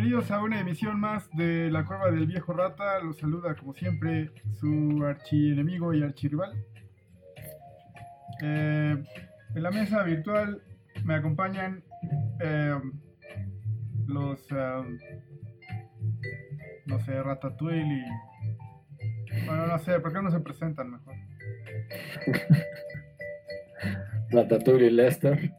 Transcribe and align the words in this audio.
Bienvenidos 0.00 0.30
a 0.30 0.42
una 0.42 0.58
emisión 0.58 0.98
más 0.98 1.28
de 1.32 1.70
La 1.70 1.84
Cueva 1.84 2.10
del 2.10 2.26
Viejo 2.26 2.54
Rata. 2.54 3.00
Los 3.00 3.18
saluda 3.18 3.54
como 3.54 3.74
siempre 3.74 4.30
su 4.58 5.04
archienemigo 5.04 5.92
y 5.92 6.02
archirrival. 6.02 6.54
Eh, 8.42 8.96
en 9.54 9.62
la 9.62 9.70
mesa 9.70 10.02
virtual 10.02 10.62
me 11.04 11.16
acompañan 11.16 11.84
eh, 12.40 12.80
los, 14.06 14.40
eh, 14.50 14.98
no 16.86 16.98
sé, 17.00 17.22
Ratatouille 17.22 17.82
y... 17.82 19.44
Bueno, 19.44 19.66
no 19.66 19.78
sé, 19.80 20.00
¿por 20.00 20.14
qué 20.14 20.22
no 20.22 20.30
se 20.30 20.40
presentan 20.40 20.92
mejor? 20.92 21.14
Ratatouille 24.30 24.86
y 24.86 24.90
Lester. 24.92 25.52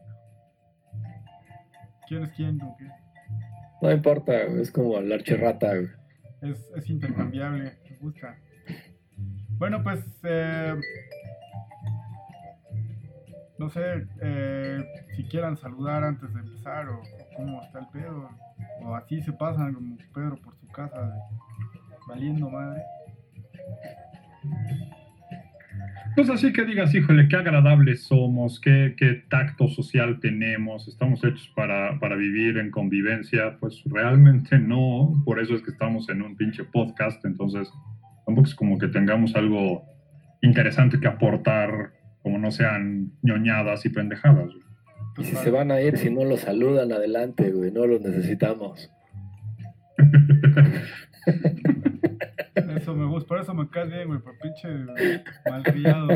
¿Quién 2.08 2.24
es 2.24 2.32
quién 2.32 2.60
o 2.60 2.76
qué? 2.76 3.01
No 3.82 3.90
importa, 3.90 4.42
es 4.42 4.70
como 4.70 4.96
el 4.98 5.12
archirrata. 5.12 5.74
Es, 6.40 6.70
es 6.76 6.88
intercambiable, 6.88 7.72
me 7.90 7.96
gusta. 8.00 8.36
Bueno, 9.58 9.82
pues, 9.82 10.00
eh, 10.22 10.74
no 13.58 13.68
sé 13.70 14.06
eh, 14.20 14.84
si 15.16 15.24
quieran 15.24 15.56
saludar 15.56 16.04
antes 16.04 16.32
de 16.32 16.40
empezar 16.40 16.88
o, 16.88 17.00
o 17.00 17.36
cómo 17.36 17.62
está 17.62 17.80
el 17.80 17.88
pedo. 17.88 18.30
O 18.84 18.94
así 18.94 19.20
se 19.22 19.32
pasan 19.32 19.74
como 19.74 19.96
Pedro 20.14 20.36
por 20.36 20.56
su 20.58 20.66
casa, 20.68 21.00
de- 21.00 21.12
valiendo 22.08 22.48
madre. 22.50 22.82
Pues 26.14 26.28
así 26.28 26.52
que 26.52 26.64
digas, 26.64 26.94
híjole, 26.94 27.26
qué 27.28 27.36
agradables 27.36 28.02
somos, 28.02 28.60
qué, 28.60 28.94
qué 28.98 29.22
tacto 29.30 29.68
social 29.68 30.20
tenemos, 30.20 30.86
estamos 30.86 31.24
hechos 31.24 31.50
para, 31.56 31.98
para 32.00 32.16
vivir 32.16 32.58
en 32.58 32.70
convivencia. 32.70 33.56
Pues 33.58 33.82
realmente 33.86 34.58
no, 34.58 35.22
por 35.24 35.40
eso 35.40 35.54
es 35.54 35.62
que 35.62 35.70
estamos 35.70 36.08
en 36.10 36.22
un 36.22 36.36
pinche 36.36 36.64
podcast, 36.64 37.24
entonces 37.24 37.70
tampoco 38.26 38.48
es 38.48 38.54
como 38.54 38.78
que 38.78 38.88
tengamos 38.88 39.34
algo 39.36 39.84
interesante 40.42 41.00
que 41.00 41.08
aportar, 41.08 41.92
como 42.22 42.38
no 42.38 42.50
sean 42.50 43.12
ñoñadas 43.22 43.86
y 43.86 43.88
pendejadas. 43.88 44.46
güey. 44.46 44.62
Y 45.18 45.24
si 45.24 45.36
se 45.36 45.50
van 45.50 45.70
a 45.70 45.80
ir, 45.80 45.96
si 45.98 46.10
no 46.10 46.24
los 46.24 46.40
saludan, 46.40 46.92
adelante, 46.92 47.50
güey, 47.50 47.70
no 47.70 47.86
los 47.86 48.00
necesitamos. 48.00 48.90
Eso 52.76 52.94
me 52.94 53.06
gusta, 53.06 53.28
por 53.28 53.40
eso 53.40 53.54
me 53.54 53.68
caes 53.68 53.90
bien, 53.90 54.08
güey, 54.08 54.20
por 54.20 54.38
pinche 54.38 54.68
malcriado. 55.48 56.08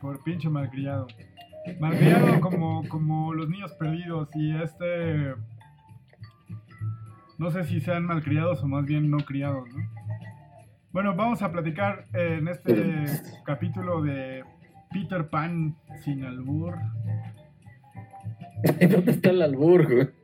Por 0.00 0.22
pinche 0.22 0.48
malcriado. 0.48 1.06
Malcriado 1.80 2.40
como, 2.40 2.86
como 2.88 3.32
los 3.34 3.48
niños 3.48 3.72
perdidos 3.72 4.28
y 4.34 4.54
este... 4.62 5.34
No 7.38 7.50
sé 7.50 7.64
si 7.64 7.80
sean 7.80 8.04
malcriados 8.04 8.62
o 8.62 8.68
más 8.68 8.84
bien 8.84 9.10
no 9.10 9.18
criados, 9.18 9.68
¿no? 9.74 9.82
Bueno, 10.92 11.14
vamos 11.16 11.42
a 11.42 11.50
platicar 11.50 12.04
eh, 12.12 12.36
en 12.38 12.48
este 12.48 13.06
capítulo 13.44 14.02
de 14.02 14.44
Peter 14.92 15.28
Pan 15.28 15.74
sin 16.04 16.24
albur. 16.24 16.76
¿Dónde 18.90 19.12
está 19.12 19.30
el 19.30 19.42
albur, 19.42 19.90
güey? 19.90 20.21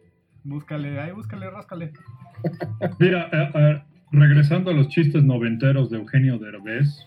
Búscale, 0.48 0.98
ahí 0.98 1.12
búscale, 1.12 1.50
ráscale. 1.50 1.92
Mira, 2.98 3.28
eh, 3.30 3.50
eh, 3.54 3.82
regresando 4.12 4.70
a 4.70 4.74
los 4.74 4.88
chistes 4.88 5.22
noventeros 5.22 5.90
de 5.90 5.98
Eugenio 5.98 6.38
Derbez, 6.38 7.06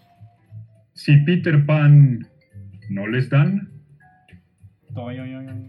si 0.93 1.17
Peter 1.17 1.65
Pan 1.65 2.27
no 2.89 3.07
les 3.07 3.31
dan, 3.31 3.71
Toy, 4.93 5.19
oy, 5.19 5.33
oy, 5.33 5.47
oy. 5.47 5.67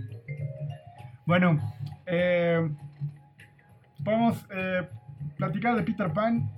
Bueno, 1.24 1.58
eh, 2.04 2.68
podemos 4.04 4.46
eh, 4.54 4.86
platicar 5.38 5.76
de 5.76 5.82
Peter 5.82 6.12
Pan. 6.12 6.50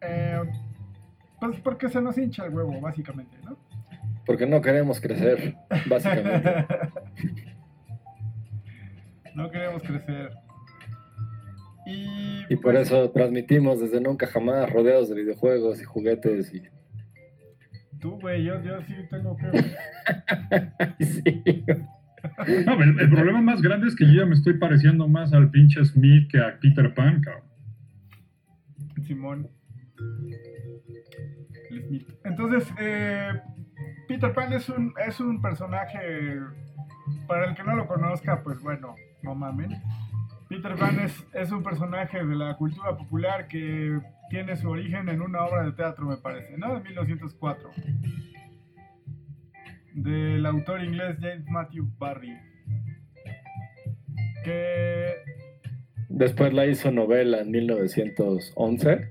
eh, 0.00 0.42
pues 1.40 1.58
porque 1.60 1.88
se 1.88 2.00
nos 2.00 2.16
hincha 2.18 2.44
el 2.44 2.54
huevo, 2.54 2.80
básicamente, 2.80 3.36
¿no? 3.44 3.56
Porque 4.26 4.46
no 4.46 4.60
queremos 4.60 5.00
crecer, 5.00 5.56
básicamente. 5.86 6.66
no 9.34 9.50
queremos 9.50 9.82
crecer. 9.82 10.32
Y, 11.86 12.44
Y 12.48 12.56
por 12.56 12.74
pues, 12.74 12.88
eso 12.88 13.10
transmitimos 13.10 13.80
desde 13.80 14.00
nunca 14.00 14.26
jamás 14.26 14.70
rodeados 14.70 15.08
de 15.08 15.16
videojuegos 15.16 15.80
y 15.80 15.84
juguetes 15.84 16.54
y... 16.54 16.62
Tú, 18.00 18.18
güey, 18.18 18.44
yo, 18.44 18.62
yo 18.62 18.80
sí 18.82 18.94
tengo 19.10 19.36
que... 19.36 19.50
Sí. 21.04 21.64
No, 22.66 22.82
el, 22.82 23.00
el 23.00 23.10
problema 23.10 23.40
más 23.40 23.62
grande 23.62 23.88
es 23.88 23.96
que 23.96 24.06
yo 24.06 24.20
ya 24.20 24.26
me 24.26 24.34
estoy 24.34 24.54
pareciendo 24.54 25.08
más 25.08 25.32
al 25.32 25.50
pinche 25.50 25.84
Smith 25.84 26.30
que 26.30 26.38
a 26.38 26.58
Peter 26.60 26.92
Pan, 26.94 27.20
cabrón. 27.22 27.44
Simón. 29.06 29.48
El 31.70 31.82
Smith. 31.82 32.08
Entonces, 32.24 32.72
eh, 32.78 33.32
Peter 34.06 34.32
Pan 34.32 34.52
es 34.52 34.68
un, 34.68 34.92
es 35.06 35.20
un 35.20 35.40
personaje, 35.40 36.40
para 37.26 37.48
el 37.48 37.54
que 37.54 37.62
no 37.62 37.76
lo 37.76 37.86
conozca, 37.86 38.42
pues 38.42 38.60
bueno, 38.60 38.94
no 39.22 39.34
mamen. 39.34 39.82
Peter 40.48 40.74
Pan 40.76 40.98
es, 41.00 41.24
es 41.32 41.52
un 41.52 41.62
personaje 41.62 42.24
de 42.24 42.34
la 42.34 42.56
cultura 42.56 42.96
popular 42.96 43.46
que 43.46 44.00
tiene 44.30 44.56
su 44.56 44.68
origen 44.68 45.08
en 45.08 45.22
una 45.22 45.44
obra 45.44 45.64
de 45.64 45.72
teatro, 45.72 46.06
me 46.06 46.16
parece, 46.16 46.58
¿no? 46.58 46.74
De 46.74 46.82
1904. 46.82 47.70
Del 49.94 50.44
autor 50.46 50.82
inglés 50.82 51.18
James 51.20 51.48
Matthew 51.48 51.88
Barry. 51.98 52.36
Que 54.44 55.14
Después 56.10 56.52
la 56.52 56.66
hizo 56.66 56.90
novela 56.90 57.40
en 57.40 57.50
1911. 57.52 59.08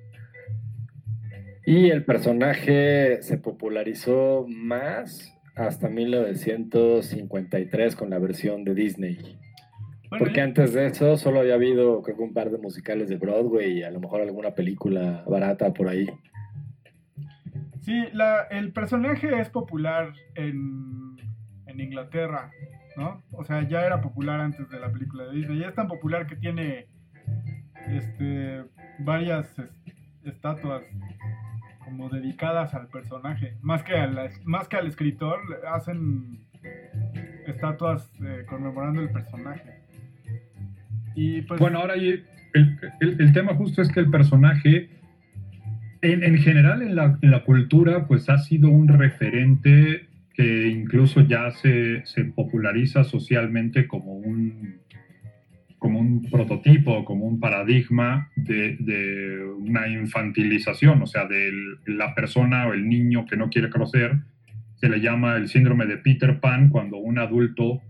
Y 1.65 1.89
el 1.89 2.03
personaje 2.03 3.21
se 3.21 3.37
popularizó 3.37 4.45
más 4.47 5.33
hasta 5.55 5.87
1953 5.87 7.95
con 7.95 8.09
la 8.09 8.19
versión 8.19 8.65
de 8.65 8.75
Disney. 8.75 9.38
Bueno, 10.09 10.25
Porque 10.25 10.41
antes 10.41 10.73
de 10.73 10.87
eso 10.87 11.17
solo 11.17 11.39
había 11.39 11.53
habido, 11.55 12.01
creo 12.01 12.17
que 12.17 12.23
un 12.23 12.33
par 12.33 12.49
de 12.49 12.57
musicales 12.57 13.09
de 13.09 13.17
Broadway 13.17 13.79
y 13.79 13.83
a 13.83 13.91
lo 13.91 13.99
mejor 13.99 14.21
alguna 14.21 14.51
película 14.51 15.23
barata 15.27 15.71
por 15.73 15.87
ahí. 15.87 16.07
Sí, 17.81 18.05
la, 18.13 18.41
el 18.51 18.71
personaje 18.71 19.39
es 19.39 19.49
popular 19.49 20.13
en, 20.35 21.15
en 21.67 21.79
Inglaterra, 21.79 22.51
¿no? 22.97 23.23
O 23.31 23.43
sea, 23.43 23.67
ya 23.67 23.85
era 23.85 24.01
popular 24.01 24.39
antes 24.41 24.69
de 24.69 24.79
la 24.79 24.91
película 24.91 25.25
de 25.25 25.35
Disney. 25.37 25.59
Ya 25.59 25.69
es 25.69 25.75
tan 25.75 25.87
popular 25.87 26.27
que 26.27 26.35
tiene 26.35 26.87
este, 27.87 28.63
varias 28.99 29.57
es- 29.57 29.73
estatuas 30.25 30.83
como 31.83 32.09
dedicadas 32.09 32.73
al 32.75 32.87
personaje. 32.89 33.55
Más 33.61 33.81
que, 33.83 33.95
a 33.95 34.07
la- 34.07 34.29
más 34.43 34.67
que 34.67 34.75
al 34.77 34.87
escritor, 34.87 35.39
hacen 35.71 36.45
estatuas 37.47 38.11
eh, 38.23 38.45
conmemorando 38.47 39.01
el 39.01 39.09
personaje. 39.09 39.78
Y 41.19 41.41
pues... 41.41 41.59
Bueno, 41.59 41.79
ahora 41.79 41.95
el, 41.95 42.23
el- 42.53 43.15
el 43.19 43.33
tema 43.33 43.53
justo 43.55 43.81
es 43.81 43.91
que 43.91 43.99
el 43.99 44.09
personaje, 44.09 44.89
en, 46.01 46.23
en 46.23 46.37
general 46.37 46.81
en 46.81 46.95
la, 46.95 47.17
en 47.21 47.31
la 47.31 47.43
cultura, 47.43 48.07
pues 48.07 48.29
ha 48.29 48.37
sido 48.37 48.69
un 48.69 48.87
referente 48.87 50.07
que 50.33 50.67
incluso 50.69 51.19
ya 51.21 51.51
se, 51.51 52.05
se 52.05 52.23
populariza 52.23 53.03
socialmente 53.03 53.85
como 53.87 54.13
un, 54.13 54.75
como 55.77 55.99
un 55.99 56.21
prototipo, 56.29 57.03
como 57.03 57.25
un 57.25 57.41
paradigma 57.41 58.29
de, 58.37 58.77
de 58.79 59.43
una 59.57 59.89
infantilización, 59.89 61.01
o 61.01 61.07
sea, 61.07 61.25
de 61.25 61.51
la 61.85 62.15
persona 62.15 62.67
o 62.67 62.73
el 62.73 62.87
niño 62.87 63.25
que 63.25 63.35
no 63.35 63.49
quiere 63.49 63.69
crecer, 63.69 64.19
se 64.75 64.87
le 64.87 65.01
llama 65.01 65.35
el 65.35 65.49
síndrome 65.49 65.85
de 65.85 65.97
Peter 65.97 66.39
Pan 66.39 66.69
cuando 66.69 66.95
un 66.97 67.19
adulto 67.19 67.81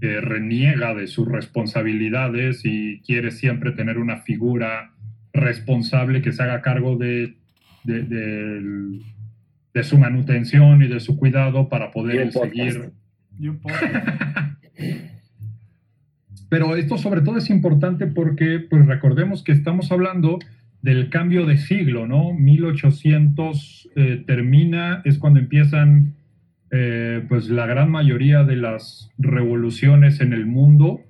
eh, 0.00 0.20
reniega 0.20 0.94
de 0.94 1.06
sus 1.08 1.26
responsabilidades 1.26 2.60
y 2.64 3.00
quiere 3.00 3.30
siempre 3.30 3.72
tener 3.72 3.98
una 3.98 4.18
figura 4.18 4.92
responsable 5.32 6.22
que 6.22 6.32
se 6.32 6.42
haga 6.42 6.62
cargo 6.62 6.96
de, 6.96 7.34
de, 7.84 9.00
su 9.82 9.98
manutención 9.98 10.82
y 10.82 10.88
de 10.88 11.00
su 11.00 11.16
cuidado 11.16 11.68
para 11.68 11.90
poder 11.90 12.32
seguir. 12.32 12.90
Pero 16.48 16.76
esto 16.76 16.96
sobre 16.96 17.20
todo 17.20 17.38
es 17.38 17.50
importante 17.50 18.06
porque 18.06 18.58
pues 18.70 18.86
recordemos 18.86 19.44
que 19.44 19.52
estamos 19.52 19.92
hablando 19.92 20.38
del 20.82 21.10
cambio 21.10 21.44
de 21.44 21.58
siglo, 21.58 22.06
¿no? 22.06 22.32
1800 22.32 23.90
eh, 23.96 24.22
termina, 24.26 25.02
es 25.04 25.18
cuando 25.18 25.40
empiezan 25.40 26.14
eh, 26.70 27.24
pues 27.28 27.48
la 27.48 27.66
gran 27.66 27.90
mayoría 27.90 28.44
de 28.44 28.56
las 28.56 29.10
revoluciones 29.18 30.20
en 30.20 30.32
el 30.32 30.46
mundo. 30.46 31.00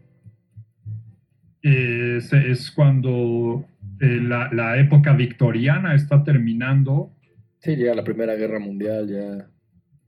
Es, 1.60 2.32
es 2.32 2.70
cuando 2.70 3.64
eh, 4.00 4.20
la, 4.22 4.48
la 4.52 4.78
época 4.78 5.12
victoriana 5.12 5.94
está 5.94 6.22
terminando 6.22 7.12
Sí, 7.60 7.76
ya 7.76 7.94
la 7.94 8.04
Primera 8.04 8.34
Guerra 8.34 8.58
Mundial 8.58 9.08
ya... 9.08 9.48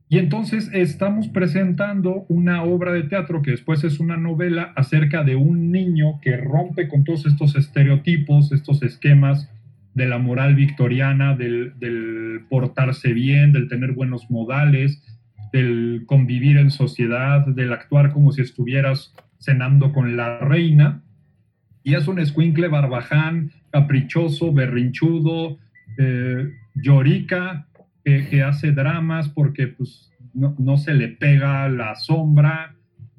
Y 0.08 0.18
entonces 0.18 0.68
estamos 0.72 1.28
presentando 1.28 2.26
una 2.28 2.64
obra 2.64 2.92
de 2.92 3.04
teatro 3.04 3.42
que 3.42 3.52
después 3.52 3.84
es 3.84 4.00
una 4.00 4.16
novela 4.16 4.72
acerca 4.74 5.22
de 5.22 5.36
un 5.36 5.70
niño 5.70 6.20
que 6.20 6.36
rompe 6.36 6.88
con 6.88 7.04
todos 7.04 7.26
estos 7.26 7.54
estereotipos, 7.54 8.50
estos 8.50 8.82
esquemas 8.82 9.48
de 9.94 10.06
la 10.06 10.18
moral 10.18 10.56
victoriana, 10.56 11.36
del, 11.36 11.78
del 11.78 12.40
portarse 12.48 13.12
bien, 13.12 13.52
del 13.52 13.68
tener 13.68 13.92
buenos 13.92 14.28
modales, 14.30 15.00
del 15.52 16.04
convivir 16.06 16.56
en 16.56 16.70
sociedad, 16.70 17.46
del 17.46 17.72
actuar 17.72 18.12
como 18.12 18.32
si 18.32 18.42
estuvieras 18.42 19.14
cenando 19.38 19.92
con 19.92 20.16
la 20.16 20.38
reina. 20.38 21.02
Y 21.82 21.94
es 21.94 22.08
un 22.08 22.18
escuincle 22.18 22.68
barbaján, 22.68 23.52
caprichoso, 23.70 24.52
berrinchudo, 24.52 25.58
eh, 25.98 26.50
llorica, 26.74 27.66
que, 28.04 28.42
hace 28.42 28.72
dramas 28.72 29.28
porque 29.28 29.68
pues, 29.68 30.10
no, 30.34 30.56
no, 30.58 30.76
se 30.76 30.94
le 30.94 31.08
pega 31.08 31.68
la 31.68 31.94
sombra. 31.94 32.74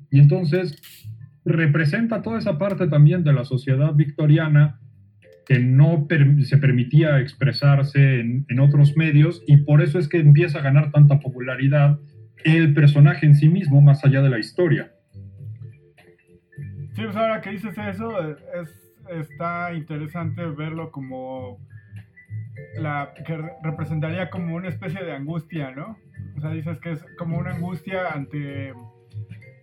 Y 0.10 0.20
entonces 0.20 0.80
representa 1.46 2.22
toda 2.22 2.40
esa 2.40 2.58
parte 2.58 2.88
también 2.88 3.24
de 3.24 3.34
la 3.34 3.46
sociedad 3.46 3.94
victoriana 3.94 4.80
que 5.46 5.60
no 5.60 6.08
se 6.44 6.58
permitía 6.58 7.20
expresarse 7.20 8.20
en, 8.22 8.60
otros 8.60 8.96
medios 8.96 9.44
y 9.48 9.58
por 9.58 9.82
eso 9.82 10.00
es 10.00 10.08
que 10.08 10.20
empieza 10.20 10.60
a 10.60 10.62
ganar 10.62 10.92
tanta 10.92 11.20
popularidad 11.20 12.00
el 12.44 12.74
personaje 12.74 13.26
en 13.26 13.36
sí 13.36 13.50
mismo 13.50 13.82
más 13.82 14.04
allá 14.06 14.22
de 14.22 14.30
la 14.30 14.40
historia. 14.40 14.92
Sí, 16.94 17.04
pues 17.04 17.16
ahora 17.16 17.42
que 17.42 17.52
dices 17.52 17.78
eso, 17.78 18.20
es, 18.32 18.70
está 19.10 19.74
interesante 19.74 20.46
verlo 20.46 20.92
como 20.92 21.58
la 22.78 23.14
que 23.26 23.38
representaría 23.64 24.30
como 24.30 24.56
una 24.56 24.70
especie 24.70 25.04
de 25.04 25.14
angustia, 25.14 25.72
¿no? 25.72 25.98
O 26.38 26.42
sea, 26.42 26.52
dices 26.52 26.80
que 26.80 26.92
es 26.92 27.06
como 27.18 27.38
una 27.38 27.52
angustia 27.52 28.10
ante 28.10 28.74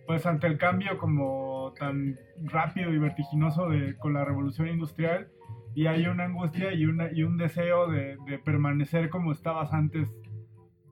pues 0.09 0.25
ante 0.25 0.47
el 0.47 0.57
cambio 0.57 0.97
como 0.97 1.71
tan 1.77 2.15
rápido 2.45 2.91
y 2.91 2.97
vertiginoso 2.97 3.69
de, 3.69 3.95
con 3.97 4.13
la 4.13 4.25
revolución 4.25 4.67
industrial 4.67 5.27
y 5.75 5.85
hay 5.85 6.07
una 6.07 6.25
angustia 6.25 6.73
y, 6.73 6.85
una, 6.85 7.11
y 7.13 7.21
un 7.21 7.37
deseo 7.37 7.91
de, 7.91 8.17
permanecer 8.43 9.09
como 9.09 9.31
estabas 9.31 9.71
antes 9.71 10.09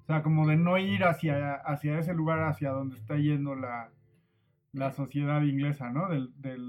o 0.07 0.13
sea, 0.13 0.23
como 0.23 0.47
de 0.47 0.55
no 0.55 0.77
ir 0.77 1.03
hacia, 1.03 1.55
hacia 1.55 1.99
ese 1.99 2.13
lugar 2.13 2.39
hacia 2.43 2.69
donde 2.69 2.95
está 2.95 3.17
yendo 3.17 3.55
la, 3.55 3.89
la 4.71 4.93
sociedad 4.93 5.41
inglesa, 5.41 5.89
¿no? 5.89 6.07
Del, 6.07 6.29
del... 6.37 6.61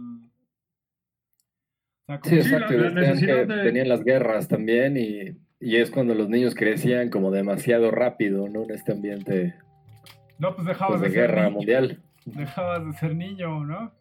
O 2.03 2.07
sea, 2.07 2.19
como... 2.19 2.35
Sí, 2.35 2.41
exacto. 2.41 2.69
Sí, 2.75 2.77
la, 2.77 2.91
la 2.91 3.13
que 3.15 3.47
de... 3.47 3.63
tenían 3.63 3.89
las 3.89 4.03
guerras 4.03 4.49
también 4.49 4.97
y, 4.97 5.37
y, 5.61 5.77
es 5.77 5.93
cuando 5.93 6.17
los 6.17 6.29
niños 6.29 6.57
crecían 6.57 7.11
como 7.11 7.31
demasiado 7.31 7.93
rápido, 7.93 8.49
¿no? 8.49 8.65
En 8.65 8.73
este 8.73 8.91
ambiente 8.91 9.55
no, 10.41 10.55
pues 10.57 10.67
dejabas 10.67 11.01
pues, 11.01 11.13
de, 11.13 11.17
de, 11.17 11.27
guerra 11.27 11.45
ser 11.45 11.53
mundial. 11.53 11.99
Dejabas 12.25 12.87
de 12.87 12.93
ser 12.95 13.15
niño, 13.15 13.65
¿no? 13.65 13.93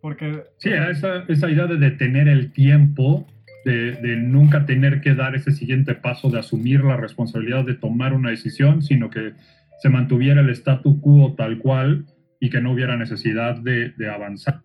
Porque... 0.00 0.44
Sí, 0.58 0.70
esa, 0.72 1.24
esa 1.28 1.50
idea 1.50 1.66
de 1.66 1.78
detener 1.78 2.28
el 2.28 2.52
tiempo 2.52 3.26
de, 3.64 3.92
de, 3.92 4.16
nunca 4.16 4.66
tener 4.66 5.00
que 5.00 5.14
dar 5.14 5.34
ese 5.34 5.52
siguiente 5.52 5.94
paso 5.94 6.30
de 6.30 6.38
asumir 6.38 6.82
la 6.82 6.96
responsabilidad 6.96 7.64
de 7.64 7.74
tomar 7.74 8.12
una 8.12 8.30
decisión, 8.30 8.82
sino 8.82 9.10
que 9.10 9.34
se 9.78 9.88
mantuviera 9.88 10.40
el 10.40 10.50
statu 10.50 11.00
quo 11.00 11.34
tal 11.36 11.58
cual 11.58 12.06
y 12.40 12.50
que 12.50 12.60
no 12.60 12.72
hubiera 12.72 12.96
necesidad 12.96 13.56
de, 13.56 13.90
de 13.90 14.10
avanzar. 14.10 14.62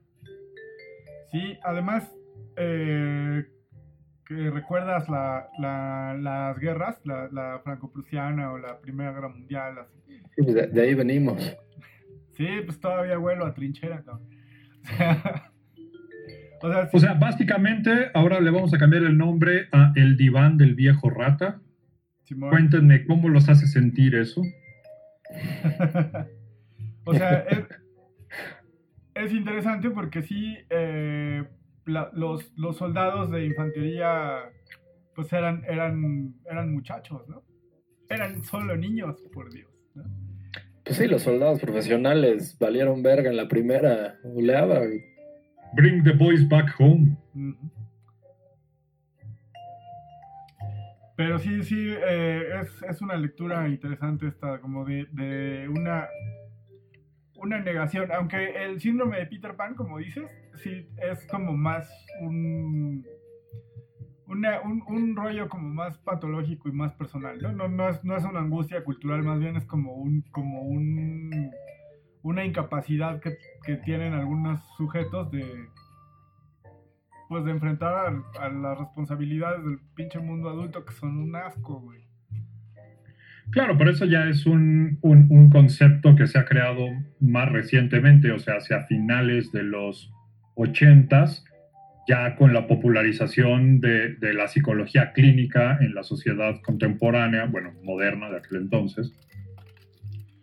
Sí, 1.32 1.58
además, 1.64 2.12
eh, 2.56 3.46
que 4.26 4.50
recuerdas 4.50 5.08
la, 5.10 5.48
la, 5.60 6.16
las 6.20 6.60
guerras, 6.60 7.00
la, 7.04 7.30
la 7.32 7.62
franco-prusiana 7.64 8.52
o 8.52 8.58
la 8.58 8.80
Primera 8.80 9.12
Guerra 9.12 9.30
Mundial. 9.30 9.76
Sí, 10.08 10.44
pues 10.44 10.56
de, 10.56 10.68
de, 10.68 10.82
ahí 10.82 10.94
venimos. 10.96 11.58
Sí, 12.34 12.48
pues 12.66 12.80
todavía 12.80 13.18
vuelo 13.18 13.46
a 13.46 13.54
trinchera, 13.54 14.04
¿no? 14.06 14.14
O 14.14 14.86
sea, 14.98 15.52
sí. 16.62 16.68
o 16.98 17.00
sea, 17.00 17.14
básicamente 17.14 18.12
ahora 18.14 18.40
le 18.40 18.52
vamos 18.52 18.74
a 18.74 18.78
cambiar 18.78 19.04
el 19.04 19.18
nombre 19.18 19.68
a 19.72 19.92
El 19.96 20.18
Diván 20.18 20.58
del 20.58 20.76
Viejo 20.76 21.10
Rata. 21.10 21.60
Simón. 22.24 22.50
Cuéntenme 22.50 23.06
cómo 23.06 23.30
los 23.30 23.48
hace 23.50 23.68
sentir 23.68 24.16
eso. 24.16 24.42
o 27.06 27.14
sea, 27.14 27.40
es, 27.50 27.66
es, 29.16 29.34
interesante 29.34 29.90
porque 29.90 30.22
sí, 30.24 30.58
eh, 30.70 31.44
la, 31.86 32.10
los, 32.14 32.52
los, 32.58 32.78
soldados 32.78 33.32
de 33.32 33.46
infantería 33.46 34.50
pues 35.16 35.32
eran, 35.34 35.64
eran, 35.68 36.36
eran 36.50 36.72
muchachos, 36.72 37.28
¿no? 37.28 37.44
Eran 38.10 38.44
solo 38.44 38.78
niños, 38.78 39.22
por 39.34 39.52
Dios. 39.52 39.72
¿no? 39.96 40.04
Pues 40.88 41.00
sí, 41.00 41.08
los 41.08 41.24
soldados 41.24 41.60
profesionales 41.60 42.56
valieron 42.60 43.04
verga 43.04 43.30
en 43.30 43.36
la 43.36 43.50
primera 43.50 44.20
oleada. 44.24 44.82
Bring 45.74 46.04
the 46.04 46.14
boys 46.14 46.48
back 46.48 46.74
home. 46.80 47.18
Pero 51.16 51.40
sí, 51.40 51.64
sí, 51.64 51.90
eh, 51.90 52.62
es, 52.62 52.84
es, 52.84 53.02
una 53.02 53.16
lectura 53.16 53.68
interesante 53.68 54.28
esta, 54.28 54.62
como 54.62 54.86
de, 54.86 55.08
de, 55.12 55.68
una, 55.68 56.08
una 57.38 57.60
negación. 57.60 58.12
Aunque 58.12 58.64
el 58.66 58.80
síndrome 58.80 59.18
de 59.18 59.26
Peter 59.26 59.56
Pan, 59.56 59.74
como 59.74 59.98
dices, 59.98 60.30
sí 60.54 60.88
es 60.98 61.26
como 61.26 61.58
más 61.58 61.90
un, 62.22 63.04
un, 64.28 64.84
un, 64.88 65.16
rollo 65.16 65.50
como 65.50 65.70
más 65.70 65.98
patológico 65.98 66.70
y 66.70 66.74
más 66.74 66.94
personal, 66.94 67.42
¿no? 67.42 67.52
No, 67.52 67.68
no, 67.68 67.90
es, 67.90 68.04
no 68.04 68.16
es 68.16 68.24
una 68.24 68.42
angustia 68.42 68.84
cultural, 68.84 69.24
más 69.24 69.40
bien 69.40 69.56
es 69.56 69.66
como 69.66 69.94
un, 69.94 70.22
como 70.32 70.62
un 70.62 71.52
una 72.28 72.44
incapacidad 72.44 73.22
que, 73.22 73.38
tienen 73.84 74.14
algunos 74.14 74.62
sujetos 74.78 75.30
de 75.32 75.46
pues 77.28 77.44
de 77.44 77.52
enfrentar 77.52 78.14
a, 78.40 78.50
las 78.50 78.78
responsabilidades 78.78 79.62
del 79.66 79.80
pinche 79.94 80.20
mundo 80.20 80.50
adulto 80.50 80.86
que 80.86 80.94
son 80.94 81.18
un 81.18 81.36
asco, 81.36 81.82
güey. 81.82 82.00
Claro, 83.52 83.78
por 83.78 83.90
eso 83.90 84.06
ya 84.06 84.26
es 84.30 84.46
un, 84.46 85.00
un, 85.02 85.28
un, 85.30 85.50
concepto 85.50 86.16
que 86.16 86.28
se 86.28 86.40
ha 86.40 86.46
creado 86.46 86.86
más 87.20 87.52
recientemente, 87.52 88.32
o 88.32 88.40
sea, 88.40 88.56
hacia 88.56 88.84
finales 88.84 89.52
de 89.52 89.64
los 89.64 90.14
ochentas, 90.56 91.44
ya 92.08 92.38
con 92.38 92.54
la 92.54 92.68
popularización 92.68 93.82
de, 93.82 94.16
de 94.16 94.34
la 94.34 94.48
psicología 94.48 95.12
clínica 95.12 95.78
en 95.82 95.94
la 95.94 96.04
sociedad 96.04 96.62
contemporánea, 96.62 97.46
bueno, 97.46 97.74
moderna 97.84 98.30
de 98.30 98.38
aquel 98.38 98.60
entonces 98.60 99.14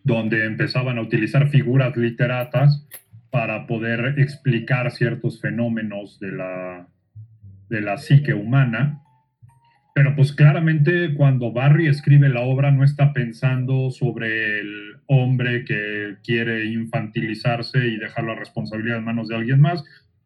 donde 0.05 0.45
empezaban 0.45 0.99
a 0.99 1.03
utilizar 1.03 1.49
figuras 1.49 1.97
literatas 1.97 2.87
para 3.31 3.67
poder 3.67 4.15
explicar 4.19 4.93
ciertos 4.93 5.41
fenómenos 5.41 6.21
de 6.21 6.31
la, 6.31 6.87
de 7.69 7.81
la 7.81 7.97
psique 7.97 8.35
humana. 8.35 9.01
Pero 9.95 10.15
pues 10.15 10.33
claramente 10.33 11.15
cuando 11.15 11.53
Barry 11.53 11.89
escribe 11.89 12.29
la 12.29 12.43
obra 12.43 12.71
no 12.71 12.85
está 12.85 13.13
pensando 13.13 13.91
sobre 13.91 14.61
el 14.61 14.97
hombre 15.07 15.65
que 15.65 16.17
quiere 16.23 16.67
infantilizarse 16.67 17.79
y 17.87 17.97
dejar 17.97 18.25
la 18.25 18.35
responsabilidad 18.35 18.99
en 18.99 19.05
manos 19.05 19.29
de 19.29 19.37
alguien 19.37 19.61
más. 19.61 19.85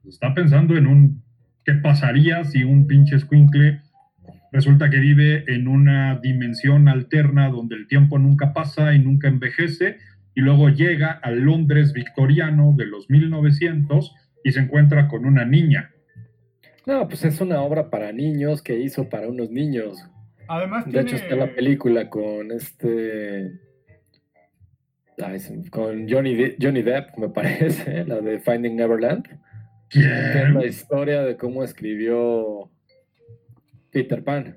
Está 0.08 0.34
pensando 0.34 0.76
en 0.76 0.86
un 0.86 1.22
qué 1.64 1.74
pasaría 1.74 2.44
si 2.44 2.64
un 2.64 2.86
pinche 2.86 3.16
escuincle 3.16 3.80
resulta 4.52 4.90
que 4.90 4.98
vive 4.98 5.44
en 5.48 5.68
una 5.68 6.18
dimensión 6.22 6.88
alterna 6.88 7.48
donde 7.48 7.76
el 7.76 7.86
tiempo 7.86 8.18
nunca 8.18 8.52
pasa 8.52 8.94
y 8.94 8.98
nunca 8.98 9.28
envejece, 9.28 9.98
y 10.34 10.40
luego 10.40 10.68
llega 10.68 11.10
al 11.10 11.40
Londres 11.40 11.92
victoriano 11.92 12.74
de 12.76 12.86
los 12.86 13.10
1900 13.10 14.14
y 14.44 14.52
se 14.52 14.60
encuentra 14.60 15.08
con 15.08 15.26
una 15.26 15.44
niña. 15.44 15.90
No, 16.86 17.08
pues 17.08 17.24
es 17.24 17.40
una 17.40 17.60
obra 17.60 17.90
para 17.90 18.12
niños 18.12 18.62
que 18.62 18.78
hizo 18.78 19.08
para 19.08 19.28
unos 19.28 19.50
niños. 19.50 19.98
Además, 20.46 20.86
de 20.86 20.92
tiene... 20.92 21.08
hecho 21.08 21.16
está 21.16 21.36
la 21.36 21.52
película 21.54 22.08
con 22.08 22.52
este 22.52 23.52
con 25.70 26.08
Johnny, 26.08 26.34
De 26.34 26.56
Johnny 26.60 26.82
Depp, 26.82 27.18
me 27.18 27.28
parece, 27.28 28.04
la 28.06 28.20
de 28.20 28.38
Finding 28.38 28.76
Neverland. 28.76 29.26
¿Quién? 29.90 30.04
Que 30.04 30.42
es 30.42 30.50
la 30.50 30.66
historia 30.66 31.22
de 31.22 31.36
cómo 31.36 31.64
escribió 31.64 32.70
Peter 33.98 34.22
Pan. 34.22 34.56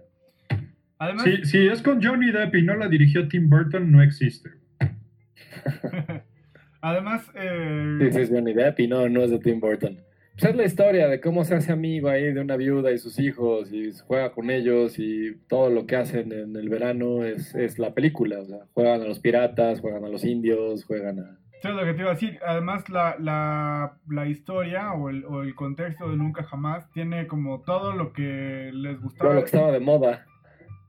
Además, 1.00 1.24
si, 1.24 1.46
si, 1.46 1.68
es 1.68 1.82
con 1.82 2.00
Johnny 2.00 2.32
Depp 2.32 2.54
y 2.54 2.62
no 2.62 2.76
la 2.76 2.88
dirigió 2.88 3.28
Tim 3.28 3.50
Burton, 3.50 3.92
no 3.92 4.04
existe. 4.04 4.52
Además, 6.82 7.28
eh... 7.34 7.98
sí, 8.02 8.12
sí, 8.12 8.20
es 8.20 8.30
Johnny 8.30 8.54
Depp 8.54 8.80
y 8.82 8.88
no, 8.88 9.10
no 9.10 9.24
es 9.24 9.32
de 9.32 9.40
Tim 9.40 9.60
Burton. 9.60 9.98
Pues 10.34 10.46
es 10.52 10.56
la 10.56 10.64
historia 10.64 11.08
de 11.08 11.20
cómo 11.20 11.44
se 11.44 11.56
hace 11.56 11.72
amigo 11.72 12.08
ahí 12.08 12.32
de 12.32 12.40
una 12.40 12.56
viuda 12.56 12.92
y 12.92 13.00
sus 13.00 13.18
hijos 13.18 13.74
y 13.74 13.92
juega 14.06 14.32
con 14.32 14.52
ellos 14.52 15.00
y 15.00 15.36
todo 15.48 15.72
lo 15.72 15.88
que 15.88 15.96
hacen 15.96 16.32
en 16.32 16.56
el 16.56 16.70
verano 16.70 17.26
es, 17.26 17.56
es 17.56 17.80
la 17.80 17.96
película. 17.96 18.40
O 18.40 18.46
sea, 18.46 18.60
juegan 18.74 19.02
a 19.02 19.06
los 19.06 19.20
piratas, 19.20 19.82
juegan 19.82 20.06
a 20.06 20.10
los 20.10 20.24
indios, 20.24 20.86
juegan 20.86 21.20
a... 21.20 21.41
Eso 21.62 21.70
es 21.70 21.76
lo 21.76 21.84
que 21.86 21.94
te 21.94 22.02
iba 22.02 22.10
a 22.10 22.14
decir. 22.16 22.40
Además, 22.46 22.90
la, 22.90 23.16
la, 23.20 23.94
la 24.10 24.26
historia 24.26 24.94
o 24.94 25.10
el, 25.10 25.24
o 25.26 25.44
el, 25.44 25.54
contexto 25.54 26.10
de 26.10 26.18
Nunca 26.18 26.44
Jamás 26.44 26.90
tiene 26.92 27.28
como 27.28 27.62
todo 27.62 27.94
lo 27.94 28.14
que 28.14 28.72
les 28.74 29.00
gustaba. 29.00 29.30
Todo 29.30 29.34
lo 29.36 29.42
que 29.42 29.46
estaba 29.46 29.72
de 29.72 29.80
moda. 29.80 30.26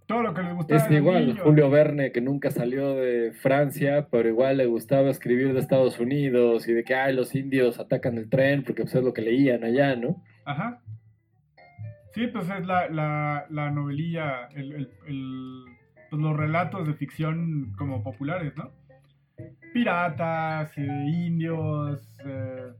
todo 0.06 0.22
lo 0.22 0.32
que 0.32 0.42
les 0.42 0.54
gustaba. 0.54 0.80
Es 0.82 0.90
igual, 0.90 1.26
niños. 1.26 1.40
Julio 1.42 1.68
Verne, 1.68 2.10
que 2.10 2.22
nunca 2.22 2.50
salió 2.50 2.94
de 2.94 3.32
Francia, 3.32 4.08
pero 4.10 4.28
igual 4.30 4.56
le 4.56 4.64
gustaba 4.66 5.10
escribir 5.10 5.52
de 5.52 5.60
Estados 5.60 6.00
Unidos 6.00 6.66
y 6.66 6.72
de 6.72 6.84
que, 6.84 6.94
ay, 6.94 7.14
los 7.14 7.34
indios 7.34 7.78
atacan 7.78 8.16
el 8.16 8.30
tren, 8.30 8.62
porque 8.64 8.82
pues, 8.84 8.94
es 8.94 9.04
lo 9.04 9.12
que 9.12 9.20
leían 9.20 9.64
allá, 9.64 9.94
¿no? 9.94 10.22
Ajá. 10.46 10.80
Sí, 12.14 12.26
pues 12.28 12.48
es 12.48 12.66
la, 12.66 12.88
la, 12.88 13.44
la 13.50 13.70
novelilla, 13.70 14.46
el, 14.54 14.72
el- 14.72 14.90
el- 15.06 15.64
pues 16.10 16.20
los 16.20 16.36
relatos 16.36 16.86
de 16.86 16.92
ficción 16.92 17.72
como 17.78 18.02
populares, 18.02 18.52
¿no? 18.56 18.70
Piratas, 19.72 20.76
eh, 20.76 20.82
indios, 21.06 22.00
eh, 22.26 22.72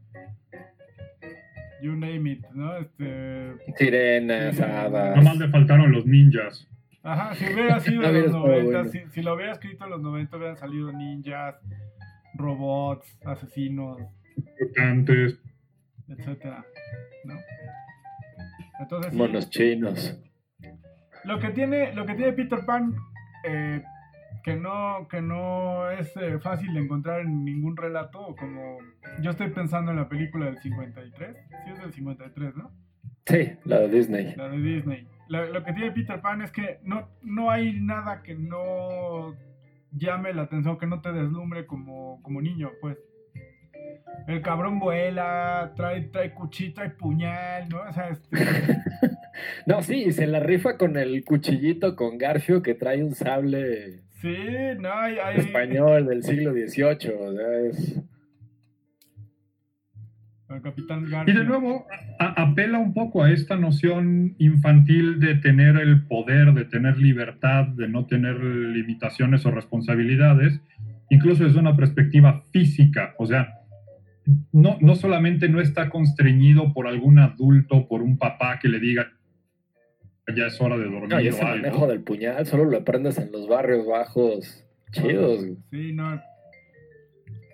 you 1.82 1.92
name 1.92 2.30
it, 2.32 2.44
¿no? 2.52 2.76
Este, 2.76 3.54
Sirenas, 3.76 4.60
hadas. 4.60 5.16
Nada 5.16 5.22
más 5.22 5.36
le 5.38 5.48
faltaron 5.48 5.90
los 5.92 6.04
ninjas. 6.06 6.68
ajá, 7.02 7.34
si 7.34 7.44
hubiera 7.52 7.80
sido 7.80 8.02
No 8.02 8.08
en 8.08 8.14
los 8.14 8.24
estado 8.26 8.46
90, 8.46 8.64
bueno. 8.78 8.90
si, 8.90 9.00
si 9.10 9.22
lo 9.22 9.34
hubiera 9.34 9.52
escrito 9.52 9.84
en 9.84 9.90
los 9.90 10.00
90 10.02 10.36
hubieran 10.36 10.56
salido 10.56 10.92
ninjas, 10.92 11.56
robots, 12.34 13.18
asesinos, 13.24 13.98
Mutantes. 14.60 15.38
etcétera, 16.08 16.64
¿no? 17.24 17.34
Entonces, 18.80 19.12
sí, 19.12 19.18
Monos 19.18 19.50
chinos. 19.50 20.20
Lo 21.24 21.38
que 21.38 21.50
tiene, 21.50 21.92
lo 21.94 22.04
que 22.04 22.14
tiene 22.14 22.32
Peter 22.32 22.64
Pan, 22.66 22.94
eh, 23.44 23.82
que 24.42 24.56
no, 24.56 25.06
que 25.08 25.20
no 25.20 25.90
es 25.90 26.16
eh, 26.16 26.38
fácil 26.40 26.74
de 26.74 26.80
encontrar 26.80 27.20
en 27.20 27.44
ningún 27.44 27.76
relato, 27.76 28.34
como 28.38 28.78
yo 29.20 29.30
estoy 29.30 29.50
pensando 29.50 29.90
en 29.90 29.98
la 29.98 30.08
película 30.08 30.46
del 30.46 30.58
53, 30.58 31.36
sí 31.64 31.70
es 31.70 31.78
del 31.78 31.92
53, 31.92 32.56
¿no? 32.56 32.70
Sí, 33.26 33.52
la 33.64 33.80
de 33.80 33.88
Disney. 33.88 34.34
La 34.36 34.48
de 34.48 34.58
Disney. 34.58 35.08
Lo, 35.28 35.46
lo 35.46 35.64
que 35.64 35.72
tiene 35.72 35.92
Peter 35.92 36.20
Pan 36.20 36.42
es 36.42 36.50
que 36.50 36.80
no, 36.82 37.08
no 37.22 37.50
hay 37.50 37.80
nada 37.80 38.22
que 38.22 38.34
no 38.34 39.34
llame 39.92 40.32
la 40.32 40.42
atención, 40.42 40.78
que 40.78 40.86
no 40.86 41.00
te 41.00 41.12
deslumbre 41.12 41.66
como, 41.66 42.20
como 42.22 42.40
niño, 42.40 42.70
pues. 42.80 42.98
El 44.26 44.42
cabrón 44.42 44.78
vuela, 44.78 45.72
trae, 45.76 46.02
trae 46.02 46.32
cuchillo, 46.32 46.74
trae 46.74 46.90
puñal, 46.90 47.68
¿no? 47.68 47.80
O 47.82 47.92
sea, 47.92 48.08
este, 48.08 48.36
No, 49.66 49.82
sí, 49.82 50.12
se 50.12 50.26
la 50.26 50.40
rifa 50.40 50.76
con 50.76 50.96
el 50.96 51.24
cuchillito 51.24 51.96
con 51.96 52.18
Garfio 52.18 52.62
que 52.62 52.74
trae 52.74 53.02
un 53.02 53.14
sable 53.14 54.02
sí, 54.22 54.36
no, 54.80 54.92
hay... 54.92 55.16
hay- 55.22 55.36
español 55.38 56.06
del 56.06 56.22
siglo 56.22 56.52
XVIII. 56.52 57.12
O 57.18 57.32
sea, 57.34 57.60
es... 57.68 58.00
El 60.50 60.60
Capitán 60.60 61.06
Y 61.26 61.32
de 61.32 61.44
nuevo, 61.44 61.86
a- 62.18 62.42
apela 62.42 62.78
un 62.78 62.92
poco 62.92 63.22
a 63.24 63.30
esta 63.30 63.56
noción 63.56 64.34
infantil 64.38 65.18
de 65.18 65.36
tener 65.36 65.76
el 65.76 66.02
poder, 66.06 66.52
de 66.52 66.66
tener 66.66 66.98
libertad, 66.98 67.66
de 67.68 67.88
no 67.88 68.04
tener 68.06 68.38
limitaciones 68.38 69.46
o 69.46 69.50
responsabilidades, 69.50 70.60
incluso 71.08 71.44
desde 71.44 71.58
una 71.58 71.74
perspectiva 71.74 72.42
física. 72.52 73.14
O 73.18 73.26
sea, 73.26 73.60
no, 74.52 74.76
no 74.82 74.94
solamente 74.94 75.48
no 75.48 75.58
está 75.60 75.88
constreñido 75.88 76.74
por 76.74 76.86
algún 76.86 77.18
adulto, 77.18 77.88
por 77.88 78.02
un 78.02 78.18
papá 78.18 78.58
que 78.60 78.68
le 78.68 78.78
diga 78.78 79.10
ya 80.36 80.46
es 80.46 80.60
hora 80.60 80.76
de 80.78 80.84
dormir 80.84 81.08
No, 81.08 81.20
y 81.20 81.26
o 81.26 81.30
ese 81.30 81.40
algo. 81.42 81.56
manejo 81.56 81.86
del 81.86 82.00
puñal 82.02 82.46
solo 82.46 82.64
lo 82.64 82.76
aprendes 82.78 83.18
en 83.18 83.32
los 83.32 83.48
barrios 83.48 83.86
bajos 83.86 84.64
chidos. 84.92 85.40
güey. 85.44 85.56
Sí, 85.70 85.92
no. 85.92 86.20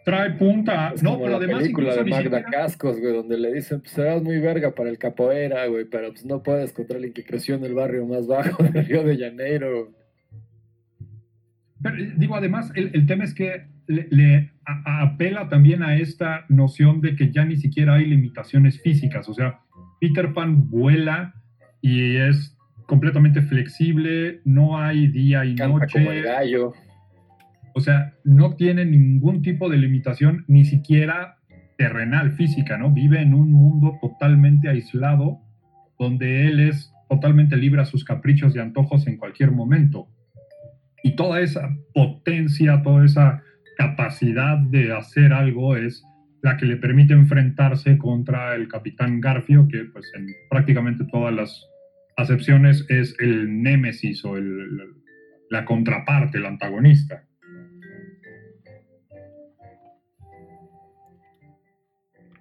Trae 0.05 0.31
punta. 0.33 0.93
Es 0.95 1.03
no, 1.03 1.11
como 1.13 1.25
pero 1.25 1.33
la 1.33 1.45
además 1.45 1.63
película 1.63 1.95
de 1.97 2.05
Magda 2.05 2.39
siquiera- 2.39 2.43
Cascos, 2.51 2.99
güey, 3.01 3.13
donde 3.13 3.37
le 3.39 3.53
dicen, 3.53 3.81
pues 3.81 3.93
serás 3.93 4.23
muy 4.23 4.39
verga 4.39 4.75
para 4.75 4.89
el 4.91 4.99
capoeira, 4.99 5.67
güey, 5.67 5.85
pero 5.85 6.09
pues 6.11 6.25
no 6.25 6.43
puedes 6.43 6.73
contra 6.73 6.97
alguien 6.97 7.13
que 7.13 7.25
creció 7.25 7.57
en 7.57 7.65
el 7.65 7.75
barrio 7.75 8.07
más 8.07 8.27
bajo 8.27 8.63
de 8.73 8.83
Río 8.83 9.03
de 9.05 9.19
Janeiro. 9.19 9.93
Pero, 11.83 11.97
eh, 11.97 12.13
digo, 12.17 12.35
además, 12.37 12.73
el, 12.75 12.91
el 12.95 13.07
tema 13.07 13.25
es 13.25 13.35
que 13.35 13.67
le, 13.87 14.07
le 14.11 14.51
a- 14.65 14.83
a- 14.85 15.03
apela 15.03 15.49
también 15.49 15.83
a 15.83 15.97
esta 15.97 16.45
noción 16.49 17.01
de 17.01 17.15
que 17.15 17.31
ya 17.31 17.45
ni 17.45 17.57
siquiera 17.57 17.95
hay 17.95 18.07
limitaciones 18.07 18.81
físicas. 18.81 19.29
O 19.29 19.35
sea, 19.35 19.61
Peter 20.01 20.33
Pan 20.33 20.69
vuela 20.71 21.35
y 21.81 22.17
es 22.17 22.57
completamente 22.89 23.43
flexible, 23.43 24.41
no 24.47 24.79
hay 24.79 25.09
día 25.09 25.45
y 25.45 25.55
Canta 25.55 25.87
como 25.87 26.11
el 26.11 26.23
noche. 26.23 26.23
gallo. 26.23 26.73
O 27.75 27.81
sea, 27.81 28.15
no 28.25 28.57
tiene 28.57 28.87
ningún 28.87 29.43
tipo 29.43 29.69
de 29.69 29.77
limitación, 29.77 30.45
ni 30.49 30.65
siquiera 30.65 31.37
terrenal, 31.77 32.33
física, 32.33 32.79
¿no? 32.79 32.91
Vive 32.91 33.21
en 33.21 33.35
un 33.35 33.53
mundo 33.53 33.99
totalmente 34.01 34.71
aislado, 34.71 35.39
donde 35.99 36.49
él 36.49 36.61
es 36.61 36.91
totalmente 37.11 37.59
libre 37.59 37.83
a 37.83 37.85
sus 37.85 38.05
caprichos 38.05 38.57
y 38.57 38.59
antojos 38.59 39.07
en 39.07 39.19
cualquier 39.19 39.51
momento. 39.51 40.09
Y 41.03 41.15
toda 41.15 41.41
esa 41.41 41.77
potencia, 41.93 42.81
toda 42.83 43.05
esa 43.05 43.43
capacidad 43.77 44.57
de 44.57 44.95
hacer 44.95 45.35
algo 45.35 45.77
es 45.77 46.03
la 46.43 46.57
que 46.57 46.65
le 46.65 46.77
permite 46.77 47.13
enfrentarse 47.13 47.99
contra 47.99 48.55
el 48.55 48.67
capitán 48.67 49.21
Garfio, 49.21 49.69
que 49.69 49.85
pues 49.93 50.11
en 50.17 50.27
prácticamente 50.49 51.05
todas 51.13 51.35
las 51.35 51.69
acepciones 52.19 52.85
es 52.89 53.15
el 53.21 53.63
némesis 53.63 54.25
o 54.25 54.37
el- 54.37 54.95
la 55.51 55.65
contraparte, 55.65 56.39
el 56.39 56.47
antagonista. 56.47 57.25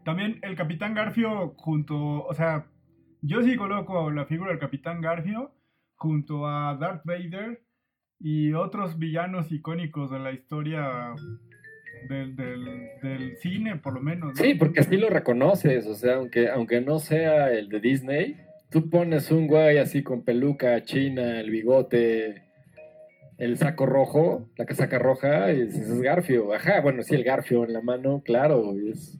También 0.04 0.40
el 0.42 0.56
Capitán 0.56 0.94
Garfio 0.94 1.54
junto, 1.58 2.24
o 2.26 2.34
sea, 2.34 2.66
yo 3.22 3.42
sí 3.44 3.56
coloco 3.56 4.10
la 4.12 4.26
figura 4.26 4.52
del 4.52 4.60
Capitán 4.60 5.02
Garfio 5.02 5.52
junto 5.96 6.48
a 6.48 6.76
Darth 6.80 7.04
Vader 7.06 7.62
y 8.20 8.54
otros 8.54 8.98
villanos 8.98 9.52
icónicos 9.52 10.10
de 10.10 10.20
la 10.20 10.32
historia 10.32 11.14
del, 12.10 12.36
del, 12.36 12.66
del 13.04 13.38
cine, 13.38 13.76
por 13.78 13.94
lo 13.94 14.00
menos. 14.02 14.30
¿no? 14.30 14.36
Sí, 14.36 14.56
porque 14.56 14.80
así 14.80 14.96
lo 14.98 15.10
reconoces, 15.10 15.86
o 15.88 15.96
sea, 15.96 16.16
aunque, 16.16 16.50
aunque 16.50 16.80
no 16.80 17.00
sea 17.00 17.52
el 17.52 17.68
de 17.70 17.80
Disney, 17.82 18.38
tú 18.70 18.90
pones 18.90 19.32
un 19.32 19.48
güey 19.48 19.78
así 19.78 20.04
con 20.04 20.24
peluca 20.24 20.84
china, 20.84 21.40
el 21.40 21.50
bigote, 21.50 22.44
el 23.38 23.58
saco 23.58 23.86
rojo, 23.86 24.50
la 24.58 24.66
casaca 24.66 25.00
roja, 25.00 25.52
y 25.52 25.66
dices, 25.68 25.90
es 25.90 26.02
Garfio. 26.02 26.54
Ajá, 26.54 26.82
bueno, 26.82 27.04
sí, 27.04 27.16
el 27.16 27.24
Garfio 27.24 27.64
en 27.66 27.74
la 27.74 27.82
mano, 27.82 28.22
claro, 28.24 28.76
y 28.78 28.92
es... 28.92 29.20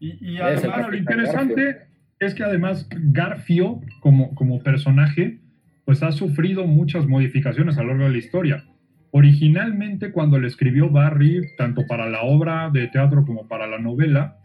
Y, 0.00 0.34
y 0.34 0.36
Es 0.36 0.42
además, 0.42 0.88
lo 0.88 0.96
interesante 0.96 1.88
es 2.20 2.34
que 2.34 2.44
además 2.44 2.88
Garfio, 2.90 3.80
como, 4.00 4.34
como 4.34 4.62
personaje, 4.62 5.40
pues 5.84 6.02
ha 6.02 6.12
sufrido 6.12 6.66
muchas 6.66 7.06
modificaciones 7.06 7.78
a 7.78 7.82
lo 7.82 7.88
largo 7.88 8.04
de 8.04 8.10
la 8.10 8.18
historia. 8.18 8.64
Originalmente, 9.10 10.12
cuando 10.12 10.38
le 10.38 10.46
escribió 10.46 10.90
Barry, 10.90 11.40
tanto 11.56 11.86
para 11.86 12.08
la 12.10 12.22
obra 12.22 12.70
de 12.70 12.88
teatro 12.88 13.24
como 13.24 13.48
para 13.48 13.66
la 13.66 13.78
novela, 13.78 14.36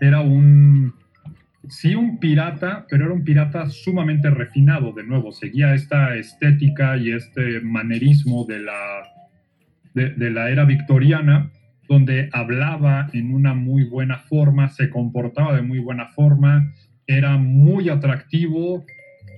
era 0.00 0.20
un, 0.20 0.94
sí 1.68 1.94
un 1.94 2.18
pirata, 2.18 2.86
pero 2.88 3.04
era 3.04 3.14
un 3.14 3.24
pirata 3.24 3.68
sumamente 3.68 4.30
refinado, 4.30 4.92
de 4.92 5.04
nuevo, 5.04 5.32
seguía 5.32 5.74
esta 5.74 6.16
estética 6.16 6.96
y 6.96 7.12
este 7.12 7.60
manerismo 7.60 8.44
de 8.46 8.60
la, 8.60 9.02
de, 9.94 10.10
de 10.10 10.30
la 10.30 10.50
era 10.50 10.64
victoriana, 10.64 11.50
donde 11.88 12.28
hablaba 12.32 13.08
en 13.12 13.34
una 13.34 13.54
muy 13.54 13.84
buena 13.84 14.18
forma, 14.18 14.68
se 14.68 14.90
comportaba 14.90 15.54
de 15.54 15.62
muy 15.62 15.80
buena 15.80 16.06
forma, 16.08 16.72
era 17.06 17.36
muy 17.36 17.88
atractivo, 17.88 18.84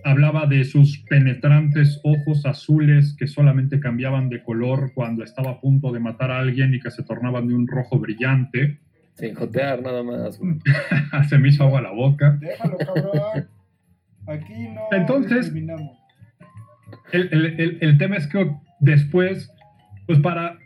hablaba 0.05 0.47
de 0.47 0.65
sus 0.65 0.99
penetrantes 1.09 2.01
ojos 2.03 2.45
azules 2.45 3.15
que 3.19 3.27
solamente 3.27 3.81
cambiaban 3.81 4.29
de 4.29 4.43
color 4.43 4.93
cuando 4.95 5.25
estaba 5.25 5.53
a 5.53 5.61
punto 5.61 5.93
de 5.93 6.01
matar 6.01 6.31
a 6.31 6.41
alguien 6.41 6.75
y 6.75 6.81
que 6.81 6.91
se 6.91 7.03
tornaban 7.03 7.49
de 7.49 7.55
un 7.55 7.67
rojo 7.67 7.99
brillante. 7.99 8.81
Sin 9.15 9.35
jotear 9.35 9.83
nada 9.83 10.03
más, 10.03 10.41
se 11.29 11.39
me 11.39 11.49
hizo 11.49 11.65
agua 11.65 11.81
la 11.83 11.93
boca. 11.93 12.39
déjalo, 12.41 12.79
cabrón. 12.79 13.49
Aquí 14.27 14.69
no 14.75 14.81
Entonces-. 14.93 15.53
El, 17.13 17.29
el- 17.33 17.61
el- 17.61 17.79
el 17.81 17.99
tema 17.99 18.17
es 18.17 18.27
que 18.27 18.51
después, 18.81 19.51
pues 20.07 20.19
para, 20.21 20.59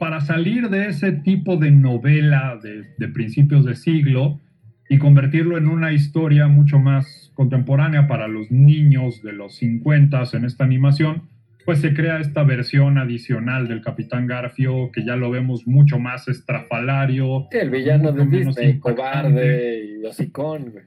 para 0.00 0.20
salir 0.20 0.68
de 0.68 0.86
ese 0.88 1.12
tipo 1.12 1.56
de 1.56 1.70
novela 1.70 2.58
de, 2.62 2.84
de 2.98 3.08
principios 3.08 3.64
de 3.64 3.74
siglo 3.76 4.40
y 4.88 4.98
convertirlo 4.98 5.56
en 5.58 5.68
una 5.68 5.92
historia 5.92 6.46
mucho 6.48 6.78
más 6.78 7.30
contemporánea 7.34 8.06
para 8.08 8.28
los 8.28 8.50
niños 8.50 9.22
de 9.22 9.32
los 9.32 9.56
50 9.56 10.22
en 10.32 10.44
esta 10.44 10.64
animación, 10.64 11.22
pues 11.66 11.80
se 11.80 11.92
crea 11.92 12.18
esta 12.20 12.44
versión 12.44 12.96
adicional 12.96 13.68
del 13.68 13.82
Capitán 13.82 14.26
Garfio 14.26 14.90
que 14.92 15.04
ya 15.04 15.16
lo 15.16 15.30
vemos 15.30 15.66
mucho 15.66 15.98
más 15.98 16.28
estrafalario, 16.28 17.48
Sí, 17.50 17.58
el 17.58 17.70
villano 17.70 18.12
de 18.12 18.24
Disney, 18.24 18.70
impactante. 18.70 18.80
cobarde 18.80 19.84
y 20.00 20.04
hocicón, 20.06 20.70
güey. 20.70 20.84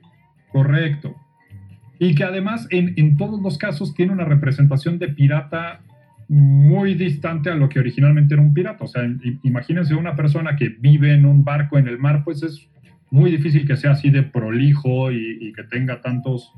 Correcto. 0.51 1.15
Y 1.99 2.15
que 2.15 2.23
además 2.23 2.65
en, 2.71 2.93
en 2.97 3.17
todos 3.17 3.41
los 3.41 3.57
casos 3.57 3.93
tiene 3.93 4.13
una 4.13 4.25
representación 4.25 4.97
de 4.97 5.09
pirata 5.09 5.81
muy 6.29 6.93
distante 6.93 7.49
a 7.49 7.55
lo 7.55 7.67
que 7.69 7.79
originalmente 7.79 8.33
era 8.35 8.41
un 8.41 8.53
pirata. 8.53 8.85
O 8.85 8.87
sea, 8.87 9.03
imagínense 9.43 9.95
una 9.95 10.15
persona 10.15 10.55
que 10.55 10.69
vive 10.69 11.13
en 11.13 11.25
un 11.25 11.43
barco 11.43 11.77
en 11.77 11.87
el 11.87 11.97
mar, 11.99 12.23
pues 12.23 12.41
es 12.43 12.69
muy 13.11 13.31
difícil 13.31 13.67
que 13.67 13.75
sea 13.75 13.91
así 13.91 14.11
de 14.11 14.23
prolijo 14.23 15.11
y, 15.11 15.39
y 15.41 15.51
que 15.53 15.63
tenga 15.63 16.01
tantos 16.01 16.53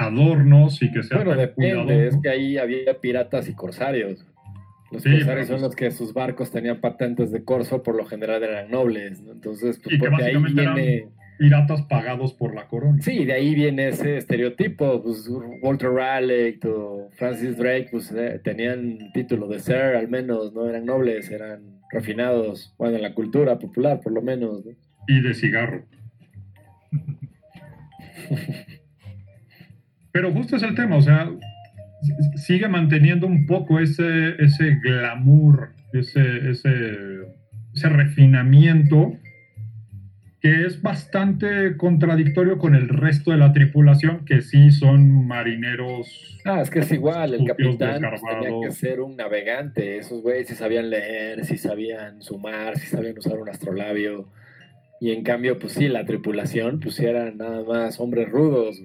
adornos 0.00 0.82
y 0.82 0.90
que 0.92 1.02
sea 1.02 1.18
Bueno, 1.18 1.34
depende, 1.36 2.08
es 2.08 2.16
que 2.22 2.28
ahí 2.28 2.58
había 2.58 2.98
piratas 3.00 3.48
y 3.48 3.54
son 3.54 4.26
Los 4.90 5.02
Sí, 5.04 5.10
corsarios 5.10 5.26
pero 5.26 5.46
son 5.46 5.54
pues- 5.56 5.62
los 5.62 5.76
que 5.76 5.90
sus 5.92 6.12
barcos 6.14 6.50
tenían 6.50 6.80
patentes 6.80 7.30
de 7.30 7.44
corso, 7.44 7.82
por 7.82 7.94
lo 7.94 8.04
general 8.06 8.42
eran 8.42 8.70
nobles, 8.70 9.20
¿no? 9.22 9.32
Entonces, 9.32 9.78
pues 9.82 9.94
Y 9.94 9.98
que 9.98 10.08
porque 10.08 10.24
ahí 10.24 10.34
básicamente 10.34 10.62
eran- 10.62 10.74
viene... 10.74 11.08
Piratas 11.38 11.80
pagados 11.86 12.34
por 12.34 12.54
la 12.54 12.68
corona. 12.68 13.00
Sí, 13.00 13.24
de 13.24 13.32
ahí 13.32 13.54
viene 13.54 13.88
ese 13.88 14.18
estereotipo, 14.18 15.02
pues 15.02 15.26
Walter 15.62 15.88
Raleigh 15.90 16.60
o 16.66 17.08
Francis 17.12 17.56
Drake, 17.56 17.88
pues 17.90 18.12
eh, 18.12 18.38
tenían 18.44 19.10
título 19.14 19.48
de 19.48 19.58
ser, 19.58 19.96
al 19.96 20.08
menos, 20.08 20.52
no 20.52 20.68
eran 20.68 20.84
nobles, 20.84 21.30
eran 21.30 21.80
refinados, 21.90 22.74
bueno, 22.76 22.96
en 22.96 23.02
la 23.02 23.14
cultura 23.14 23.58
popular, 23.58 24.00
por 24.02 24.12
lo 24.12 24.20
menos, 24.20 24.66
¿no? 24.66 24.72
y 25.08 25.22
de 25.22 25.32
cigarro. 25.32 25.86
Pero 30.12 30.32
justo 30.32 30.56
es 30.56 30.62
el 30.62 30.74
tema, 30.74 30.96
o 30.96 31.02
sea, 31.02 31.30
sigue 32.36 32.68
manteniendo 32.68 33.26
un 33.26 33.46
poco 33.46 33.78
ese, 33.78 34.34
ese 34.42 34.76
glamour, 34.82 35.70
ese, 35.92 36.50
ese, 36.50 36.72
ese 37.74 37.88
refinamiento 37.88 39.12
que 40.40 40.64
es 40.64 40.80
bastante 40.80 41.76
contradictorio 41.76 42.56
con 42.56 42.74
el 42.74 42.88
resto 42.88 43.30
de 43.30 43.36
la 43.36 43.52
tripulación, 43.52 44.24
que 44.24 44.40
sí 44.40 44.70
son 44.70 45.26
marineros. 45.26 46.40
Ah, 46.46 46.62
es 46.62 46.70
que 46.70 46.78
es 46.78 46.90
igual, 46.92 47.34
el 47.34 47.46
capitán 47.46 48.00
tenía 48.00 48.60
que 48.62 48.70
ser 48.70 49.00
un 49.00 49.16
navegante, 49.16 49.98
esos 49.98 50.22
güeyes 50.22 50.48
sí 50.48 50.54
sabían 50.54 50.88
leer, 50.88 51.44
sí 51.44 51.58
sabían 51.58 52.22
sumar, 52.22 52.78
sí 52.78 52.86
sabían 52.86 53.18
usar 53.18 53.38
un 53.38 53.50
astrolabio, 53.50 54.28
y 54.98 55.12
en 55.12 55.22
cambio, 55.22 55.58
pues 55.58 55.74
sí, 55.74 55.88
la 55.88 56.06
tripulación, 56.06 56.80
pues 56.80 56.94
sí 56.94 57.04
eran 57.04 57.36
nada 57.36 57.62
más 57.62 58.00
hombres 58.00 58.28
rudos. 58.28 58.82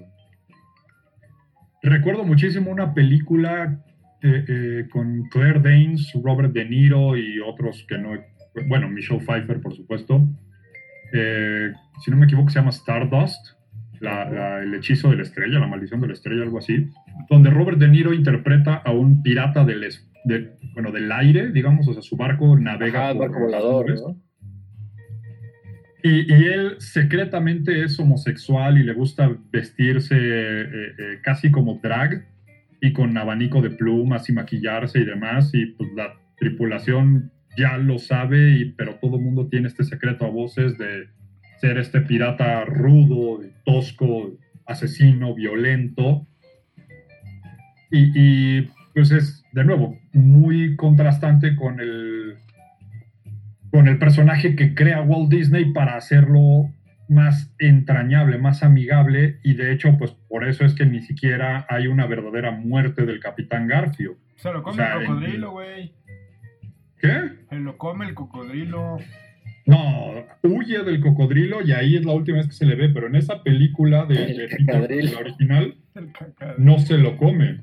Recuerdo 1.86 2.24
muchísimo 2.24 2.70
una 2.72 2.92
película 2.94 3.80
eh, 4.22 4.44
eh, 4.48 4.88
con 4.90 5.22
Claire 5.30 5.60
Danes, 5.60 6.12
Robert 6.22 6.52
De 6.52 6.64
Niro 6.64 7.16
y 7.16 7.38
otros 7.40 7.84
que 7.88 7.96
no. 7.96 8.10
Bueno, 8.66 8.88
Michelle 8.88 9.20
Pfeiffer, 9.24 9.60
por 9.60 9.72
supuesto. 9.74 10.26
Eh, 11.12 11.72
si 12.02 12.10
no 12.10 12.16
me 12.16 12.24
equivoco, 12.26 12.50
se 12.50 12.58
llama 12.58 12.70
Stardust, 12.70 13.52
la- 14.00 14.28
la- 14.28 14.62
el 14.62 14.74
hechizo 14.74 15.10
de 15.10 15.16
la 15.16 15.22
estrella, 15.22 15.60
la 15.60 15.68
maldición 15.68 16.00
de 16.00 16.08
la 16.08 16.14
estrella, 16.14 16.42
algo 16.42 16.58
así. 16.58 16.90
Donde 17.30 17.50
Robert 17.50 17.78
De 17.78 17.86
Niro 17.88 18.12
interpreta 18.12 18.74
a 18.74 18.90
un 18.90 19.22
pirata 19.22 19.64
del, 19.64 19.84
de- 20.24 20.50
bueno, 20.74 20.90
del 20.90 21.12
aire, 21.12 21.52
digamos, 21.52 21.86
o 21.86 21.92
sea, 21.92 22.02
su 22.02 22.16
barco 22.16 22.58
navega 22.58 23.02
Ajá, 23.02 23.10
el 23.12 23.18
por 23.18 23.28
barco 23.28 23.44
volador. 23.44 23.90
¿no? 23.94 24.20
Y, 26.08 26.32
él 26.32 26.76
secretamente 26.78 27.82
es 27.82 27.98
homosexual 27.98 28.78
y 28.78 28.84
le 28.84 28.92
gusta 28.92 29.28
vestirse 29.50 30.14
eh, 30.16 30.94
eh, 30.98 31.18
casi 31.20 31.50
como 31.50 31.80
drag 31.82 32.24
y 32.80 32.92
con 32.92 33.18
abanico 33.18 33.60
de 33.60 33.70
plumas 33.70 34.28
y 34.28 34.32
maquillarse 34.32 35.00
y 35.00 35.04
demás. 35.04 35.50
Y 35.52 35.66
pues 35.66 35.90
la 35.96 36.14
tripulación 36.38 37.32
ya 37.56 37.76
lo 37.78 37.98
sabe, 37.98 38.50
y, 38.50 38.66
pero 38.66 38.94
todo 39.00 39.16
el 39.16 39.24
mundo 39.24 39.48
tiene 39.48 39.66
este 39.66 39.82
secreto 39.82 40.26
a 40.26 40.30
voces 40.30 40.78
de 40.78 41.08
ser 41.60 41.76
este 41.76 42.00
pirata 42.02 42.64
rudo, 42.66 43.40
tosco, 43.64 44.38
asesino, 44.64 45.34
violento. 45.34 46.24
Y, 47.90 48.12
y, 48.14 48.70
pues 48.94 49.10
es, 49.10 49.42
de 49.50 49.64
nuevo, 49.64 49.98
muy 50.12 50.76
contrastante 50.76 51.56
con 51.56 51.80
el, 51.80 52.36
con 53.70 53.88
el 53.88 53.98
personaje 53.98 54.56
que 54.56 54.74
crea 54.74 55.02
Walt 55.02 55.30
Disney 55.30 55.72
para 55.72 55.96
hacerlo 55.96 56.70
más 57.08 57.54
entrañable, 57.58 58.38
más 58.38 58.62
amigable, 58.62 59.38
y 59.42 59.54
de 59.54 59.72
hecho, 59.72 59.96
pues 59.98 60.12
por 60.28 60.46
eso 60.46 60.64
es 60.64 60.74
que 60.74 60.86
ni 60.86 61.00
siquiera 61.00 61.66
hay 61.68 61.86
una 61.86 62.06
verdadera 62.06 62.50
muerte 62.50 63.06
del 63.06 63.20
Capitán 63.20 63.68
Garfio. 63.68 64.16
Se 64.36 64.52
lo 64.52 64.62
come 64.62 64.74
O 64.74 64.76
sea, 64.76 64.96
el 64.96 65.06
cocodrilo, 65.06 65.50
güey. 65.52 65.92
¿Qué? 67.00 67.30
Se 67.48 67.56
lo 67.56 67.76
come 67.78 68.06
el 68.06 68.14
cocodrilo. 68.14 68.98
No, 69.66 70.12
huye 70.42 70.84
del 70.84 71.00
cocodrilo 71.00 71.60
y 71.62 71.72
ahí 71.72 71.96
es 71.96 72.04
la 72.04 72.12
última 72.12 72.38
vez 72.38 72.46
que 72.46 72.54
se 72.54 72.66
le 72.66 72.76
ve, 72.76 72.88
pero 72.88 73.08
en 73.08 73.16
esa 73.16 73.42
película 73.42 74.06
de, 74.06 74.24
El 74.24 74.36
de 74.36 74.48
Peter, 74.48 75.04
la 75.12 75.18
original, 75.18 75.74
no 76.58 76.78
se 76.78 76.98
lo 76.98 77.16
come. 77.16 77.62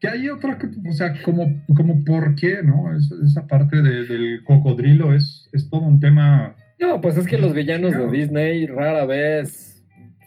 Que 0.00 0.08
hay 0.08 0.28
otra, 0.28 0.58
que, 0.58 0.66
o 0.88 0.92
sea, 0.92 1.14
como, 1.22 1.62
como 1.74 2.04
por 2.04 2.34
qué, 2.34 2.62
¿no? 2.62 2.94
Es- 2.96 3.10
esa 3.24 3.46
parte 3.46 3.80
de- 3.82 4.04
del 4.04 4.44
cocodrilo 4.44 5.14
es, 5.14 5.48
es 5.52 5.68
todo 5.70 5.80
un 5.82 6.00
tema. 6.00 6.54
No, 6.78 7.00
pues 7.00 7.16
es 7.16 7.26
que 7.26 7.38
los 7.38 7.54
villanos 7.54 7.96
de. 7.96 8.06
Disney 8.10 8.66
rara 8.66 9.06
vez 9.06 9.82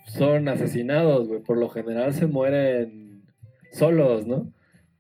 son 0.08 0.48
asesinados, 0.48 1.28
güey. 1.28 1.42
Por 1.42 1.58
lo 1.58 1.70
general 1.70 2.14
se 2.14 2.26
mueren 2.26 3.22
solos, 3.72 4.26
¿no? 4.26 4.52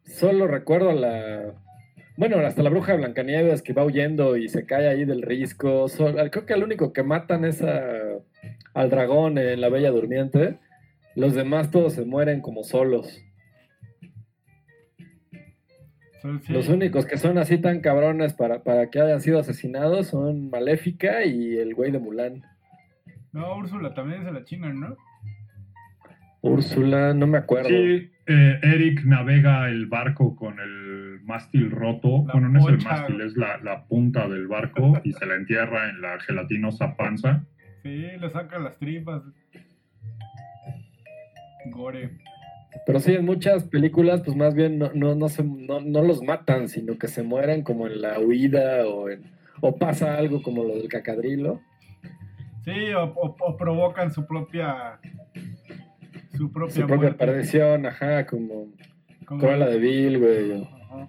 Solo 0.03 0.45
recuerdo 0.47 0.91
la... 0.91 1.53
Bueno, 2.17 2.37
hasta 2.39 2.61
la 2.61 2.69
bruja 2.69 2.91
de 2.91 2.97
Blancanieves 2.99 3.61
que 3.63 3.73
va 3.73 3.85
huyendo 3.85 4.35
y 4.37 4.49
se 4.49 4.65
cae 4.65 4.87
ahí 4.89 5.05
del 5.05 5.21
risco. 5.23 5.85
Creo 6.31 6.45
que 6.45 6.53
el 6.53 6.63
único 6.63 6.93
que 6.93 7.01
matan 7.01 7.45
es 7.45 7.61
a- 7.63 8.19
al 8.75 8.89
dragón 8.91 9.37
en 9.39 9.61
la 9.61 9.69
Bella 9.69 9.89
Durmiente. 9.89 10.59
Los 11.15 11.33
demás 11.33 11.71
todos 11.71 11.93
se 11.93 12.05
mueren 12.05 12.41
como 12.41 12.63
solos. 12.63 13.19
Los 16.49 16.69
únicos 16.69 17.05
que 17.05 17.17
son 17.17 17.37
así 17.37 17.57
tan 17.57 17.81
cabrones 17.81 18.33
para, 18.33 18.63
para 18.63 18.89
que 18.89 18.99
hayan 18.99 19.21
sido 19.21 19.39
asesinados 19.39 20.07
son 20.07 20.49
Maléfica 20.49 21.23
y 21.23 21.57
el 21.57 21.73
güey 21.73 21.91
de 21.91 21.99
Mulan. 21.99 22.43
No, 23.31 23.57
Úrsula 23.57 23.93
también 23.93 24.23
se 24.23 24.31
la 24.31 24.43
chingan, 24.43 24.79
¿no? 24.79 24.97
Úrsula, 26.41 27.13
no 27.13 27.27
me 27.27 27.37
acuerdo. 27.37 27.69
Sí, 27.69 28.11
eh, 28.27 28.59
Eric 28.61 29.03
navega 29.03 29.69
el 29.69 29.87
barco 29.87 30.35
con 30.35 30.59
el 30.59 31.21
mástil 31.23 31.69
roto. 31.69 32.25
La 32.27 32.33
bueno, 32.33 32.49
no 32.49 32.59
es 32.59 32.67
el 32.67 32.83
mástil, 32.83 33.21
es 33.21 33.35
la, 33.35 33.57
la 33.57 33.85
punta 33.85 34.27
del 34.27 34.47
barco 34.47 34.99
y 35.03 35.11
se 35.13 35.25
la 35.25 35.35
entierra 35.35 35.89
en 35.89 36.01
la 36.01 36.19
gelatinosa 36.19 36.95
panza. 36.95 37.43
Sí, 37.83 38.07
le 38.19 38.29
saca 38.29 38.59
las 38.59 38.77
tripas. 38.77 39.21
Gore. 41.71 42.17
Pero 42.85 42.99
sí, 42.99 43.13
en 43.13 43.25
muchas 43.25 43.63
películas, 43.65 44.21
pues 44.23 44.35
más 44.37 44.53
bien 44.53 44.77
no, 44.79 44.91
no, 44.93 45.15
no, 45.15 45.29
se, 45.29 45.43
no, 45.43 45.79
no 45.81 46.01
los 46.03 46.21
matan, 46.23 46.69
sino 46.69 46.97
que 46.97 47.07
se 47.07 47.23
mueren 47.23 47.63
como 47.63 47.87
en 47.87 48.01
la 48.01 48.19
huida 48.19 48.87
o, 48.87 49.09
en- 49.09 49.23
o 49.61 49.75
pasa 49.75 50.17
algo 50.17 50.41
como 50.41 50.63
lo 50.63 50.75
del 50.75 50.87
cacadrilo. 50.87 51.61
Sí, 52.63 52.93
o, 52.93 53.03
o- 53.05 53.35
o 53.39 53.57
provocan 53.57 54.11
su 54.11 54.25
propia. 54.25 54.99
Su 56.37 56.51
propia, 56.51 56.75
Su 56.81 56.87
propia 56.87 57.17
perdición, 57.17 57.85
ajá, 57.85 58.25
como 58.25 58.67
Como- 59.25 59.41
Cruella 59.41 59.67
de 59.67 59.77
Vil, 59.79 60.19
güey. 60.19 60.63
Ajá. 60.63 61.07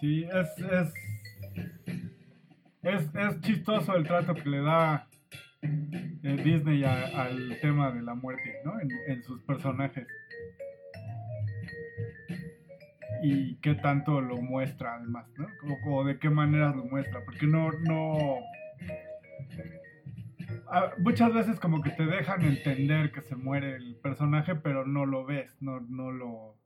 Sí, 0.00 0.24
es, 0.24 0.48
es, 0.58 0.94
es, 2.82 3.02
es 3.14 3.40
chistoso 3.42 3.94
el 3.96 4.04
trato 4.06 4.34
que 4.34 4.48
le 4.48 4.60
da 4.62 5.06
Disney 5.62 6.84
al 6.84 7.58
tema 7.60 7.90
de 7.90 8.02
la 8.02 8.14
muerte, 8.14 8.54
¿no? 8.64 8.74
En, 9.06 9.22
sus 9.22 9.42
personajes. 9.42 10.06
Y 13.22 13.56
qué 13.56 13.74
tanto 13.74 14.20
lo 14.20 14.38
muestra, 14.38 14.94
además, 14.94 15.26
¿no? 15.36 15.46
O, 15.86 16.04
de 16.04 16.18
qué 16.18 16.30
maneras 16.30 16.74
lo 16.74 16.84
muestra, 16.84 17.20
porque 17.24 17.46
no, 17.46 17.70
no... 17.72 18.38
Muchas 20.98 21.34
veces 21.34 21.58
como 21.58 21.82
que 21.82 21.90
te 21.90 22.06
dejan 22.06 22.42
entender 22.42 23.10
que 23.10 23.20
se 23.22 23.36
muere 23.36 23.76
el 23.76 23.96
personaje, 23.96 24.54
pero 24.54 24.86
no 24.86 25.04
lo 25.04 25.24
ves, 25.24 25.56
no, 25.60 25.80
no 25.80 26.10
lo... 26.12 26.59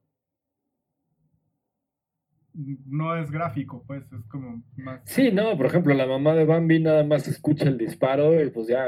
No 2.54 3.16
es 3.16 3.30
gráfico, 3.30 3.82
pues, 3.86 4.04
es 4.12 4.24
como 4.28 4.62
más... 4.76 5.00
Sí, 5.04 5.32
no, 5.32 5.56
por 5.56 5.66
ejemplo, 5.66 5.92
la 5.94 6.06
mamá 6.06 6.34
de 6.34 6.44
Bambi 6.44 6.78
nada 6.80 7.02
más 7.04 7.26
escucha 7.26 7.68
el 7.68 7.78
disparo 7.78 8.40
y 8.42 8.48
pues 8.50 8.68
ya 8.68 8.86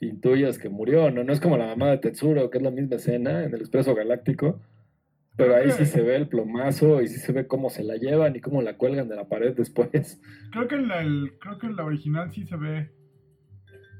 intuyes 0.00 0.58
que 0.58 0.68
murió, 0.70 1.10
¿no? 1.10 1.22
No 1.24 1.32
es 1.32 1.40
como 1.40 1.56
la 1.58 1.66
mamá 1.66 1.90
de 1.90 1.98
Tetsuro, 1.98 2.48
que 2.50 2.58
es 2.58 2.64
la 2.64 2.70
misma 2.70 2.96
escena 2.96 3.44
en 3.44 3.52
el 3.54 3.60
Expreso 3.60 3.94
Galáctico, 3.94 4.60
pero 5.36 5.54
ahí 5.54 5.70
sí 5.72 5.84
se 5.84 6.00
ve 6.02 6.16
el 6.16 6.28
plomazo 6.28 7.02
y 7.02 7.08
sí 7.08 7.18
se 7.18 7.32
ve 7.32 7.46
cómo 7.46 7.68
se 7.68 7.84
la 7.84 7.96
llevan 7.96 8.34
y 8.36 8.40
cómo 8.40 8.62
la 8.62 8.76
cuelgan 8.76 9.08
de 9.08 9.16
la 9.16 9.28
pared 9.28 9.54
después. 9.54 10.20
Creo 10.52 10.66
que 10.66 10.76
en 10.76 10.88
la, 10.88 11.02
el- 11.02 11.32
creo 11.40 11.58
que 11.58 11.66
en 11.66 11.76
la 11.76 11.84
original 11.84 12.30
sí 12.32 12.44
se 12.46 12.56
ve. 12.56 12.90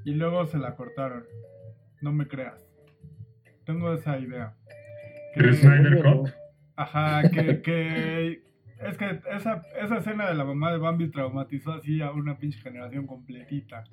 Y 0.05 0.13
luego 0.15 0.47
se 0.47 0.57
la 0.59 0.75
cortaron. 0.77 1.25
No 2.01 2.13
me 2.13 2.27
creas. 2.27 2.65
Tengo 3.67 3.93
esa 3.93 4.19
idea. 4.19 4.55
¿El 5.35 5.55
Snyder 5.55 6.03
Cut? 6.03 6.31
Ajá, 6.77 7.29
que, 7.31 7.61
que 7.61 8.43
es 8.81 8.97
que 8.97 9.21
esa, 9.35 9.63
esa 9.81 9.99
escena 9.99 10.29
de 10.29 10.35
la 10.35 10.45
mamá 10.45 10.73
de 10.73 10.79
Bambi 10.79 11.11
traumatizó 11.11 11.73
así 11.73 12.01
a 12.01 12.13
una 12.13 12.39
pinche 12.39 12.61
generación 12.61 13.07
completita. 13.07 13.85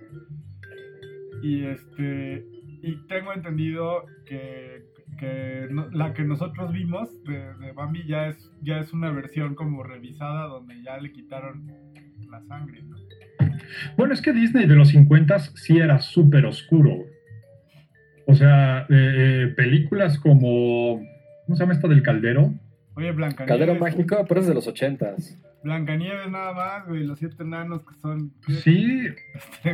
Y 1.41 1.65
este 1.65 2.45
y 2.81 2.95
tengo 3.07 3.33
entendido 3.33 4.05
que, 4.25 4.83
que 5.17 5.67
la 5.91 6.13
que 6.13 6.23
nosotros 6.23 6.71
vimos 6.71 7.09
de, 7.23 7.71
Bambi 7.73 8.05
ya 8.05 8.27
es 8.27 8.51
ya 8.61 8.79
es 8.79 8.93
una 8.93 9.11
versión 9.11 9.55
como 9.55 9.83
revisada 9.83 10.45
donde 10.47 10.81
ya 10.83 10.97
le 10.97 11.11
quitaron 11.11 11.67
la 12.29 12.41
sangre, 12.43 12.83
¿no? 12.83 12.95
Bueno, 13.97 14.13
es 14.13 14.21
que 14.21 14.33
Disney 14.33 14.67
de 14.67 14.75
los 14.75 14.89
50 14.89 15.39
sí 15.39 15.77
era 15.77 15.99
súper 15.99 16.45
oscuro. 16.45 17.05
O 18.27 18.35
sea, 18.35 18.81
eh, 18.81 18.85
eh, 18.89 19.53
películas 19.55 20.19
como. 20.19 21.01
¿Cómo 21.45 21.55
se 21.55 21.63
llama 21.63 21.73
esta 21.73 21.87
del 21.87 22.01
caldero? 22.01 22.53
Oye, 22.95 23.11
Blancanieves. 23.11 23.47
Caldero 23.47 23.75
mágico, 23.79 24.25
pero 24.27 24.41
es 24.41 24.47
de 24.47 24.53
los 24.53 24.67
ochentas. 24.67 25.41
Blancanieves 25.63 26.29
nada 26.29 26.53
más, 26.53 26.87
güey. 26.87 27.05
Los 27.05 27.19
siete 27.19 27.35
enanos 27.43 27.81
que 27.85 27.95
son. 27.99 28.31
Sí, 28.63 29.07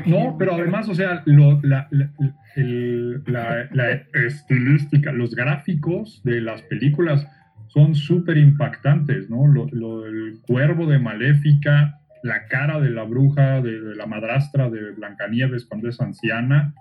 no, 0.05 0.37
pero 0.39 0.55
además, 0.55 0.87
o 0.89 0.95
sea, 0.95 1.21
lo- 1.25 1.59
la, 1.63 1.87
la- 1.91 2.09
el- 2.55 3.21
la- 3.25 3.67
la 3.71 3.91
estilística, 4.13 5.11
los 5.11 5.35
gráficos 5.35 6.21
de 6.23 6.41
las 6.41 6.61
películas 6.63 7.27
son 7.67 7.93
súper 7.95 8.37
impactantes, 8.37 9.29
¿no? 9.29 9.47
Lo, 9.47 9.67
lo- 9.71 10.05
el 10.05 10.39
cuervo 10.47 10.85
de 10.87 10.99
Maléfica, 10.99 11.99
la 12.23 12.47
cara 12.47 12.79
de 12.79 12.89
la 12.89 13.03
bruja, 13.03 13.61
de, 13.61 13.81
de 13.81 13.95
la 13.95 14.05
madrastra 14.05 14.69
de 14.69 14.91
Blancanieves 14.91 15.65
cuando 15.65 15.89
es 15.89 15.99
anciana. 16.01 16.73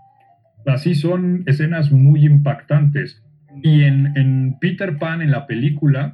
Así 0.67 0.95
son 0.95 1.43
escenas 1.47 1.91
muy 1.91 2.25
impactantes. 2.25 3.23
Y 3.63 3.83
en, 3.85 4.17
en 4.17 4.59
Peter 4.61 4.97
Pan, 4.99 5.23
en 5.23 5.31
la 5.33 5.47
película, 5.47 6.13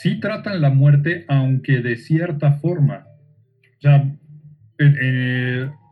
sí 0.00 0.20
tratan 0.20 0.60
la 0.60 0.70
muerte, 0.70 1.24
aunque 1.28 1.80
de 1.80 1.96
cierta 1.96 2.52
forma. 2.52 3.06
O 3.78 3.80
sea, 3.80 4.14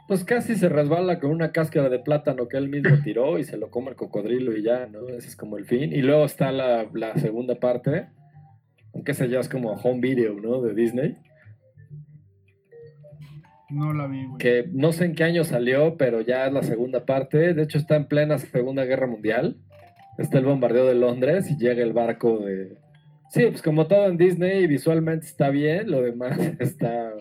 Pues 0.07 0.23
casi 0.25 0.55
se 0.55 0.69
resbala 0.69 1.19
con 1.19 1.31
una 1.31 1.51
cáscara 1.51 1.89
de 1.89 1.99
plátano 1.99 2.47
que 2.47 2.57
él 2.57 2.69
mismo 2.69 2.97
tiró 3.03 3.39
y 3.39 3.45
se 3.45 3.57
lo 3.57 3.71
come 3.71 3.91
el 3.91 3.97
cocodrilo 3.97 4.57
y 4.57 4.63
ya, 4.63 4.87
¿no? 4.87 5.09
Ese 5.09 5.29
es 5.29 5.37
como 5.37 5.59
el 5.59 5.65
fin. 5.65 5.93
Y 5.93 6.03
luego 6.03 6.25
está 6.25 6.53
la, 6.53 6.87
la 6.95 7.17
segunda 7.17 7.57
parte, 7.57 8.07
aunque 8.95 9.13
esa 9.13 9.27
ya 9.27 9.41
es 9.41 9.49
como 9.49 9.73
home 9.73 10.01
video, 10.01 10.35
¿no? 10.41 10.63
De 10.63 10.75
Disney. 10.75 11.17
No 13.69 13.93
la 13.93 14.07
vi, 14.07 14.25
güey. 14.25 14.39
Que 14.39 14.69
no 14.73 14.93
sé 14.93 15.07
en 15.07 15.17
qué 15.17 15.25
año 15.25 15.43
salió, 15.43 15.97
pero 15.97 16.21
ya 16.21 16.47
es 16.47 16.53
la 16.53 16.63
segunda 16.63 17.05
parte. 17.05 17.53
De 17.55 17.63
hecho, 17.65 17.79
está 17.79 17.97
en 17.97 18.07
plena 18.07 18.39
Segunda 18.39 18.85
Guerra 18.85 19.09
Mundial. 19.09 19.57
Está 20.19 20.39
el 20.39 20.45
bombardeo 20.45 20.87
de 20.87 20.95
Londres 20.95 21.51
y 21.51 21.59
llega 21.59 21.83
el 21.83 21.93
barco 21.93 22.39
de... 22.39 22.79
Sí, 23.31 23.47
pues 23.47 23.63
como 23.63 23.87
todo 23.87 24.07
en 24.07 24.17
Disney, 24.17 24.67
visualmente 24.67 25.27
está 25.27 25.51
bien, 25.51 25.91
lo 25.91 26.03
demás 26.03 26.39
está... 26.59 27.13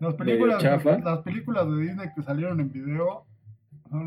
Las 0.00 0.14
películas, 0.14 0.62
medio 0.62 0.76
chafa. 0.76 0.98
las 0.98 1.20
películas 1.20 1.66
de 1.70 1.82
Disney 1.82 2.08
que 2.14 2.22
salieron 2.22 2.60
en 2.60 2.70
video 2.70 3.24
son 3.88 4.02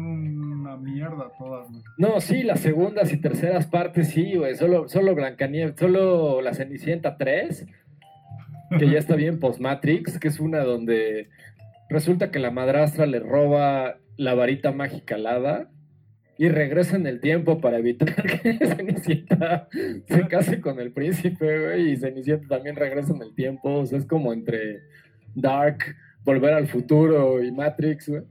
una 0.60 0.78
mierda 0.78 1.32
todas, 1.38 1.68
güey. 1.70 1.82
No, 1.98 2.20
sí, 2.22 2.44
las 2.44 2.60
segundas 2.60 3.12
y 3.12 3.18
terceras 3.18 3.66
partes 3.66 4.10
sí, 4.10 4.36
güey. 4.36 4.56
Solo, 4.56 4.88
solo 4.88 5.16
Blancanieves, 5.16 5.76
solo 5.80 6.42
la 6.42 6.54
Cenicienta 6.54 7.18
3, 7.18 7.66
que 8.78 8.90
ya 8.90 9.00
está 9.00 9.16
bien 9.16 9.40
post-Matrix, 9.40 10.20
que 10.20 10.28
es 10.28 10.40
una 10.40 10.60
donde 10.60 11.30
resulta 11.90 12.30
que 12.30 12.40
la 12.40 12.52
madrastra 12.52 13.08
le 13.08 13.20
roba 13.20 13.96
la 14.18 14.36
varita 14.36 14.72
mágica 14.72 15.16
alada 15.16 15.70
y 16.40 16.48
regresa 16.48 16.96
en 16.96 17.06
el 17.06 17.20
tiempo 17.20 17.60
para 17.60 17.80
evitar 17.80 18.16
que 18.42 18.66
Cenicienta 18.66 19.68
se 20.08 20.28
case 20.30 20.62
con 20.62 20.80
el 20.80 20.94
príncipe, 20.94 21.66
güey, 21.66 21.92
y 21.92 21.98
Cenicienta 21.98 22.48
también 22.48 22.78
regresa 22.78 23.14
en 23.14 23.22
el 23.22 23.36
tiempo. 23.36 23.80
O 23.80 23.86
sea, 23.86 24.00
es 24.00 24.06
como 24.06 24.32
entre 24.32 24.84
Dark, 25.36 25.80
Volver 26.24 26.54
al 26.54 26.68
Futuro 26.68 27.44
y 27.44 27.52
Matrix, 27.52 28.08
güey. 28.08 28.22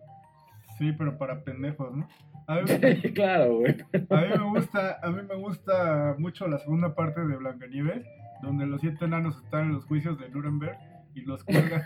Sí, 0.78 0.94
pero 0.96 1.18
para 1.18 1.44
pendejos, 1.44 1.94
¿no? 1.94 2.08
A 2.46 2.62
mí, 2.62 2.66
Sí, 3.02 3.12
claro, 3.12 3.58
güey. 3.58 3.76
a 4.08 4.20
mí 4.22 4.28
me 4.38 4.58
gusta, 4.58 4.98
a 5.02 5.10
mí 5.10 5.20
me 5.28 5.34
gusta 5.34 6.14
mucho 6.16 6.48
la 6.48 6.58
segunda 6.60 6.94
parte 6.94 7.20
de 7.20 7.36
Blancanieves, 7.36 8.06
donde 8.40 8.64
los 8.64 8.80
siete 8.80 9.04
enanos 9.04 9.36
están 9.44 9.66
en 9.66 9.72
los 9.74 9.84
juicios 9.84 10.18
de 10.18 10.30
Nuremberg 10.30 10.78
y 11.14 11.26
los 11.26 11.44
cuelgan. 11.44 11.82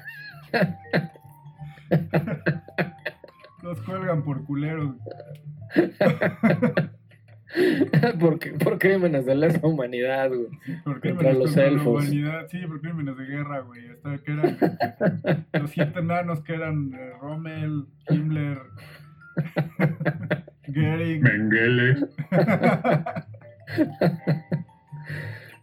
los 3.63 3.81
cuelgan 3.83 4.25
por 4.25 4.45
culeros. 4.45 4.97
por, 8.21 8.39
por 8.59 8.79
crímenes 8.79 9.27
de 9.27 9.35
lesa 9.35 9.67
humanidad, 9.67 10.29
güey. 10.31 10.49
Por 10.85 11.01
crímenes 11.01 11.35
los 11.37 11.45
contra 11.47 11.63
la 11.63 11.69
elfos. 11.69 12.05
humanidad. 12.05 12.47
Sí, 12.51 12.59
por 12.67 12.81
crímenes 12.81 13.17
de 13.17 13.25
guerra, 13.25 13.61
güey. 13.61 13.89
Hasta 13.91 14.19
que 14.19 14.33
eran 14.33 14.59
los 15.61 15.71
siete 15.71 16.01
enanos 16.01 16.41
que 16.43 16.55
eran 16.55 16.93
eh, 16.95 17.13
Rommel, 17.21 17.87
Himmler, 18.09 18.59
Goering. 20.69 21.23
Mengele. 21.23 21.97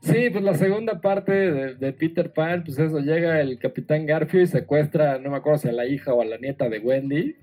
Sí, 0.02 0.30
pues 0.32 0.44
la 0.44 0.54
segunda 0.56 1.02
parte 1.02 1.32
de, 1.32 1.76
de 1.76 1.94
Peter 1.94 2.32
Pan, 2.32 2.64
pues 2.64 2.80
eso, 2.80 3.00
llega 3.00 3.42
el 3.42 3.60
Capitán 3.60 4.06
Garfio 4.06 4.42
y 4.42 4.48
secuestra, 4.48 5.20
no 5.20 5.30
me 5.30 5.38
acuerdo 5.38 5.60
si 5.60 5.68
a 5.68 5.74
la 5.74 5.86
hija 5.86 6.14
o 6.14 6.22
a 6.22 6.26
la 6.26 6.38
nieta 6.38 6.70
de 6.70 6.80
Wendy. 6.80 7.36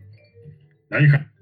La 0.90 1.01
hija. 1.01 1.33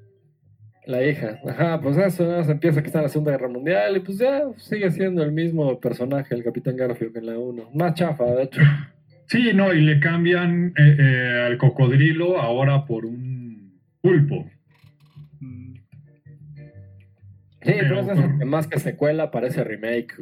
La 0.86 1.02
hija, 1.06 1.38
ajá, 1.48 1.80
pues 1.80 1.96
eso, 1.96 2.24
¿no? 2.30 2.44
se 2.44 2.52
empieza 2.52 2.82
que 2.82 2.88
está 2.88 2.98
en 2.98 3.04
la 3.04 3.08
Segunda 3.08 3.32
Guerra 3.32 3.48
Mundial 3.48 3.96
y 3.96 4.00
pues 4.00 4.18
ya 4.18 4.42
sigue 4.58 4.90
siendo 4.90 5.22
el 5.22 5.32
mismo 5.32 5.80
personaje, 5.80 6.34
el 6.34 6.44
Capitán 6.44 6.76
Garfio, 6.76 7.10
que 7.10 7.20
en 7.20 7.26
la 7.26 7.38
1. 7.38 7.70
Más 7.74 7.94
chafa, 7.94 8.24
de 8.26 8.42
hecho. 8.42 8.60
Sí, 9.26 9.52
no, 9.54 9.72
y 9.72 9.80
le 9.80 9.98
cambian 9.98 10.74
eh, 10.76 10.96
eh, 10.98 11.44
al 11.46 11.56
cocodrilo 11.56 12.38
ahora 12.38 12.84
por 12.84 13.06
un 13.06 13.80
pulpo. 14.02 14.46
Sí, 17.62 17.72
pero 17.80 18.04
Pero- 18.06 18.12
es 18.40 18.46
más 18.46 18.66
que 18.66 18.78
secuela 18.78 19.30
parece 19.30 19.64
remake. 19.64 20.14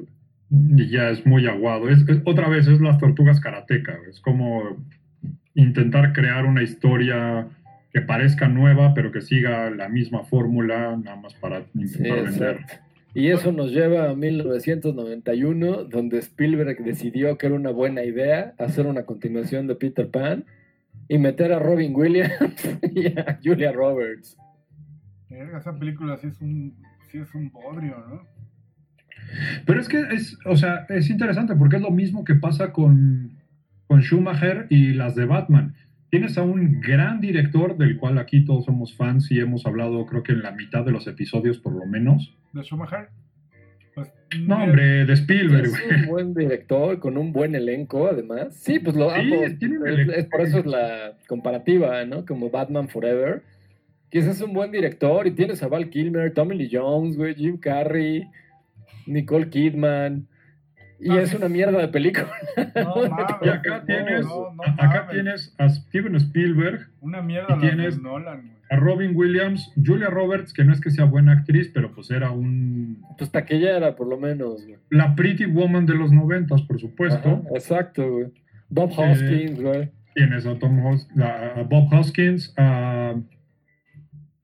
Y 0.51 0.89
ya 0.91 1.11
es 1.11 1.27
muy 1.27 1.47
aguado. 1.49 1.89
Es, 1.89 2.07
es- 2.09 2.23
otra 2.25 2.49
vez 2.49 2.69
es 2.69 2.81
las 2.81 2.99
tortugas 2.99 3.41
karateca. 3.41 3.99
Es 4.09 4.21
como 4.21 4.77
intentar 5.55 6.13
crear 6.13 6.45
una 6.47 6.63
historia 6.63 7.49
que 7.93 8.01
parezca 8.01 8.49
nueva, 8.49 8.95
pero 8.95 9.13
que 9.13 9.21
siga 9.21 9.71
la 9.71 9.89
misma 9.89 10.25
fórmula, 10.25 10.97
nada 10.97 11.17
más 11.17 11.35
para 11.35 11.65
Sí, 11.73 11.81
intentar 11.83 12.25
vender. 12.25 12.61
Y 13.15 13.29
eso 13.29 13.53
nos 13.53 13.73
lleva 13.73 14.09
a 14.09 14.15
1991, 14.15 15.85
donde 15.85 16.19
Spielberg 16.19 16.83
decidió 16.83 17.37
que 17.37 17.47
era 17.47 17.55
una 17.55 17.71
buena 17.71 18.05
idea 18.05 18.55
hacer 18.59 18.87
una 18.87 19.05
continuación 19.05 19.67
de 19.67 19.75
Peter 19.75 20.11
Pan 20.11 20.47
y 21.09 21.19
meter 21.19 21.53
a 21.53 21.59
Robin 21.59 21.95
Williams 21.95 22.33
y 22.95 23.09
a 23.19 23.39
Julia 23.45 23.73
Roberts. 23.73 24.39
esa 25.29 25.79
película 25.79 26.17
sí 26.17 26.29
es 26.29 26.41
un, 26.41 26.75
sí 27.11 27.19
es 27.19 27.35
un 27.35 27.51
bodrio, 27.51 27.99
¿no? 28.09 28.27
Pero 29.67 29.81
es 29.81 29.89
que 29.89 30.01
es, 30.11 30.39
o 30.47 30.57
sea, 30.57 30.87
es 30.89 31.11
interesante 31.11 31.55
porque 31.55 31.77
es 31.77 31.83
lo 31.83 31.91
mismo 31.91 32.25
que 32.25 32.35
pasa 32.35 32.73
con, 32.73 33.37
con 33.87 34.01
Schumacher 34.01 34.67
y 34.71 34.95
las 34.95 35.15
de 35.15 35.27
Batman. 35.27 35.75
Tienes 36.13 36.37
a 36.37 36.43
un 36.43 36.83
gran 36.83 37.23
director 37.23 37.79
del 37.79 37.97
cual 37.97 38.19
aquí 38.19 38.45
todos 38.45 38.67
somos 38.67 38.95
fans 38.95 39.31
y 39.33 39.41
hemos 39.41 39.65
hablado 39.65 40.05
creo 40.05 40.23
que 40.23 40.33
en 40.33 40.43
la 40.43 40.51
mitad 40.53 40.85
de 40.85 40.93
los 40.93 41.07
episodios 41.07 41.57
por 41.59 41.73
lo 41.73 41.87
menos. 41.87 42.37
De 42.53 42.63
Schumacher. 42.63 43.09
Pues, 43.95 44.13
No, 44.47 44.63
hombre, 44.63 45.07
de 45.07 45.13
Spielberg. 45.15 45.65
Es 45.65 45.71
güey. 45.73 46.01
un 46.03 46.07
buen 46.09 46.35
director 46.35 46.99
con 46.99 47.17
un 47.17 47.33
buen 47.33 47.55
elenco, 47.55 48.09
además. 48.09 48.55
Sí, 48.55 48.79
pues 48.79 48.95
lo 48.95 49.09
Sí, 49.09 49.21
ambos. 49.21 49.59
tiene 49.59 49.77
es 50.15 50.27
por 50.27 50.43
eso 50.43 50.59
es 50.59 50.67
la 50.67 51.15
comparativa, 51.27 52.05
¿no? 52.05 52.27
Como 52.27 52.51
Batman 52.51 52.91
Forever. 52.91 53.43
Que 54.11 54.19
ese 54.19 54.33
es 54.33 54.43
un 54.43 54.53
buen 54.53 54.71
director 54.71 55.27
y 55.27 55.31
tienes 55.31 55.63
a 55.63 55.69
Val 55.69 55.89
Kilmer, 55.89 56.35
Tommy 56.35 56.59
Lee 56.59 56.69
Jones, 56.71 57.17
güey, 57.17 57.35
Jim 57.37 57.57
Carrey, 57.57 58.29
Nicole 59.07 59.49
Kidman. 59.49 60.27
Y 61.05 61.17
es 61.17 61.35
una 61.35 61.49
mierda 61.49 61.79
de 61.79 61.89
película. 61.89 62.31
No, 62.77 62.95
mames, 63.11 63.27
Y 63.43 63.49
acá 63.49 63.79
no, 63.79 63.85
tienes, 63.85 64.25
no, 64.27 64.53
no 64.55 64.63
a- 64.63 64.71
acá 64.73 65.01
mames. 65.03 65.11
tienes 65.13 65.55
a 65.59 65.69
Steven 65.69 66.15
Spielberg, 66.17 66.89
Una 67.01 67.21
mierda 67.23 67.57
y 67.57 67.61
tienes- 67.61 68.01
Nolan, 68.01 68.43
güey. 68.43 68.53
a 68.71 68.77
Robin 68.77 69.13
Williams, 69.15 69.73
Julia 69.85 70.09
Roberts, 70.09 70.53
que 70.53 70.65
no 70.65 70.73
es 70.73 70.81
que 70.81 70.91
sea 70.91 71.05
buena 71.05 71.33
actriz, 71.33 71.71
pero 71.75 71.93
pues 71.93 72.11
era 72.11 72.31
un 72.31 73.03
Pues 73.19 73.31
taquillera, 73.31 73.97
por 73.97 74.07
lo 74.07 74.17
menos, 74.19 74.65
güey. 74.65 74.79
la 74.91 75.15
Pretty 75.17 75.47
Woman 75.47 75.87
de 75.87 75.95
los 75.95 76.13
noventas, 76.13 76.63
por 76.63 76.81
supuesto. 76.81 77.29
Ajá, 77.29 77.43
exacto, 77.55 78.09
güey. 78.11 78.27
Bob 78.71 78.91
Eh, 78.93 78.95
Hoskins, 79.13 79.61
güey. 79.61 79.91
Tienes 80.15 80.47
a, 80.47 80.59
Tom 80.59 80.85
Hos- 80.87 81.09
a- 81.21 81.61
a 81.61 81.63
Bob 81.65 81.93
Hoskins, 81.93 82.55
a 82.57 83.15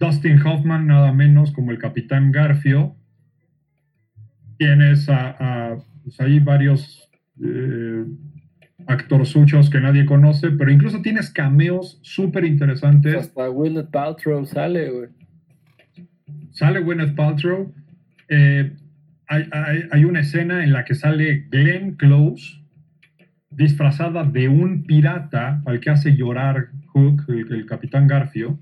Dustin 0.00 0.40
Hoffman, 0.46 0.86
nada 0.86 1.12
menos 1.12 1.52
como 1.52 1.70
el 1.70 1.78
Capitán 1.78 2.30
Garfio. 2.32 2.94
Tienes 4.58 5.08
a, 5.08 5.30
a, 5.38 5.78
pues, 6.08 6.20
ahí 6.20 6.40
varios 6.40 7.10
eh, 7.42 8.04
actorzuchos 8.86 9.70
que 9.70 9.80
nadie 9.80 10.06
conoce, 10.06 10.50
pero 10.50 10.70
incluso 10.70 11.02
tienes 11.02 11.30
cameos 11.30 11.98
súper 12.02 12.44
interesantes. 12.44 13.14
Hasta 13.14 13.46
Gwyneth 13.48 13.90
Paltrow 13.90 14.44
sale, 14.46 14.90
güey. 14.90 15.08
Sale 16.52 16.80
Gwyneth 16.80 17.14
Paltrow. 17.14 17.72
Eh, 18.28 18.72
hay, 19.26 19.48
hay- 19.52 19.84
hay 19.90 20.04
una 20.04 20.20
escena 20.20 20.64
en 20.64 20.72
la 20.72 20.84
que 20.84 20.94
sale 20.94 21.46
Glenn 21.50 21.96
Close 21.96 22.58
disfrazada 23.50 24.24
de 24.24 24.48
un 24.48 24.84
pirata 24.84 25.62
al 25.66 25.80
que 25.80 25.90
hace 25.90 26.14
llorar 26.16 26.68
Hook, 26.92 27.24
el, 27.28 27.52
el 27.52 27.66
capitán 27.66 28.06
Garfio, 28.06 28.58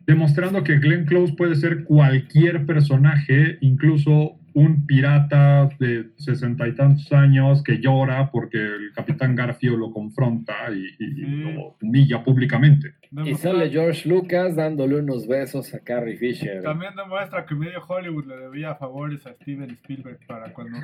demostrando 0.00 0.62
que 0.64 0.78
Glenn 0.78 1.04
Close 1.06 1.34
puede 1.36 1.54
ser 1.54 1.84
cualquier 1.84 2.66
personaje, 2.66 3.58
incluso 3.60 4.39
un 4.54 4.86
pirata 4.86 5.68
de 5.78 6.10
sesenta 6.16 6.66
y 6.66 6.74
tantos 6.74 7.12
años 7.12 7.62
que 7.62 7.78
llora 7.80 8.30
porque 8.30 8.58
el 8.58 8.92
capitán 8.94 9.36
Garfio 9.36 9.76
lo 9.76 9.92
confronta 9.92 10.54
y, 10.72 10.96
lo 10.98 11.76
humilla 11.80 12.22
públicamente. 12.24 12.94
Y 13.24 13.34
sale 13.34 13.70
George 13.70 14.08
Lucas 14.08 14.56
dándole 14.56 14.96
unos 14.96 15.26
besos 15.26 15.72
a 15.74 15.80
Carrie 15.80 16.16
Fisher. 16.16 16.62
También 16.62 16.94
demuestra 16.96 17.44
que 17.46 17.54
medio 17.54 17.80
Hollywood 17.86 18.26
le 18.26 18.36
debía 18.36 18.74
favores 18.74 19.26
a 19.26 19.34
Steven 19.34 19.70
Spielberg 19.70 20.18
para 20.26 20.52
cuando. 20.52 20.78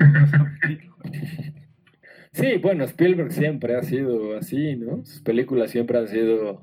Sí, 2.33 2.57
bueno, 2.61 2.83
Spielberg 2.83 3.31
siempre 3.31 3.75
ha 3.75 3.81
sido 3.81 4.37
así, 4.37 4.75
¿no? 4.75 5.03
Sus 5.05 5.21
películas 5.21 5.71
siempre 5.71 5.97
han 5.97 6.07
sido. 6.07 6.61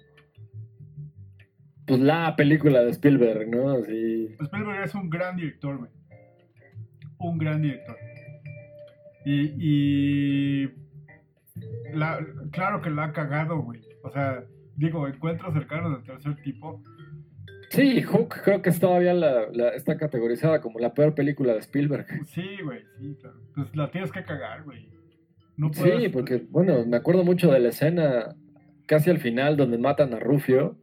Pues 1.86 2.00
la 2.00 2.36
película 2.36 2.82
de 2.82 2.90
Spielberg, 2.90 3.48
¿no? 3.48 3.70
Así. 3.70 4.36
Spielberg 4.40 4.84
es 4.84 4.94
un 4.94 5.10
gran 5.10 5.36
director, 5.36 5.78
güey. 5.78 5.90
Un 7.28 7.38
gran 7.38 7.62
director. 7.62 7.96
Y, 9.24 9.54
y 9.58 10.68
la- 11.94 12.24
claro 12.52 12.82
que 12.82 12.90
la 12.90 13.04
ha 13.04 13.12
cagado, 13.12 13.60
güey. 13.62 13.80
O 14.02 14.10
sea, 14.10 14.44
digo, 14.76 15.08
encuentros 15.08 15.54
cercanos 15.54 15.92
del 15.92 16.04
tercer 16.04 16.36
tipo. 16.42 16.82
Sí, 17.70 18.02
Hook 18.02 18.34
creo 18.44 18.62
que 18.62 18.70
es 18.70 18.78
todavía 18.78 19.14
la, 19.14 19.48
la- 19.52 19.70
está 19.70 19.96
categorizada 19.96 20.60
como 20.60 20.78
la 20.78 20.94
peor 20.94 21.14
película 21.14 21.54
de 21.54 21.60
Spielberg. 21.60 22.06
Sí, 22.26 22.44
güey, 22.62 22.80
sí, 23.00 23.16
claro. 23.20 23.36
Pues 23.54 23.74
la 23.74 23.90
tienes 23.90 24.12
que 24.12 24.22
cagar, 24.22 24.62
güey. 24.64 24.88
No 25.56 25.72
Sí, 25.72 25.80
puedes- 25.80 26.10
porque, 26.10 26.44
bueno, 26.50 26.84
me 26.86 26.96
acuerdo 26.96 27.24
mucho 27.24 27.50
de 27.50 27.60
la 27.60 27.68
escena 27.70 28.34
casi 28.86 29.10
al 29.10 29.18
final 29.18 29.56
donde 29.56 29.78
matan 29.78 30.12
a 30.12 30.18
Rufio, 30.20 30.76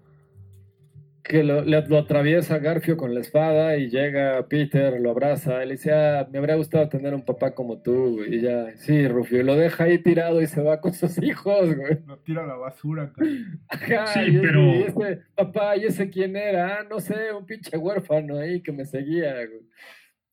que 1.24 1.44
lo, 1.44 1.64
le- 1.64 1.88
lo 1.88 1.98
atraviesa 2.00 2.58
Garfio 2.60 2.98
con 2.98 3.14
la 3.14 3.20
espada 3.22 3.78
y 3.78 3.90
llega 3.90 4.48
Peter, 4.48 5.00
lo 5.00 5.12
abraza, 5.12 5.64
y 5.64 5.68
le 5.68 5.74
dice, 5.74 5.92
ah, 5.94 6.28
me 6.32 6.40
habría 6.40 6.56
gustado 6.56 6.90
tener 6.90 7.14
un 7.14 7.24
papá 7.24 7.54
como 7.54 7.82
tú, 7.82 8.16
güey", 8.18 8.36
y 8.36 8.42
ya, 8.42 8.76
sí, 8.78 9.08
Rufio, 9.08 9.40
y 9.40 9.44
lo 9.44 9.56
deja 9.56 9.84
ahí 9.86 10.00
tirado 10.00 10.42
y 10.42 10.48
se 10.48 10.62
va 10.62 10.82
con 10.82 10.94
sus 10.94 11.22
hijos, 11.22 11.76
güey. 11.76 12.00
Lo 12.08 12.18
tira 12.20 12.44
a 12.44 12.48
la 12.48 12.56
basura, 12.56 13.12
cabrón. 13.16 13.62
Ajá, 13.70 14.08
Sí, 14.08 14.20
y 14.20 14.30
ese- 14.38 14.40
pero- 14.42 14.66
y 14.76 14.82
ese 14.84 15.22
papá, 15.36 15.78
¿y 15.78 15.86
ese 15.86 16.10
quién 16.10 16.36
era? 16.36 16.80
Ah, 16.80 16.84
no 16.90 17.00
sé, 17.00 17.16
un 17.38 17.46
pinche 17.46 17.78
huérfano 17.78 18.38
ahí 18.38 18.62
que 18.62 18.72
me 18.72 18.86
seguía, 18.86 19.34
güey. 19.34 19.62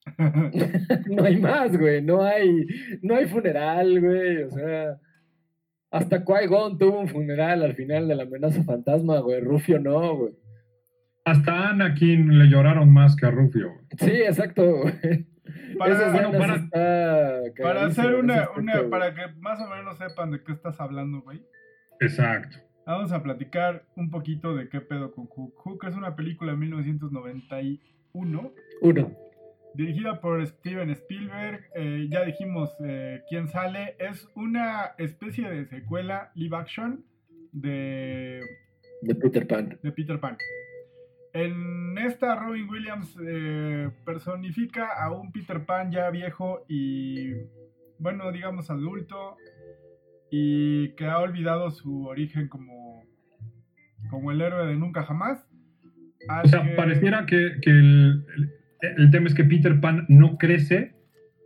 No 1.09 1.24
hay 1.24 1.37
más, 1.37 1.77
güey. 1.77 2.01
No 2.03 2.22
hay, 2.22 2.66
no 3.03 3.14
hay 3.16 3.27
funeral, 3.27 4.01
güey. 4.01 4.42
O 4.44 4.51
sea, 4.51 4.98
hasta 5.90 6.24
Qui-Gon 6.24 6.79
tuvo 6.79 7.01
un 7.01 7.09
funeral 7.09 7.62
al 7.62 7.74
final 7.74 8.09
de 8.09 8.14
la 8.14 8.22
amenaza 8.22 8.62
fantasma, 8.64 9.18
güey. 9.20 9.40
Rufio 9.40 9.79
no, 9.79 10.16
güey. 10.16 10.33
Hasta 11.30 11.52
a 11.52 11.70
Anakin 11.70 12.38
le 12.38 12.46
lloraron 12.48 12.92
más 12.92 13.14
que 13.16 13.26
a 13.26 13.30
Rufio. 13.30 13.72
Sí, 13.98 14.10
exacto. 14.10 14.82
Para- 15.78 16.10
bueno, 16.12 16.54
está 16.56 17.86
hacer 17.86 18.14
una, 18.14 18.34
aspecto, 18.42 18.60
una, 18.60 18.88
para 18.90 19.14
que 19.14 19.22
más 19.40 19.60
o 19.60 19.68
menos 19.68 19.98
sepan 19.98 20.30
de 20.30 20.42
qué 20.42 20.52
estás 20.52 20.80
hablando, 20.80 21.20
güey. 21.22 21.42
Exacto. 22.00 22.56
Vamos 22.86 23.12
a 23.12 23.22
platicar 23.22 23.84
un 23.96 24.10
poquito 24.10 24.54
de 24.56 24.68
qué 24.68 24.80
pedo 24.80 25.12
con 25.12 25.26
Hook. 25.26 25.52
Hook 25.56 25.84
es 25.86 25.94
una 25.94 26.16
película 26.16 26.52
de 26.52 26.58
1991 26.58 28.52
Uno. 28.80 29.12
dirigida 29.74 30.20
por 30.20 30.44
Steven 30.46 30.88
Spielberg. 30.90 31.60
Eh, 31.74 32.06
ya 32.10 32.24
dijimos 32.24 32.74
eh, 32.84 33.20
quién 33.28 33.48
sale. 33.48 33.94
Es 33.98 34.26
una 34.34 34.92
especie 34.96 35.50
de 35.50 35.66
secuela 35.66 36.30
live 36.34 36.56
action 36.56 37.04
de, 37.52 38.40
De 39.02 39.14
Peter 39.14 39.46
Pan. 39.46 39.78
de 39.82 39.92
Peter 39.92 40.18
Pan. 40.18 40.36
En 41.34 41.96
esta, 41.98 42.34
Robin 42.36 42.68
Williams 42.68 43.16
eh, 43.24 43.90
personifica 44.04 44.88
a 45.02 45.12
un 45.12 45.30
Peter 45.32 45.64
Pan 45.64 45.90
ya 45.90 46.10
viejo 46.10 46.64
y, 46.68 47.32
bueno, 47.98 48.32
digamos 48.32 48.70
adulto, 48.70 49.36
y 50.30 50.90
que 50.94 51.06
ha 51.06 51.18
olvidado 51.18 51.70
su 51.70 52.06
origen 52.06 52.48
como, 52.48 53.02
como 54.10 54.30
el 54.32 54.40
héroe 54.40 54.66
de 54.66 54.76
Nunca 54.76 55.02
Jamás. 55.04 55.46
al 56.28 56.46
O 56.46 56.48
sea, 56.48 56.62
que- 56.62 56.70
pareciera 56.74 57.26
que, 57.26 57.58
que 57.62 57.70
el, 57.70 58.24
el- 58.36 58.50
el 58.98 59.10
tema 59.10 59.26
es 59.26 59.34
que 59.34 59.44
Peter 59.44 59.80
Pan 59.80 60.06
no 60.08 60.38
crece, 60.38 60.94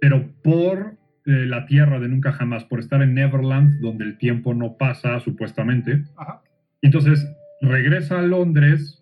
pero 0.01 0.29
por 0.43 0.97
eh, 1.25 1.47
la 1.47 1.67
tierra 1.67 2.01
de 2.01 2.09
nunca 2.09 2.33
jamás, 2.33 2.65
por 2.65 2.81
estar 2.81 3.01
en 3.01 3.15
Neverland, 3.15 3.81
donde 3.81 4.05
el 4.05 4.19
tiempo 4.19 4.55
no 4.55 4.77
pasa, 4.77 5.19
supuestamente. 5.21 6.03
Ajá. 6.17 6.43
Entonces 6.83 7.25
regresa 7.61 8.19
a 8.19 8.23
Londres 8.23 9.02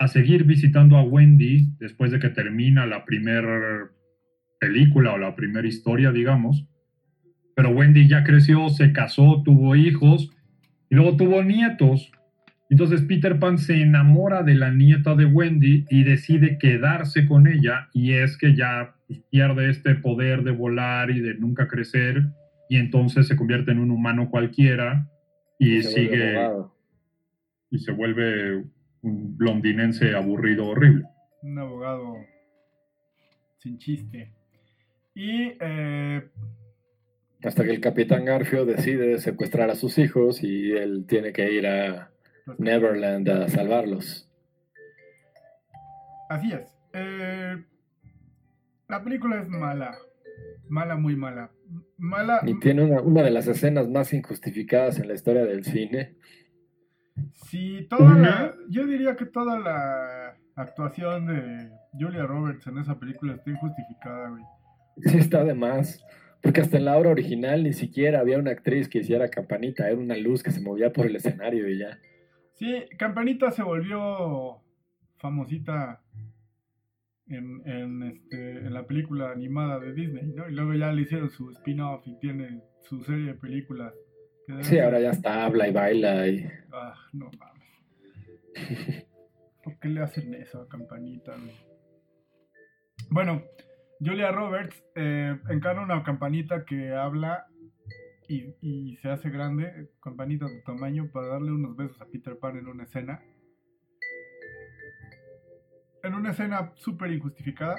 a 0.00 0.08
seguir 0.08 0.44
visitando 0.44 0.96
a 0.96 1.02
Wendy 1.02 1.74
después 1.78 2.10
de 2.10 2.18
que 2.18 2.30
termina 2.30 2.86
la 2.86 3.04
primera 3.04 3.90
película 4.58 5.12
o 5.12 5.18
la 5.18 5.36
primera 5.36 5.68
historia, 5.68 6.10
digamos. 6.10 6.66
Pero 7.54 7.68
Wendy 7.68 8.08
ya 8.08 8.24
creció, 8.24 8.70
se 8.70 8.94
casó, 8.94 9.42
tuvo 9.44 9.76
hijos 9.76 10.34
y 10.88 10.94
luego 10.94 11.18
tuvo 11.18 11.44
nietos. 11.44 12.10
Entonces 12.70 13.02
Peter 13.02 13.38
Pan 13.38 13.58
se 13.58 13.82
enamora 13.82 14.42
de 14.42 14.54
la 14.54 14.70
nieta 14.70 15.14
de 15.14 15.26
Wendy 15.26 15.84
y 15.90 16.02
decide 16.02 16.56
quedarse 16.56 17.26
con 17.26 17.46
ella 17.46 17.90
y 17.92 18.12
es 18.12 18.38
que 18.38 18.56
ya 18.56 18.94
pues, 19.06 19.20
pierde 19.30 19.68
este 19.68 19.96
poder 19.96 20.44
de 20.44 20.52
volar 20.52 21.10
y 21.10 21.20
de 21.20 21.34
nunca 21.34 21.68
crecer 21.68 22.24
y 22.70 22.76
entonces 22.76 23.28
se 23.28 23.36
convierte 23.36 23.72
en 23.72 23.78
un 23.78 23.90
humano 23.90 24.30
cualquiera 24.30 25.10
y 25.58 25.82
vuelve 25.82 25.82
sigue 25.82 26.38
y 27.70 27.78
se 27.80 27.92
vuelve 27.92 28.64
un 29.02 29.36
londinense 29.38 30.14
aburrido 30.14 30.66
horrible. 30.66 31.04
Un 31.42 31.58
abogado 31.58 32.16
sin 33.58 33.78
chiste. 33.78 34.32
Y 35.14 35.52
eh, 35.60 36.22
Hasta 37.42 37.64
que 37.64 37.70
el 37.70 37.80
capitán 37.80 38.24
Garfio 38.24 38.64
decide 38.64 39.18
secuestrar 39.18 39.70
a 39.70 39.74
sus 39.74 39.98
hijos 39.98 40.42
y 40.42 40.72
él 40.72 41.06
tiene 41.06 41.32
que 41.32 41.52
ir 41.52 41.66
a 41.66 42.10
Neverland 42.58 43.28
a 43.28 43.48
salvarlos. 43.48 44.28
Así 46.28 46.52
es. 46.52 46.78
Eh, 46.92 47.64
la 48.88 49.02
película 49.02 49.40
es 49.40 49.48
mala. 49.48 49.96
Mala, 50.68 50.96
muy 50.96 51.16
mala. 51.16 51.50
Mala. 51.98 52.40
Y 52.46 52.58
tiene 52.60 52.84
una, 52.84 53.02
una 53.02 53.22
de 53.22 53.30
las 53.30 53.48
escenas 53.48 53.88
más 53.88 54.12
injustificadas 54.12 55.00
en 55.00 55.08
la 55.08 55.14
historia 55.14 55.44
del 55.44 55.64
cine. 55.64 56.14
Sí, 57.32 57.86
toda 57.88 58.14
la, 58.14 58.54
yo 58.68 58.86
diría 58.86 59.16
que 59.16 59.26
toda 59.26 59.58
la 59.58 60.36
actuación 60.54 61.26
de 61.26 61.70
Julia 61.92 62.24
Roberts 62.24 62.66
en 62.66 62.78
esa 62.78 62.98
película 62.98 63.34
está 63.34 63.50
injustificada, 63.50 64.30
güey. 64.30 64.42
Sí, 65.04 65.18
está 65.18 65.44
de 65.44 65.54
más. 65.54 66.04
Porque 66.42 66.60
hasta 66.62 66.78
en 66.78 66.86
la 66.86 66.96
obra 66.96 67.10
original 67.10 67.62
ni 67.62 67.72
siquiera 67.72 68.20
había 68.20 68.38
una 68.38 68.52
actriz 68.52 68.88
que 68.88 68.98
hiciera 68.98 69.28
campanita. 69.28 69.88
Era 69.88 69.98
una 69.98 70.16
luz 70.16 70.42
que 70.42 70.50
se 70.50 70.60
movía 70.60 70.92
por 70.92 71.06
el 71.06 71.16
escenario 71.16 71.68
y 71.68 71.78
ya. 71.78 71.98
Sí, 72.54 72.84
Campanita 72.98 73.50
se 73.50 73.62
volvió 73.62 74.62
famosita 75.16 76.02
en, 77.26 77.62
en, 77.66 78.02
este, 78.02 78.58
en 78.58 78.74
la 78.74 78.86
película 78.86 79.30
animada 79.30 79.78
de 79.78 79.92
Disney, 79.94 80.26
¿no? 80.34 80.48
Y 80.48 80.52
luego 80.52 80.74
ya 80.74 80.92
le 80.92 81.02
hicieron 81.02 81.30
su 81.30 81.50
spin-off 81.50 82.06
y 82.06 82.18
tiene 82.18 82.62
su 82.82 83.02
serie 83.02 83.26
de 83.26 83.34
películas. 83.34 83.94
Sí, 84.62 84.78
ahora 84.78 85.00
ya 85.00 85.10
está, 85.10 85.44
habla 85.44 85.68
y 85.68 85.72
baila. 85.72 86.26
Y... 86.28 86.46
Ah, 86.72 86.94
no 87.12 87.30
mames. 87.38 89.06
¿Por 89.64 89.78
qué 89.78 89.88
le 89.88 90.00
hacen 90.02 90.34
eso 90.34 90.62
a 90.62 90.68
Campanita? 90.68 91.34
Bueno, 93.10 93.42
Julia 94.00 94.30
Roberts 94.32 94.82
eh, 94.94 95.36
encarna 95.50 95.82
una 95.82 96.02
campanita 96.02 96.64
que 96.64 96.92
habla 96.92 97.46
y, 98.28 98.54
y 98.60 98.96
se 98.98 99.08
hace 99.08 99.28
grande, 99.30 99.90
campanita 100.02 100.46
de 100.46 100.60
tamaño, 100.62 101.10
para 101.12 101.26
darle 101.28 101.50
unos 101.52 101.76
besos 101.76 102.00
a 102.00 102.06
Peter 102.06 102.38
Pan 102.38 102.56
en 102.56 102.68
una 102.68 102.84
escena. 102.84 103.20
En 106.02 106.14
una 106.14 106.30
escena 106.30 106.72
súper 106.76 107.12
injustificada. 107.12 107.76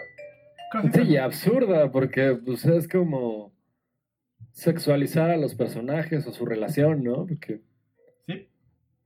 Casi 0.71 0.87
Sí, 0.89 0.93
se- 0.93 1.03
y 1.05 1.17
absurda, 1.17 1.91
porque 1.91 2.37
pues, 2.45 2.65
es 2.65 2.87
como 2.87 3.51
sexualizar 4.51 5.29
a 5.29 5.37
los 5.37 5.55
personajes 5.55 6.27
o 6.27 6.31
su 6.33 6.45
relación, 6.45 7.03
¿no? 7.03 7.25
Porque 7.25 7.61
Sí, 8.27 8.47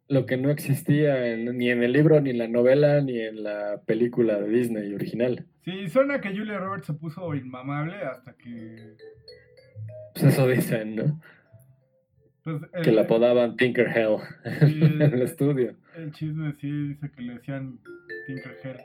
lo 0.07 0.25
que 0.25 0.37
no 0.37 0.49
existía 0.49 1.27
en- 1.33 1.57
ni 1.57 1.69
en 1.69 1.83
el 1.83 1.91
libro, 1.93 2.19
ni 2.21 2.31
en 2.31 2.37
la 2.39 2.47
novela, 2.47 3.01
ni 3.01 3.19
en 3.19 3.43
la 3.43 3.81
película 3.85 4.39
de 4.39 4.49
Disney 4.49 4.93
original. 4.93 5.45
sí, 5.63 5.87
suena 5.89 6.19
que 6.21 6.29
Julia 6.35 6.57
Roberts 6.59 6.87
se 6.87 6.93
puso 6.93 7.33
inmamable 7.35 7.95
hasta 7.97 8.33
que... 8.33 8.95
Pues 10.13 10.25
eso 10.33 10.47
dicen, 10.47 10.95
¿no? 10.95 11.21
Pues, 12.43 12.61
Que 12.83 12.91
la 12.91 13.01
apodaban 13.01 13.55
Tinker 13.57 13.87
Hell 13.87 14.17
Sí, 14.67 14.79
en 14.83 15.01
el 15.01 15.21
estudio. 15.23 15.75
El 15.97 16.11
chisme 16.11 16.53
sí 16.61 16.69
dice 16.89 17.09
que 17.11 17.21
le 17.23 17.33
decían 17.35 17.79
Tinker 18.27 18.57
Hell, 18.63 18.77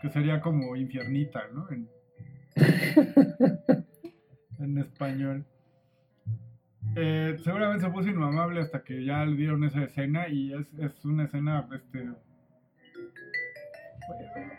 que 0.00 0.08
sería 0.10 0.40
como 0.40 0.74
infiernita, 0.76 1.42
¿no? 1.52 1.68
En, 1.70 1.88
en 4.60 4.78
español. 4.78 5.44
Eh, 6.94 7.38
seguramente 7.42 7.86
se 7.86 7.90
puso 7.90 8.10
inmamable 8.10 8.60
hasta 8.60 8.82
que 8.82 9.04
ya 9.04 9.24
le 9.24 9.36
dieron 9.36 9.64
esa 9.64 9.82
escena 9.84 10.28
y 10.28 10.52
es, 10.52 10.66
es 10.78 11.04
una 11.04 11.24
escena 11.24 11.66
este, 11.72 12.10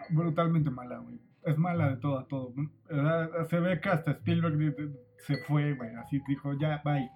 brutalmente 0.09 0.69
mala, 0.69 0.97
güey. 0.97 1.19
es 1.45 1.57
mala 1.57 1.89
de 1.89 1.97
todo 1.97 2.19
a 2.19 2.27
todo. 2.27 2.53
Se 3.49 3.59
ve 3.59 3.79
que 3.79 3.89
hasta 3.89 4.11
Spielberg 4.11 4.75
se 5.19 5.37
fue, 5.45 5.73
güey. 5.73 5.95
Así 5.95 6.21
dijo, 6.27 6.53
ya, 6.53 6.81
bye. 6.83 7.09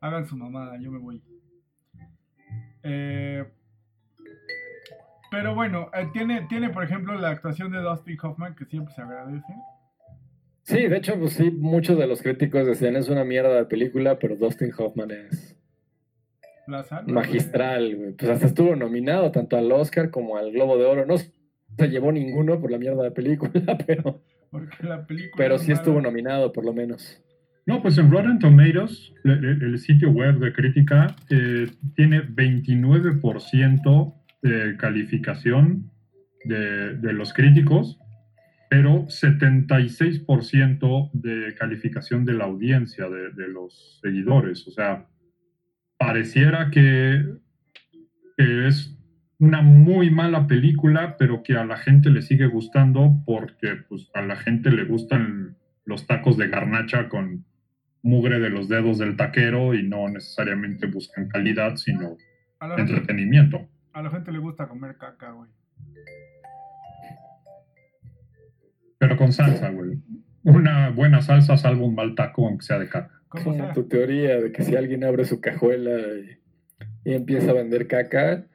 Hagan 0.00 0.26
su 0.26 0.36
mamada, 0.36 0.78
yo 0.78 0.90
me 0.90 0.98
voy. 0.98 1.22
Eh, 2.82 3.44
pero 5.30 5.54
bueno, 5.54 5.90
eh, 5.92 6.08
tiene, 6.12 6.42
tiene, 6.42 6.70
por 6.70 6.84
ejemplo, 6.84 7.14
la 7.14 7.30
actuación 7.30 7.72
de 7.72 7.80
Dustin 7.80 8.16
Hoffman, 8.22 8.54
que 8.54 8.64
siempre 8.64 8.94
se 8.94 9.02
agradece. 9.02 9.54
Sí, 10.66 10.86
de 10.88 10.96
hecho, 10.96 11.16
pues 11.18 11.34
sí, 11.34 11.50
muchos 11.52 11.96
de 11.96 12.06
los 12.08 12.22
críticos 12.22 12.66
decían 12.66 12.96
es 12.96 13.08
una 13.08 13.24
mierda 13.24 13.54
de 13.54 13.64
película, 13.66 14.18
pero 14.18 14.34
Dustin 14.36 14.72
Hoffman 14.76 15.10
es 15.12 15.56
magistral, 17.06 17.94
güey. 17.96 18.12
Pues 18.14 18.30
hasta 18.30 18.46
estuvo 18.46 18.74
nominado 18.74 19.30
tanto 19.30 19.56
al 19.56 19.70
Oscar 19.70 20.10
como 20.10 20.36
al 20.36 20.50
Globo 20.50 20.76
de 20.76 20.84
Oro. 20.86 21.06
No 21.06 21.16
se 21.18 21.88
llevó 21.88 22.10
ninguno 22.10 22.60
por 22.60 22.70
la 22.72 22.78
mierda 22.78 23.04
de 23.04 23.10
película, 23.12 23.52
pero, 23.86 24.20
Porque 24.50 24.84
la 24.86 25.06
película. 25.06 25.34
pero 25.36 25.58
sí 25.58 25.70
estuvo 25.70 25.96
mala. 25.96 26.08
nominado, 26.08 26.52
por 26.52 26.64
lo 26.64 26.72
menos. 26.72 27.22
No, 27.66 27.80
pues 27.82 27.98
en 27.98 28.10
Rotten 28.10 28.38
Tomatoes, 28.40 29.12
el, 29.24 29.44
el- 29.44 29.62
el 29.62 29.78
sitio 29.78 30.10
web 30.10 30.38
de 30.38 30.52
crítica, 30.52 31.14
eh, 31.30 31.66
tiene 31.94 32.22
29% 32.22 34.14
de 34.42 34.76
calificación 34.76 35.90
de, 36.44 36.94
de 36.96 37.12
los 37.12 37.32
críticos, 37.32 37.98
pero 38.68 39.06
76% 39.06 41.10
de 41.12 41.54
calificación 41.54 42.24
de 42.24 42.34
la 42.34 42.44
audiencia, 42.44 43.08
de, 43.08 43.30
de 43.32 43.48
los 43.48 44.00
seguidores. 44.02 44.66
O 44.66 44.70
sea, 44.70 45.06
pareciera 45.98 46.70
que, 46.70 47.24
que 48.36 48.68
es 48.68 48.92
una 49.38 49.62
muy 49.62 50.10
mala 50.10 50.46
película, 50.46 51.16
pero 51.18 51.42
que 51.42 51.56
a 51.56 51.64
la 51.64 51.76
gente 51.76 52.10
le 52.10 52.22
sigue 52.22 52.46
gustando 52.46 53.22
porque 53.26 53.76
pues, 53.88 54.10
a 54.14 54.22
la 54.22 54.36
gente 54.36 54.70
le 54.70 54.84
gustan 54.84 55.56
los 55.84 56.06
tacos 56.06 56.36
de 56.36 56.48
garnacha 56.48 57.08
con 57.08 57.44
mugre 58.02 58.38
de 58.38 58.50
los 58.50 58.68
dedos 58.68 58.98
del 58.98 59.16
taquero 59.16 59.74
y 59.74 59.82
no 59.82 60.08
necesariamente 60.08 60.86
buscan 60.86 61.28
calidad, 61.28 61.76
sino 61.76 62.16
A 62.60 62.68
la, 62.68 62.76
gente, 62.76 62.92
entretenimiento. 62.92 63.68
a 63.92 64.02
la 64.02 64.10
gente 64.10 64.32
le 64.32 64.38
gusta 64.38 64.68
comer 64.68 64.96
caca, 64.96 65.32
güey. 65.32 65.50
Pero 69.06 69.18
con 69.18 69.32
salsa, 69.32 69.70
güey. 69.70 69.98
Una 70.42 70.90
buena 70.90 71.22
salsa 71.22 71.56
salva 71.56 71.84
un 71.84 71.94
mal 71.94 72.14
taco, 72.14 72.46
aunque 72.46 72.64
sea 72.64 72.78
de 72.78 72.88
caca. 72.88 73.22
Sea. 73.42 73.72
tu 73.72 73.86
teoría 73.86 74.40
de 74.40 74.50
que 74.50 74.62
si 74.62 74.76
alguien 74.76 75.04
abre 75.04 75.24
su 75.24 75.40
cajuela 75.40 75.90
y, 75.90 77.10
y 77.10 77.14
empieza 77.14 77.50
a 77.50 77.54
vender 77.54 77.86
caca, 77.86 78.46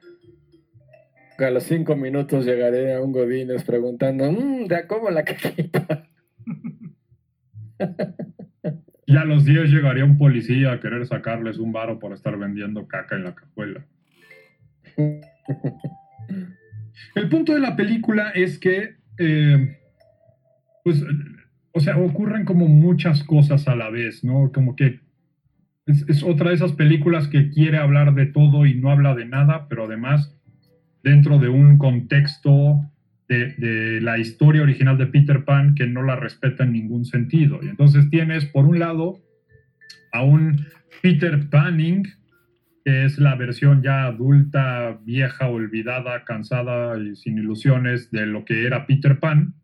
a 1.38 1.50
los 1.50 1.64
cinco 1.64 1.96
minutos 1.96 2.44
llegaré 2.44 2.94
a 2.94 3.00
un 3.00 3.12
Godínez 3.12 3.64
preguntando, 3.64 4.30
mmm, 4.30 4.66
¿de 4.66 4.76
a 4.76 4.86
cómo 4.86 5.10
la 5.10 5.24
caquita? 5.24 6.08
Y 9.04 9.16
a 9.16 9.24
los 9.24 9.44
10 9.44 9.68
llegaría 9.68 10.04
un 10.04 10.16
policía 10.16 10.72
a 10.72 10.80
querer 10.80 11.04
sacarles 11.06 11.58
un 11.58 11.72
varo 11.72 11.98
por 11.98 12.12
estar 12.12 12.38
vendiendo 12.38 12.86
caca 12.86 13.16
en 13.16 13.24
la 13.24 13.34
cajuela. 13.34 13.84
El 17.14 17.28
punto 17.28 17.52
de 17.52 17.60
la 17.60 17.76
película 17.76 18.30
es 18.30 18.58
que, 18.58 18.96
eh, 19.18 19.78
pues, 20.82 21.04
o 21.72 21.80
sea, 21.80 21.96
ocurren 21.96 22.44
como 22.44 22.68
muchas 22.68 23.24
cosas 23.24 23.68
a 23.68 23.76
la 23.76 23.90
vez, 23.90 24.24
¿no? 24.24 24.52
Como 24.52 24.76
que 24.76 25.00
es, 25.86 26.22
otra 26.22 26.50
de 26.50 26.56
esas 26.56 26.72
películas 26.72 27.28
que 27.28 27.50
quiere 27.50 27.78
hablar 27.78 28.14
de 28.14 28.26
todo 28.26 28.66
y 28.66 28.74
no 28.74 28.90
habla 28.90 29.14
de 29.14 29.26
nada, 29.26 29.68
pero 29.68 29.84
además 29.84 30.38
dentro 31.02 31.38
de 31.38 31.48
un 31.48 31.78
contexto 31.78 32.80
de, 33.28 33.54
de 33.54 34.00
la 34.00 34.18
historia 34.18 34.62
original 34.62 34.98
de 34.98 35.06
Peter 35.06 35.44
Pan 35.44 35.74
que 35.74 35.86
no 35.86 36.02
la 36.02 36.16
respeta 36.16 36.64
en 36.64 36.72
ningún 36.72 37.04
sentido. 37.04 37.60
Y 37.62 37.68
entonces 37.68 38.08
tienes, 38.10 38.44
por 38.46 38.66
un 38.66 38.78
lado, 38.78 39.18
a 40.12 40.22
un 40.22 40.66
Peter 41.00 41.48
Panning, 41.50 42.04
que 42.84 43.04
es 43.04 43.18
la 43.18 43.34
versión 43.34 43.82
ya 43.82 44.04
adulta, 44.04 44.98
vieja, 45.04 45.48
olvidada, 45.48 46.24
cansada 46.24 46.98
y 46.98 47.16
sin 47.16 47.38
ilusiones 47.38 48.10
de 48.10 48.26
lo 48.26 48.44
que 48.44 48.66
era 48.66 48.86
Peter 48.86 49.18
Pan. 49.18 49.54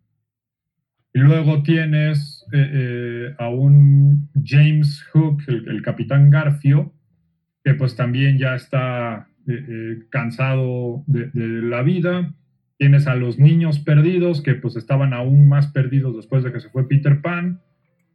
Luego 1.13 1.63
tienes 1.63 2.47
eh, 2.53 2.71
eh, 2.73 3.35
a 3.39 3.49
un 3.49 4.29
James 4.45 5.03
Hook, 5.13 5.43
el, 5.49 5.83
capitán 5.83 6.31
Garfio, 6.31 6.93
que 7.65 7.75
pues 7.75 7.97
también 7.97 8.39
ya 8.39 8.55
está 8.55 9.29
eh, 9.47 10.05
cansado 10.11 11.05
de, 11.07 11.31
de 11.31 11.63
la 11.63 11.83
vida. 11.83 12.35
Tienes 12.77 13.07
a 13.07 13.15
los 13.15 13.39
niños 13.39 13.81
perdidos, 13.81 14.43
que 14.43 14.55
pues 14.55 14.77
estaban 14.77 15.13
aún 15.13 15.49
más 15.49 15.69
perdidos 15.69 16.15
después 16.17 16.45
de 16.45 16.53
que 16.53 16.61
se 16.61 16.69
fue 16.69 16.89
Peter 16.89 17.21
Pan. 17.21 17.61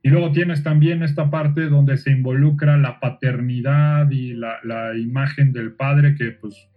Y 0.04 0.10
luego 0.10 0.32
tienes 0.32 0.64
también 0.64 1.02
esta 1.02 1.30
parte 1.30 1.68
donde 1.68 1.98
se 1.98 2.12
involucra 2.12 2.78
la 2.78 3.00
paternidad 3.00 4.10
y 4.12 4.34
la, 4.34 4.58
la 4.64 4.98
imagen 4.98 5.52
del 5.52 5.74
padre, 5.74 6.16
que 6.16 6.32
pues 6.32 6.70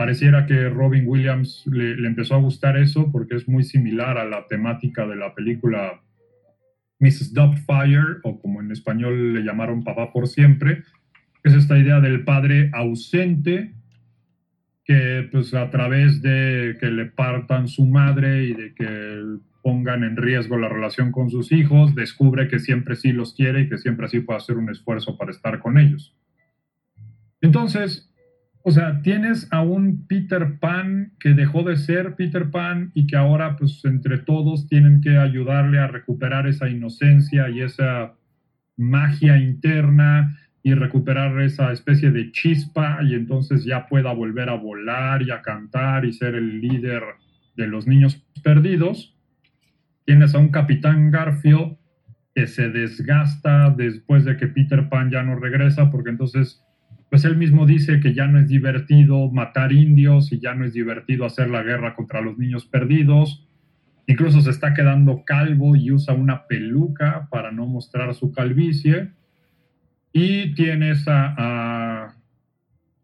pareciera 0.00 0.46
que 0.46 0.70
Robin 0.70 1.06
Williams 1.06 1.62
le, 1.66 1.92
empezó 2.06 2.34
a 2.34 2.38
gustar 2.38 2.78
eso 2.78 3.12
porque 3.12 3.36
es 3.36 3.46
muy 3.46 3.64
similar 3.64 4.16
a 4.16 4.24
la 4.24 4.46
temática 4.46 5.06
de 5.06 5.14
la 5.14 5.34
película 5.34 6.00
Mrs. 7.00 7.34
Doubtfire, 7.34 8.16
o 8.22 8.40
como 8.40 8.62
en 8.62 8.72
español 8.72 9.34
le 9.34 9.42
llamaron 9.42 9.84
Papá 9.84 10.10
por 10.10 10.26
siempre, 10.26 10.84
es 11.44 11.52
esta 11.52 11.76
idea 11.78 12.00
del 12.00 12.24
padre 12.24 12.70
ausente 12.72 13.74
que 14.86 15.28
pues 15.30 15.52
a 15.52 15.68
través 15.68 16.22
de 16.22 16.78
que 16.80 16.86
le 16.86 17.04
partan 17.04 17.68
su 17.68 17.84
madre 17.84 18.44
y 18.44 18.54
de 18.54 18.74
que 18.74 19.22
pongan 19.62 20.02
en 20.02 20.16
riesgo 20.16 20.56
la 20.56 20.70
relación 20.70 21.12
con 21.12 21.28
sus 21.28 21.52
hijos, 21.52 21.94
descubre 21.94 22.48
que 22.48 22.58
siempre 22.58 22.96
sí 22.96 23.12
los 23.12 23.34
quiere 23.34 23.60
y 23.60 23.68
que 23.68 23.76
siempre 23.76 24.08
sí 24.08 24.20
puede 24.20 24.38
hacer 24.38 24.56
un 24.56 24.70
esfuerzo 24.70 25.18
para 25.18 25.30
estar 25.30 25.58
con 25.58 25.76
ellos. 25.76 26.16
Entonces, 27.42 28.09
o 28.62 28.70
sea, 28.70 29.00
tienes 29.00 29.48
a 29.50 29.62
un 29.62 30.06
Peter 30.06 30.58
Pan 30.58 31.12
que 31.18 31.30
dejó 31.30 31.62
de 31.62 31.76
ser 31.76 32.14
Peter 32.14 32.50
Pan 32.50 32.90
y 32.94 33.06
que 33.06 33.16
ahora 33.16 33.56
pues 33.56 33.82
entre 33.84 34.18
todos 34.18 34.68
tienen 34.68 35.00
que 35.00 35.16
ayudarle 35.16 35.78
a 35.78 35.86
recuperar 35.86 36.46
esa 36.46 36.68
inocencia 36.68 37.48
y 37.48 37.62
esa 37.62 38.14
magia 38.76 39.38
interna 39.38 40.36
y 40.62 40.74
recuperar 40.74 41.40
esa 41.40 41.72
especie 41.72 42.10
de 42.10 42.32
chispa 42.32 42.98
y 43.02 43.14
entonces 43.14 43.64
ya 43.64 43.86
pueda 43.88 44.12
volver 44.12 44.50
a 44.50 44.54
volar 44.54 45.22
y 45.22 45.30
a 45.30 45.40
cantar 45.40 46.04
y 46.04 46.12
ser 46.12 46.34
el 46.34 46.60
líder 46.60 47.02
de 47.56 47.66
los 47.66 47.86
niños 47.86 48.22
perdidos. 48.42 49.16
Tienes 50.04 50.34
a 50.34 50.38
un 50.38 50.48
capitán 50.48 51.10
Garfio 51.10 51.78
que 52.34 52.46
se 52.46 52.68
desgasta 52.68 53.70
después 53.70 54.26
de 54.26 54.36
que 54.36 54.48
Peter 54.48 54.90
Pan 54.90 55.10
ya 55.10 55.22
no 55.22 55.36
regresa 55.36 55.90
porque 55.90 56.10
entonces 56.10 56.62
pues 57.10 57.24
él 57.24 57.36
mismo 57.36 57.66
dice 57.66 57.98
que 57.98 58.14
ya 58.14 58.28
no 58.28 58.38
es 58.38 58.46
divertido 58.46 59.30
matar 59.32 59.72
indios 59.72 60.30
y 60.30 60.38
ya 60.38 60.54
no 60.54 60.64
es 60.64 60.72
divertido 60.72 61.24
hacer 61.24 61.50
la 61.50 61.64
guerra 61.64 61.96
contra 61.96 62.20
los 62.20 62.38
niños 62.38 62.66
perdidos. 62.66 63.48
Incluso 64.06 64.40
se 64.40 64.50
está 64.50 64.74
quedando 64.74 65.24
calvo 65.24 65.74
y 65.74 65.90
usa 65.90 66.14
una 66.14 66.46
peluca 66.46 67.28
para 67.28 67.50
no 67.50 67.66
mostrar 67.66 68.14
su 68.14 68.30
calvicie. 68.30 69.10
Y 70.12 70.54
tienes 70.54 71.04
a, 71.08 72.14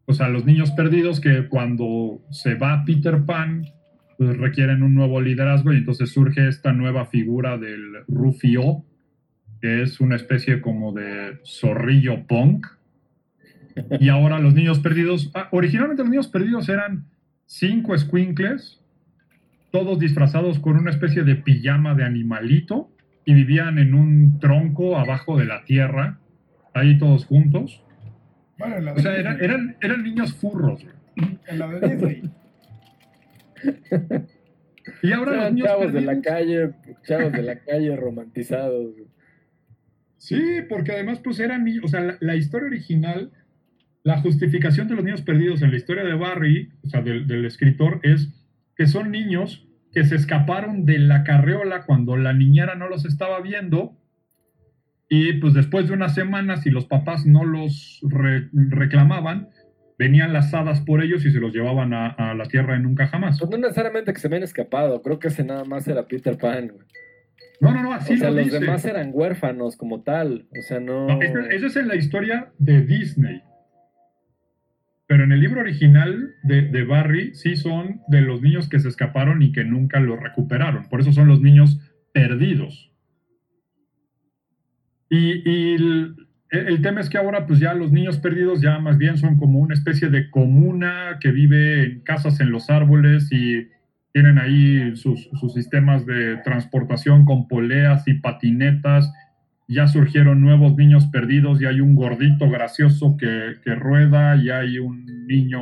pues 0.04 0.20
los 0.20 0.44
niños 0.44 0.70
perdidos 0.70 1.20
que 1.20 1.48
cuando 1.48 2.22
se 2.30 2.54
va 2.54 2.84
Peter 2.84 3.24
Pan, 3.24 3.66
pues 4.18 4.36
requieren 4.36 4.84
un 4.84 4.94
nuevo 4.94 5.20
liderazgo 5.20 5.72
y 5.72 5.78
entonces 5.78 6.10
surge 6.10 6.46
esta 6.46 6.72
nueva 6.72 7.06
figura 7.06 7.58
del 7.58 8.04
Rufio, 8.06 8.84
que 9.60 9.82
es 9.82 9.98
una 9.98 10.14
especie 10.14 10.60
como 10.60 10.92
de 10.92 11.40
zorrillo 11.44 12.24
punk. 12.28 12.66
Y 14.00 14.08
ahora 14.08 14.38
los 14.38 14.54
niños 14.54 14.80
perdidos, 14.80 15.30
ah, 15.34 15.48
originalmente 15.52 16.02
los 16.02 16.10
niños 16.10 16.28
perdidos 16.28 16.68
eran 16.68 17.06
cinco 17.44 17.96
squinkles, 17.96 18.80
todos 19.70 19.98
disfrazados 19.98 20.58
con 20.58 20.76
una 20.76 20.90
especie 20.90 21.22
de 21.22 21.36
pijama 21.36 21.94
de 21.94 22.04
animalito 22.04 22.90
y 23.24 23.34
vivían 23.34 23.78
en 23.78 23.94
un 23.94 24.38
tronco 24.38 24.96
abajo 24.96 25.36
de 25.36 25.44
la 25.44 25.64
tierra 25.64 26.18
ahí 26.72 26.98
todos 26.98 27.26
juntos. 27.26 27.82
Bueno, 28.58 28.76
en 28.76 28.84
la 28.86 28.92
O 28.94 28.98
sea, 28.98 29.16
eran, 29.16 29.42
eran, 29.42 29.76
eran 29.80 30.02
niños 30.02 30.34
furros. 30.34 30.82
güey. 30.82 31.38
En 31.48 31.58
la 31.58 31.68
de 31.68 31.88
Disney. 31.88 32.30
Y 35.02 35.12
ahora 35.12 35.32
los 35.32 35.40
Eran 35.40 35.54
niños 35.54 35.68
chavos 35.68 35.92
de 35.92 36.00
la 36.00 36.20
calle, 36.20 36.70
chavos 37.02 37.32
de 37.32 37.42
la 37.42 37.58
calle 37.58 37.96
romantizados. 37.96 38.94
Sí, 40.16 40.40
porque 40.68 40.92
además 40.92 41.20
pues 41.22 41.40
eran 41.40 41.64
niños, 41.64 41.84
o 41.84 41.88
sea, 41.88 42.00
la, 42.00 42.16
la 42.20 42.36
historia 42.36 42.68
original, 42.68 43.32
la 44.06 44.20
justificación 44.20 44.86
de 44.86 44.94
los 44.94 45.04
niños 45.04 45.22
perdidos 45.22 45.62
en 45.62 45.72
la 45.72 45.76
historia 45.76 46.04
de 46.04 46.14
Barry, 46.14 46.70
o 46.84 46.88
sea, 46.88 47.02
del, 47.02 47.26
del 47.26 47.44
escritor, 47.44 47.98
es 48.04 48.28
que 48.76 48.86
son 48.86 49.10
niños 49.10 49.66
que 49.92 50.04
se 50.04 50.14
escaparon 50.14 50.84
de 50.84 50.98
la 51.00 51.24
carreola 51.24 51.82
cuando 51.86 52.16
la 52.16 52.32
niñera 52.32 52.76
no 52.76 52.88
los 52.88 53.04
estaba 53.04 53.40
viendo 53.40 53.96
y 55.08 55.32
pues 55.34 55.54
después 55.54 55.88
de 55.88 55.94
unas 55.94 56.14
semanas, 56.14 56.62
si 56.62 56.70
los 56.70 56.86
papás 56.86 57.26
no 57.26 57.44
los 57.44 58.00
re- 58.08 58.48
reclamaban, 58.52 59.48
venían 59.98 60.32
las 60.32 60.54
hadas 60.54 60.80
por 60.82 61.02
ellos 61.02 61.24
y 61.26 61.32
se 61.32 61.40
los 61.40 61.52
llevaban 61.52 61.92
a, 61.92 62.06
a 62.10 62.34
la 62.34 62.44
tierra 62.44 62.76
en 62.76 62.82
nunca 62.84 63.08
jamás. 63.08 63.38
Pues 63.40 63.50
no 63.50 63.58
necesariamente 63.58 64.12
que 64.12 64.20
se 64.20 64.28
me 64.28 64.36
han 64.36 64.42
escapado, 64.44 65.02
creo 65.02 65.18
que 65.18 65.28
ese 65.28 65.42
nada 65.42 65.64
más 65.64 65.88
era 65.88 66.06
Peter 66.06 66.38
Pan. 66.38 66.68
güey. 66.68 66.86
No, 67.60 67.72
no, 67.72 67.82
no, 67.82 67.92
así 67.92 68.14
o 68.14 68.16
sea, 68.18 68.30
lo 68.30 68.36
los 68.36 68.44
dice. 68.44 68.60
demás 68.60 68.84
eran 68.84 69.10
huérfanos 69.12 69.76
como 69.76 70.02
tal. 70.02 70.46
O 70.56 70.62
sea, 70.62 70.78
no. 70.78 71.06
No, 71.08 71.22
esa, 71.22 71.40
esa 71.50 71.66
es 71.66 71.76
en 71.76 71.88
la 71.88 71.96
historia 71.96 72.52
de 72.58 72.82
Disney. 72.82 73.42
Pero 75.06 75.24
en 75.24 75.32
el 75.32 75.40
libro 75.40 75.60
original 75.60 76.34
de, 76.42 76.62
de 76.62 76.84
Barry 76.84 77.34
sí 77.34 77.56
son 77.56 78.00
de 78.08 78.22
los 78.22 78.42
niños 78.42 78.68
que 78.68 78.80
se 78.80 78.88
escaparon 78.88 79.42
y 79.42 79.52
que 79.52 79.64
nunca 79.64 80.00
los 80.00 80.20
recuperaron. 80.20 80.88
Por 80.88 81.00
eso 81.00 81.12
son 81.12 81.28
los 81.28 81.40
niños 81.40 81.80
perdidos. 82.12 82.90
Y, 85.08 85.74
el, 86.50 86.82
tema 86.82 87.00
es 87.00 87.08
que 87.08 87.18
ahora 87.18 87.46
pues 87.46 87.58
ya 87.58 87.74
los 87.74 87.92
niños 87.92 88.18
perdidos 88.18 88.60
ya 88.60 88.78
más 88.78 88.98
bien 88.98 89.18
son 89.18 89.36
como 89.36 89.58
una 89.58 89.74
especie 89.74 90.08
de 90.08 90.30
comuna 90.30 91.18
que 91.20 91.30
vive 91.30 91.84
en 91.84 92.00
casas 92.00 92.40
en 92.40 92.50
los 92.50 92.70
árboles 92.70 93.30
y 93.30 93.68
tienen 94.12 94.38
ahí 94.38 94.96
sus 94.96 95.28
sistemas 95.52 96.06
de 96.06 96.38
transportación 96.38 97.24
con 97.24 97.48
poleas 97.48 98.08
y 98.08 98.14
patinetas 98.14 99.12
ya 99.68 99.86
surgieron 99.88 100.40
nuevos 100.40 100.76
niños 100.76 101.06
perdidos 101.06 101.60
y 101.60 101.66
hay 101.66 101.80
un 101.80 101.94
gordito 101.94 102.48
gracioso 102.48 103.16
que, 103.16 103.56
que 103.64 103.74
rueda 103.74 104.36
y 104.36 104.50
hay 104.50 104.78
un 104.78 105.26
niño 105.26 105.60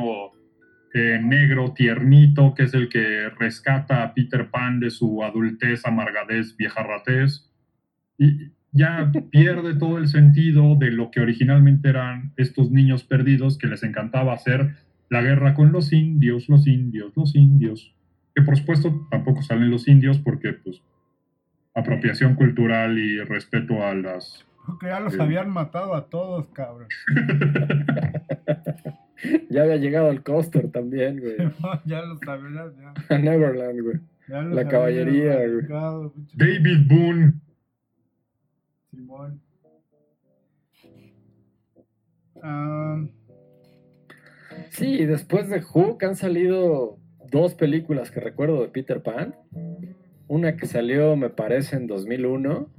eh, 0.97 1.19
negro 1.21 1.73
tiernito 1.73 2.53
que 2.53 2.63
es 2.63 2.73
el 2.73 2.87
que 2.87 3.27
rescata 3.29 4.01
a 4.01 4.13
Peter 4.13 4.49
Pan 4.49 4.79
de 4.79 4.91
su 4.91 5.23
adultez, 5.23 5.85
amargadez, 5.85 6.55
viejarratez. 6.55 7.51
Y 8.17 8.51
ya 8.71 9.11
pierde 9.29 9.75
todo 9.75 9.97
el 9.97 10.07
sentido 10.07 10.75
de 10.75 10.91
lo 10.91 11.11
que 11.11 11.19
originalmente 11.19 11.89
eran 11.89 12.31
estos 12.37 12.71
niños 12.71 13.03
perdidos 13.03 13.57
que 13.57 13.67
les 13.67 13.83
encantaba 13.83 14.33
hacer 14.33 14.75
la 15.09 15.21
guerra 15.21 15.53
con 15.53 15.73
los 15.73 15.91
indios, 15.91 16.47
los 16.47 16.65
indios, 16.65 17.11
los 17.17 17.35
indios, 17.35 17.93
que 18.33 18.43
por 18.43 18.55
supuesto 18.55 19.07
tampoco 19.11 19.41
salen 19.41 19.71
los 19.71 19.89
indios 19.89 20.19
porque 20.19 20.53
pues 20.53 20.81
apropiación 21.75 22.35
cultural 22.35 22.97
y 22.97 23.19
respeto 23.21 23.83
a 23.83 23.93
las... 23.93 24.45
Porque 24.65 24.87
ya 24.87 24.99
los 24.99 25.13
Sí. 25.13 25.19
habían 25.21 25.49
matado 25.51 25.93
a 25.93 26.09
todos, 26.09 26.47
cabrón. 26.49 26.87
Ya 29.49 29.63
había 29.63 29.77
llegado 29.77 30.11
el 30.11 30.21
coaster 30.23 30.69
también, 30.71 31.19
güey. 31.19 31.35
ya 31.85 32.01
los 32.01 32.19
habían, 32.27 32.53
ya, 32.77 33.15
A 33.15 33.17
Neverland, 33.17 33.81
güey. 33.81 33.99
ya 34.27 34.41
los 34.41 34.53
La 34.53 34.67
caballería, 34.67 35.35
güey. 35.37 35.65
David 36.33 36.87
Boone. 36.87 37.33
Simón. 38.91 39.41
Sí, 44.69 45.05
después 45.05 45.49
de 45.49 45.61
Hook 45.61 46.03
han 46.03 46.15
salido 46.15 46.97
dos 47.31 47.55
películas 47.55 48.11
que 48.11 48.19
recuerdo 48.19 48.61
de 48.61 48.67
Peter 48.69 49.01
Pan. 49.01 49.35
Una 50.27 50.55
que 50.57 50.65
salió, 50.65 51.15
me 51.15 51.29
parece, 51.29 51.75
en 51.75 51.87
2001 51.87 52.69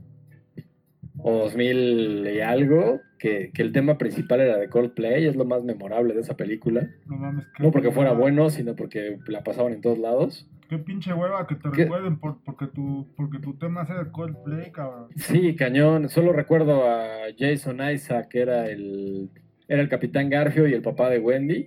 o 1.19 1.33
2000 1.39 2.29
y 2.35 2.41
algo, 2.41 3.01
que, 3.19 3.51
que 3.55 3.63
el 3.63 3.73
tema 3.73 3.99
principal 3.99 4.41
era 4.41 4.59
de 4.59 4.69
Coldplay, 4.69 5.27
es 5.27 5.37
lo 5.37 5.45
más 5.45 5.65
memorable 5.65 6.15
de 6.15 6.21
esa 6.21 6.37
película. 6.37 6.89
no 7.07 7.17
mames. 7.17 7.47
qué 7.57 7.63
No 7.63 7.71
porque 7.71 7.91
fuera 7.91 8.11
hueva. 8.11 8.21
bueno, 8.23 8.51
sino 8.51 8.77
porque 8.77 9.19
la 9.27 9.43
pasaban 9.43 9.73
en 9.73 9.81
todos 9.81 9.99
lados. 9.99 10.49
Qué 10.69 10.79
pinche 10.79 11.13
hueva 11.13 11.47
que 11.47 11.55
te 11.55 11.71
¿Qué? 11.71 11.83
recuerden 11.85 12.19
por, 12.19 12.43
porque, 12.45 12.67
tu, 12.67 13.07
porque 13.17 13.39
tu 13.39 13.55
tema 13.55 13.87
sea 13.87 14.03
de 14.03 14.11
Coldplay, 14.11 14.73
cabrón. 14.73 15.09
Sí, 15.17 15.55
cañón. 15.55 16.09
Solo 16.09 16.33
recuerdo 16.33 16.89
a 16.91 17.27
Jason 17.39 17.81
Isaac, 17.93 18.29
que 18.29 18.41
era 18.41 18.69
el, 18.69 19.31
era 19.69 19.81
el 19.81 19.89
capitán 19.89 20.29
Garfio 20.29 20.67
y 20.67 20.75
el 20.75 20.83
papá 20.83 21.09
de 21.09 21.21
Wendy. 21.21 21.67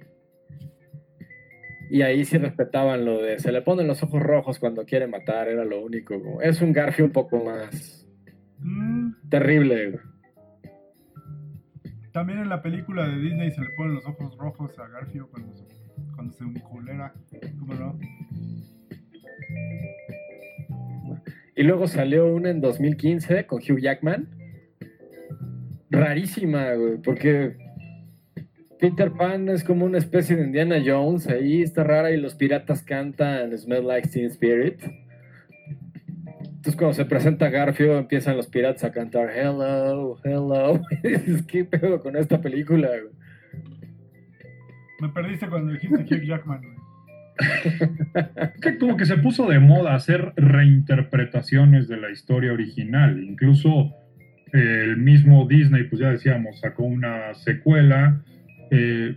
Y 1.89 2.01
ahí 2.03 2.23
sí 2.25 2.37
respetaban 2.37 3.03
lo 3.05 3.21
de 3.21 3.39
se 3.39 3.51
le 3.51 3.61
ponen 3.61 3.87
los 3.87 4.03
ojos 4.03 4.21
rojos 4.21 4.59
cuando 4.59 4.85
quiere 4.85 5.07
matar, 5.07 5.47
era 5.47 5.65
lo 5.65 5.81
único. 5.83 6.21
como- 6.21 6.41
Es 6.41 6.61
un 6.61 6.71
Garfio 6.73 7.05
un 7.05 7.11
poco 7.11 7.43
más 7.43 8.07
Mm, 8.59 9.11
terrible. 9.29 9.99
también 12.11 12.39
en 12.39 12.49
la 12.49 12.61
película 12.61 13.07
de 13.07 13.17
Disney 13.19 13.51
se 13.51 13.61
le 13.61 13.69
ponen 13.77 13.95
los 13.95 14.05
ojos 14.05 14.35
rojos 14.37 14.77
a 14.79 14.87
Garfio 14.87 15.27
cuando 15.31 15.55
se, 15.55 15.65
cuando 16.15 16.33
se 16.33 16.43
culera. 16.61 17.13
¿Cómo 17.59 17.73
no? 17.75 17.99
Y 21.55 21.63
luego 21.63 21.87
salió 21.87 22.27
una 22.33 22.49
en 22.49 22.61
2015 22.61 23.45
con 23.45 23.59
Hugh 23.59 23.79
Jackman. 23.79 24.27
Rarísima, 25.89 26.73
güey, 26.73 26.97
porque 27.01 27.55
Peter 28.79 29.11
Pan 29.11 29.49
es 29.49 29.65
como 29.65 29.85
una 29.85 29.97
especie 29.97 30.37
de 30.37 30.45
Indiana 30.45 30.77
Jones, 30.83 31.27
ahí 31.27 31.61
está 31.61 31.83
rara 31.83 32.11
y 32.11 32.17
los 32.19 32.35
piratas 32.35 32.81
cantan 32.81 33.55
Smell 33.57 33.85
Like 33.85 34.07
Teen 34.07 34.27
Spirit. 34.27 34.81
Entonces 36.41 36.75
cuando 36.77 36.93
se 36.93 37.05
presenta 37.05 37.49
Garfio 37.49 37.97
empiezan 37.97 38.37
los 38.37 38.47
piratas 38.47 38.85
a 38.85 38.91
cantar 38.91 39.31
Hello, 39.35 40.17
Hello. 40.23 40.81
¿qué 41.47 41.65
pedo 41.65 42.01
con 42.01 42.15
esta 42.15 42.41
película? 42.41 42.87
güey? 42.87 43.13
Me 45.01 45.09
perdiste 45.09 45.47
cuando 45.47 45.73
dijiste 45.73 45.97
Hugh 45.97 46.23
Jackman, 46.23 46.61
güey. 46.61 46.79
que 48.61 48.77
como 48.77 48.97
que 48.97 49.05
se 49.05 49.17
puso 49.17 49.47
de 49.47 49.59
moda 49.59 49.95
hacer 49.95 50.33
reinterpretaciones 50.35 51.87
de 51.87 51.97
la 51.97 52.11
historia 52.11 52.53
original. 52.53 53.21
Incluso 53.23 53.93
eh, 54.53 54.83
el 54.83 54.97
mismo 54.97 55.47
Disney, 55.47 55.83
pues 55.83 56.01
ya 56.01 56.11
decíamos, 56.11 56.59
sacó 56.59 56.83
una 56.83 57.33
secuela 57.35 58.21
eh, 58.71 59.15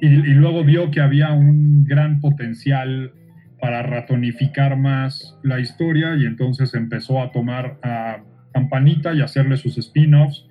y, 0.00 0.06
y 0.06 0.34
luego 0.34 0.64
vio 0.64 0.90
que 0.90 1.00
había 1.00 1.32
un 1.32 1.84
gran 1.84 2.20
potencial 2.20 3.12
para 3.60 3.82
ratonificar 3.82 4.76
más 4.76 5.38
la 5.42 5.60
historia 5.60 6.16
y 6.16 6.26
entonces 6.26 6.74
empezó 6.74 7.22
a 7.22 7.30
tomar 7.30 7.78
a 7.82 8.22
Campanita 8.52 9.14
y 9.14 9.20
hacerle 9.22 9.56
sus 9.56 9.78
spin-offs 9.78 10.46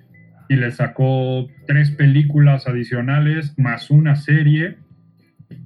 y 0.48 0.56
le 0.56 0.70
sacó 0.72 1.46
tres 1.66 1.90
películas 1.92 2.66
adicionales 2.66 3.56
más 3.58 3.90
una 3.90 4.16
serie 4.16 4.78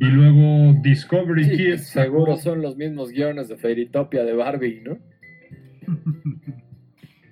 y 0.00 0.04
luego 0.06 0.74
Discovery 0.82 1.44
Sí, 1.44 1.56
Kids 1.56 1.86
seguro 1.88 2.36
sacó- 2.36 2.50
son 2.50 2.62
los 2.62 2.76
mismos 2.76 3.10
guiones 3.10 3.48
de 3.48 3.56
Fairytopia 3.56 4.24
de 4.24 4.32
Barbie, 4.34 4.82
¿no? 4.84 4.98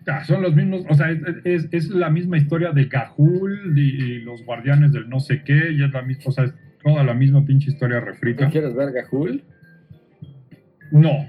Ah, 0.06 0.22
son 0.24 0.42
los 0.42 0.54
mismos, 0.54 0.84
o 0.88 0.94
sea, 0.94 1.10
es, 1.10 1.20
es- 1.44 1.68
es 1.72 1.88
la 1.88 2.10
misma 2.10 2.36
historia 2.36 2.72
de 2.72 2.84
Gahul 2.86 3.72
y, 3.78 3.80
y 3.80 4.20
los 4.20 4.44
guardianes 4.44 4.92
del 4.92 5.08
no 5.08 5.18
sé 5.20 5.42
qué, 5.42 5.72
y 5.72 5.82
es 5.82 5.90
la 5.92 6.02
misma, 6.02 6.24
o 6.26 6.32
sea, 6.32 6.44
es 6.44 6.54
toda 6.82 7.02
la 7.04 7.14
misma 7.14 7.44
pinche 7.44 7.70
historia 7.70 8.00
¿Tú 8.00 8.06
refrita. 8.06 8.50
quieres 8.50 8.74
ver 8.74 8.92
Gahul? 8.92 9.42
No, 10.90 11.26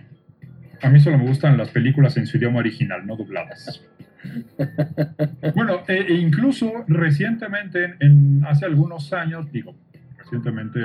a 0.81 0.89
mí 0.89 0.99
solo 0.99 1.17
me 1.17 1.25
gustan 1.27 1.57
las 1.57 1.69
películas 1.69 2.17
en 2.17 2.27
su 2.27 2.37
idioma 2.37 2.59
original, 2.59 3.05
no 3.07 3.15
dobladas. 3.15 3.81
Bueno, 5.55 5.81
e, 5.87 5.93
e 5.97 6.13
incluso 6.15 6.83
recientemente, 6.87 7.83
en, 7.85 7.95
en- 7.99 8.45
hace 8.45 8.65
algunos 8.65 9.13
años, 9.13 9.51
digo, 9.51 9.75
recientemente 10.17 10.79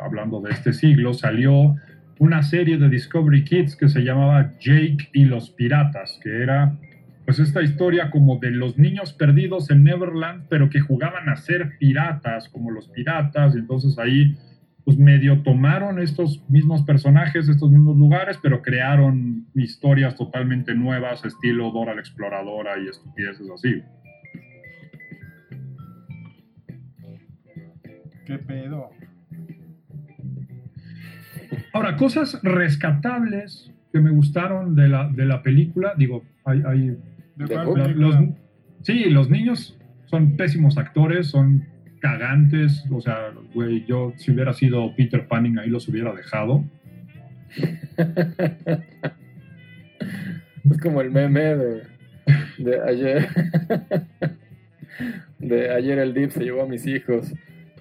hablando 0.00 0.40
de 0.40 0.52
este 0.52 0.72
siglo, 0.72 1.12
salió 1.12 1.74
una 2.20 2.42
serie 2.42 2.78
de 2.78 2.88
Discovery 2.88 3.44
Kids 3.44 3.74
que 3.76 3.88
se 3.88 4.00
llamaba 4.02 4.52
Jake 4.60 5.10
y 5.12 5.24
los 5.24 5.50
piratas, 5.50 6.18
que 6.22 6.42
era 6.42 6.76
pues 7.24 7.38
esta 7.38 7.62
historia 7.62 8.10
como 8.10 8.38
de 8.38 8.50
los 8.50 8.78
niños 8.78 9.12
perdidos 9.12 9.70
en 9.70 9.84
Neverland, 9.84 10.46
pero 10.48 10.68
que 10.68 10.80
jugaban 10.80 11.28
a 11.28 11.36
ser 11.36 11.78
piratas, 11.78 12.48
como 12.48 12.70
los 12.70 12.88
piratas, 12.88 13.54
y 13.54 13.58
entonces 13.58 13.98
ahí 13.98 14.36
pues 14.84 14.98
medio 14.98 15.42
tomaron 15.42 16.00
estos 16.00 16.42
mismos 16.48 16.82
personajes, 16.82 17.48
estos 17.48 17.70
mismos 17.70 17.96
lugares, 17.96 18.38
pero 18.42 18.62
crearon 18.62 19.46
historias 19.54 20.16
totalmente 20.16 20.74
nuevas, 20.74 21.24
estilo 21.24 21.70
Dora 21.70 21.94
la 21.94 22.00
Exploradora 22.00 22.78
y 22.78 22.88
estupideces 22.88 23.48
así. 23.54 23.82
¿Qué 28.26 28.38
pedo? 28.38 28.90
Ahora, 31.72 31.96
cosas 31.96 32.40
rescatables 32.42 33.72
que 33.92 34.00
me 34.00 34.10
gustaron 34.10 34.74
de 34.74 34.88
la, 34.88 35.08
de 35.08 35.26
la 35.26 35.42
película, 35.42 35.94
digo, 35.96 36.24
hay, 36.44 36.62
hay 36.66 36.96
Sí, 38.82 39.04
los 39.10 39.30
niños 39.30 39.78
son 40.06 40.36
pésimos 40.36 40.78
actores, 40.78 41.28
son 41.28 41.66
cagantes, 42.00 42.84
o 42.90 43.00
sea, 43.00 43.32
güey, 43.54 43.84
yo 43.86 44.12
si 44.16 44.32
hubiera 44.32 44.52
sido 44.52 44.94
Peter 44.96 45.28
Panning 45.28 45.58
ahí 45.58 45.68
los 45.68 45.88
hubiera 45.88 46.12
dejado. 46.14 46.64
Es 50.70 50.80
como 50.80 51.00
el 51.00 51.10
meme 51.10 51.56
de, 51.56 51.82
de 52.58 52.80
ayer. 52.88 53.28
De 55.38 55.70
ayer 55.70 55.98
el 55.98 56.14
DIP 56.14 56.30
se 56.30 56.44
llevó 56.44 56.62
a 56.62 56.66
mis 56.66 56.86
hijos. 56.86 57.32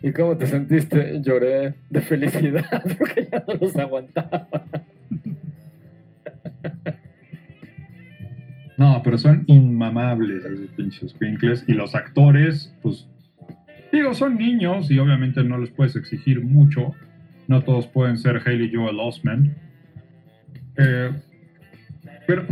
¿Y 0.01 0.11
cómo 0.13 0.35
te 0.35 0.47
sentiste? 0.47 1.21
Lloré 1.21 1.75
de 1.89 2.01
felicidad 2.01 2.83
porque 2.97 3.27
ya 3.31 3.43
no 3.47 3.53
los 3.53 3.75
aguantaba. 3.75 4.47
No, 8.81 8.99
pero 9.03 9.15
son 9.19 9.43
inmamables 9.45 10.43
esos 10.43 10.71
pinches 10.71 11.15
Winkles. 11.21 11.63
Y 11.67 11.73
los 11.73 11.93
actores, 11.93 12.73
pues, 12.81 13.07
Digo, 13.91 14.15
son 14.15 14.37
niños 14.37 14.89
y 14.89 14.97
obviamente 14.97 15.43
no 15.43 15.59
les 15.59 15.69
puedes 15.69 15.95
exigir 15.95 16.43
mucho. 16.43 16.95
No 17.47 17.61
todos 17.63 17.85
pueden 17.85 18.17
ser 18.17 18.41
Haley 18.43 18.71
Joel 18.73 18.99
Osment. 18.99 19.55
Eh, 20.77 21.11
pero, 22.25 22.47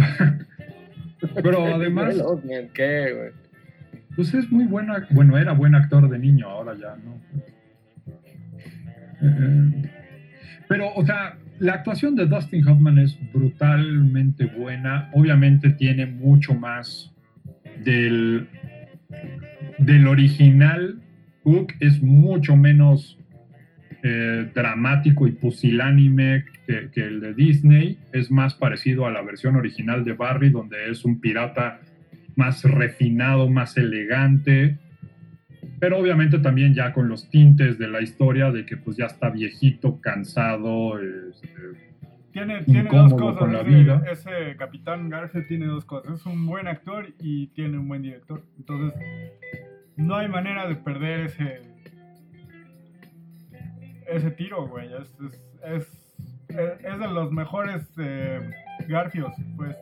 pero 1.41 1.65
además, 1.65 2.13
Joel 2.13 2.21
Osment, 2.21 2.71
¿qué, 2.73 3.11
güey? 3.11 3.31
pues 4.15 4.31
es 4.35 4.51
muy 4.51 4.65
buena. 4.65 5.07
Bueno, 5.09 5.35
era 5.35 5.53
buen 5.53 5.73
actor 5.73 6.07
de 6.09 6.19
niño, 6.19 6.47
ahora 6.47 6.75
ya 6.75 6.95
no. 6.97 7.19
Eh, 9.23 9.91
pero, 10.67 10.93
o 10.93 11.03
sea, 11.03 11.39
la 11.59 11.73
actuación 11.73 12.15
de 12.15 12.25
Dustin 12.25 12.67
Hoffman 12.67 12.99
es 12.99 13.17
brutalmente 13.33 14.45
buena. 14.45 15.09
Obviamente 15.13 15.69
tiene 15.71 16.05
mucho 16.05 16.53
más 16.53 17.13
del, 17.83 18.47
del 19.77 20.07
original. 20.07 21.01
Hook 21.43 21.73
es 21.79 22.01
mucho 22.01 22.55
menos 22.55 23.17
eh, 24.03 24.49
dramático 24.53 25.27
y 25.27 25.33
pusilánime 25.33 26.45
que, 26.65 26.89
que 26.91 27.01
el 27.01 27.19
de 27.19 27.33
Disney. 27.33 27.97
Es 28.13 28.31
más 28.31 28.53
parecido 28.55 29.05
a 29.05 29.11
la 29.11 29.21
versión 29.21 29.55
original 29.55 30.03
de 30.05 30.13
Barry, 30.13 30.49
donde 30.49 30.89
es 30.89 31.03
un 31.05 31.19
pirata 31.19 31.81
más 32.35 32.63
refinado, 32.63 33.49
más 33.49 33.75
elegante 33.77 34.77
pero 35.79 35.97
obviamente 35.97 36.39
también 36.39 36.73
ya 36.73 36.93
con 36.93 37.07
los 37.09 37.29
tintes 37.29 37.77
de 37.77 37.87
la 37.87 38.01
historia 38.01 38.51
de 38.51 38.65
que 38.65 38.77
pues 38.77 38.97
ya 38.97 39.05
está 39.05 39.29
viejito, 39.29 39.99
cansado, 40.01 40.99
este, 40.99 41.49
Tiene, 42.31 42.63
tiene 42.63 42.89
dos 42.91 43.13
cosas. 43.13 43.39
con 43.39 43.53
la 43.53 43.61
ese, 43.61 43.69
vida. 43.69 44.03
ese 44.11 44.55
Capitán 44.57 45.09
Garfield 45.09 45.47
tiene 45.47 45.65
dos 45.67 45.85
cosas. 45.85 46.19
Es 46.19 46.25
un 46.25 46.45
buen 46.45 46.67
actor 46.67 47.07
y 47.19 47.47
tiene 47.47 47.77
un 47.77 47.87
buen 47.87 48.01
director. 48.01 48.43
Entonces, 48.57 48.99
no 49.97 50.15
hay 50.15 50.27
manera 50.27 50.67
de 50.67 50.75
perder 50.75 51.21
ese 51.27 51.61
ese 54.11 54.31
tiro, 54.31 54.67
güey. 54.67 54.87
Es, 54.93 55.09
es, 55.21 55.41
es, 55.63 55.87
es- 56.49 56.83
es 56.85 56.99
de 56.99 57.07
los 57.07 57.31
mejores 57.31 57.83
eh, 57.99 58.41
Garfios, 58.87 59.33
pues. 59.55 59.75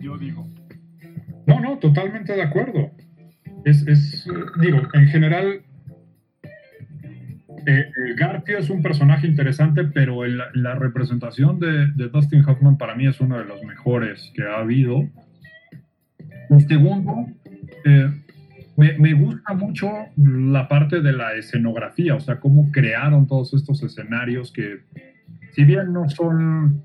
Yo 0.00 0.16
digo. 0.18 0.46
No, 1.46 1.60
no, 1.60 1.78
totalmente 1.78 2.34
de 2.34 2.42
acuerdo. 2.42 2.90
Es, 3.64 3.86
es, 3.86 4.26
eh, 4.26 4.30
digo, 4.60 4.80
en 4.94 5.06
general, 5.08 5.60
eh, 7.66 7.90
el 8.06 8.14
Garfio 8.14 8.58
es 8.58 8.70
un 8.70 8.82
personaje 8.82 9.26
interesante, 9.26 9.84
pero 9.84 10.24
el- 10.24 10.40
la 10.54 10.74
representación 10.74 11.58
de, 11.58 11.88
de 11.94 12.08
Dustin 12.08 12.44
Hoffman 12.44 12.78
para 12.78 12.94
mí 12.94 13.06
es 13.06 13.20
uno 13.20 13.38
de 13.38 13.44
los 13.44 13.62
mejores 13.64 14.32
que 14.34 14.42
ha 14.44 14.58
habido. 14.60 15.08
Y 16.50 16.60
segundo, 16.62 17.26
eh, 17.84 18.10
me, 18.76 18.96
me 18.98 19.12
gusta 19.12 19.52
mucho 19.54 19.90
la 20.16 20.68
parte 20.68 21.00
de 21.02 21.12
la 21.12 21.34
escenografía, 21.34 22.14
o 22.14 22.20
sea, 22.20 22.38
cómo 22.40 22.70
crearon 22.72 23.26
todos 23.26 23.52
estos 23.54 23.82
escenarios 23.82 24.52
que, 24.52 24.78
si 25.52 25.64
bien 25.64 25.92
no 25.92 26.08
son 26.08 26.82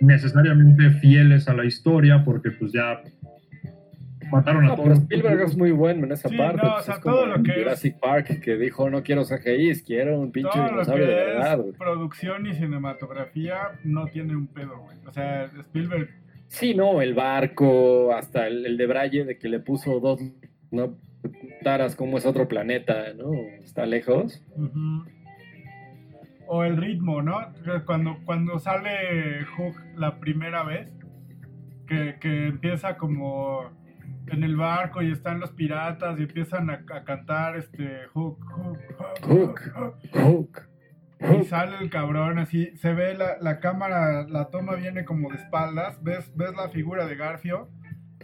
necesariamente 0.00 0.90
fieles 0.92 1.46
a 1.48 1.54
la 1.54 1.64
historia, 1.66 2.24
porque 2.24 2.52
pues 2.52 2.72
ya 2.72 3.00
mataron 4.30 4.64
a 4.64 4.68
No, 4.68 4.74
todos. 4.76 4.88
pero 4.88 4.94
Spielberg 5.00 5.40
es 5.42 5.56
muy 5.56 5.70
bueno 5.72 6.04
en 6.06 6.12
esa 6.12 6.28
Sí, 6.28 6.36
parte. 6.36 6.56
no, 6.56 6.62
pues, 6.62 6.72
o 6.74 6.84
sea, 6.84 6.94
es 6.94 7.00
como 7.00 7.14
todo 7.16 7.26
lo 7.26 7.36
es- 7.36 7.42
Jurassic 7.54 7.98
Park 8.00 8.40
que 8.40 8.56
dijo 8.56 8.88
no 8.90 9.02
quiero 9.02 9.24
CGI, 9.24 9.82
quiero 9.84 10.18
un 10.20 10.32
pinche 10.32 10.50
Todo 10.52 10.62
lo 10.64 10.70
dinosaurio 10.70 11.06
de 11.06 11.10
que 11.12 11.16
verdad, 11.24 11.60
es 11.68 11.76
producción 11.76 12.46
y 12.46 12.54
cinematografía 12.54 13.58
no 13.84 14.06
tiene 14.06 14.36
un 14.36 14.46
pedo, 14.46 14.78
güey. 14.78 14.96
O 15.06 15.12
sea, 15.12 15.44
Spielberg 15.60 16.08
Sí, 16.48 16.74
no, 16.74 17.00
el 17.00 17.14
barco, 17.14 18.12
hasta 18.12 18.48
el, 18.48 18.66
el 18.66 18.76
de 18.76 18.86
Braille, 18.86 19.24
de 19.24 19.38
que 19.38 19.48
le 19.48 19.60
puso 19.60 20.00
dos 20.00 20.20
no 20.72 20.96
taras 21.62 21.94
como 21.94 22.18
es 22.18 22.26
otro 22.26 22.48
planeta, 22.48 23.12
¿no? 23.16 23.30
Está 23.62 23.86
lejos. 23.86 24.42
O 26.46 26.64
el 26.64 26.76
ritmo, 26.76 27.22
¿no? 27.22 27.38
Cuando, 27.86 28.16
cuando 28.24 28.58
sale 28.58 29.44
Hook 29.56 29.76
la 29.96 30.18
primera 30.18 30.64
vez, 30.64 30.88
que, 31.86 32.16
que 32.20 32.48
empieza 32.48 32.96
como 32.96 33.70
en 34.30 34.44
el 34.44 34.56
barco 34.56 35.02
y 35.02 35.12
están 35.12 35.40
los 35.40 35.50
piratas 35.50 36.18
y 36.18 36.22
empiezan 36.22 36.70
a, 36.70 36.84
a 36.94 37.04
cantar 37.04 37.56
este 37.56 38.06
Hook, 38.12 38.38
Hook, 38.44 38.78
Hook, 39.22 39.60
Hook. 39.74 40.00
Hook, 40.12 40.22
Hook. 40.22 40.70
Y 41.40 41.44
sale 41.44 41.76
el 41.80 41.90
cabrón 41.90 42.38
así, 42.38 42.74
se 42.76 42.94
ve 42.94 43.14
la, 43.14 43.36
la 43.40 43.60
cámara, 43.60 44.26
la 44.26 44.46
toma 44.46 44.74
viene 44.74 45.04
como 45.04 45.28
de 45.30 45.36
espaldas, 45.36 46.02
ves, 46.02 46.32
ves 46.34 46.54
la 46.56 46.70
figura 46.70 47.06
de 47.06 47.14
Garfio, 47.14 47.68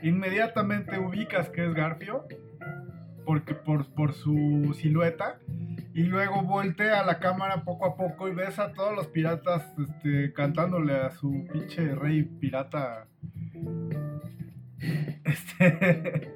inmediatamente 0.03 0.99
ubicas 0.99 1.51
que 1.51 1.67
es 1.67 1.75
Garfio, 1.75 2.25
porque 3.27 3.55
por, 3.55 3.93
por 3.93 4.15
su 4.15 4.75
silueta, 4.75 5.41
y 5.93 6.05
luego 6.05 6.43
voltea 6.43 7.05
la 7.05 7.19
cámara 7.19 7.65
poco 7.65 7.87
a 7.87 7.97
poco 7.97 8.29
y 8.29 8.35
ves 8.35 8.59
a 8.59 8.73
todos 8.73 8.95
los 8.95 9.09
piratas 9.09 9.63
este, 9.79 10.33
cantándole 10.33 10.95
a 10.95 11.11
su 11.11 11.47
pinche 11.53 11.95
rey 11.95 12.23
pirata. 12.23 13.09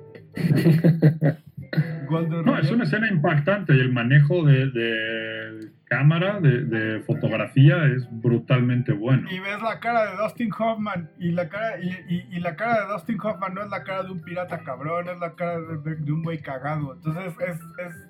No, 2.45 2.59
es 2.59 2.71
una 2.73 2.83
escena 2.85 3.09
impactante 3.09 3.75
y 3.77 3.81
el 3.81 3.93
manejo 3.93 4.45
de, 4.45 4.71
de 4.71 5.71
cámara, 5.85 6.41
de, 6.41 6.65
de 6.65 7.01
fotografía 7.03 7.85
es 7.87 8.09
brutalmente 8.11 8.93
bueno. 8.93 9.31
y 9.31 9.39
ves 9.39 9.63
la 9.63 9.79
cara 9.79 10.11
de 10.11 10.17
Dustin 10.17 10.51
Hoffman 10.59 11.09
y 11.21 11.31
la 11.31 11.49
cara 11.49 11.79
y, 11.81 11.91
y- 12.09 12.27
y 12.33 12.41
la 12.41 12.57
cara 12.57 12.81
de 12.87 12.93
Dustin 12.93 13.19
Hoffman 13.23 13.55
no 13.55 13.63
es 13.63 13.71
la 13.71 13.85
cara 13.85 14.03
de 14.03 14.11
un 14.11 14.21
pirata 14.21 14.59
cabrón, 14.65 15.09
es 15.09 15.19
la 15.21 15.35
cara 15.37 15.61
de, 15.61 15.79
de- 15.79 15.97
de 15.97 16.13
un 16.13 16.25
güey 16.25 16.39
cagado. 16.41 16.95
Entonces 16.95 17.33
es, 17.39 17.61
es, 17.87 18.09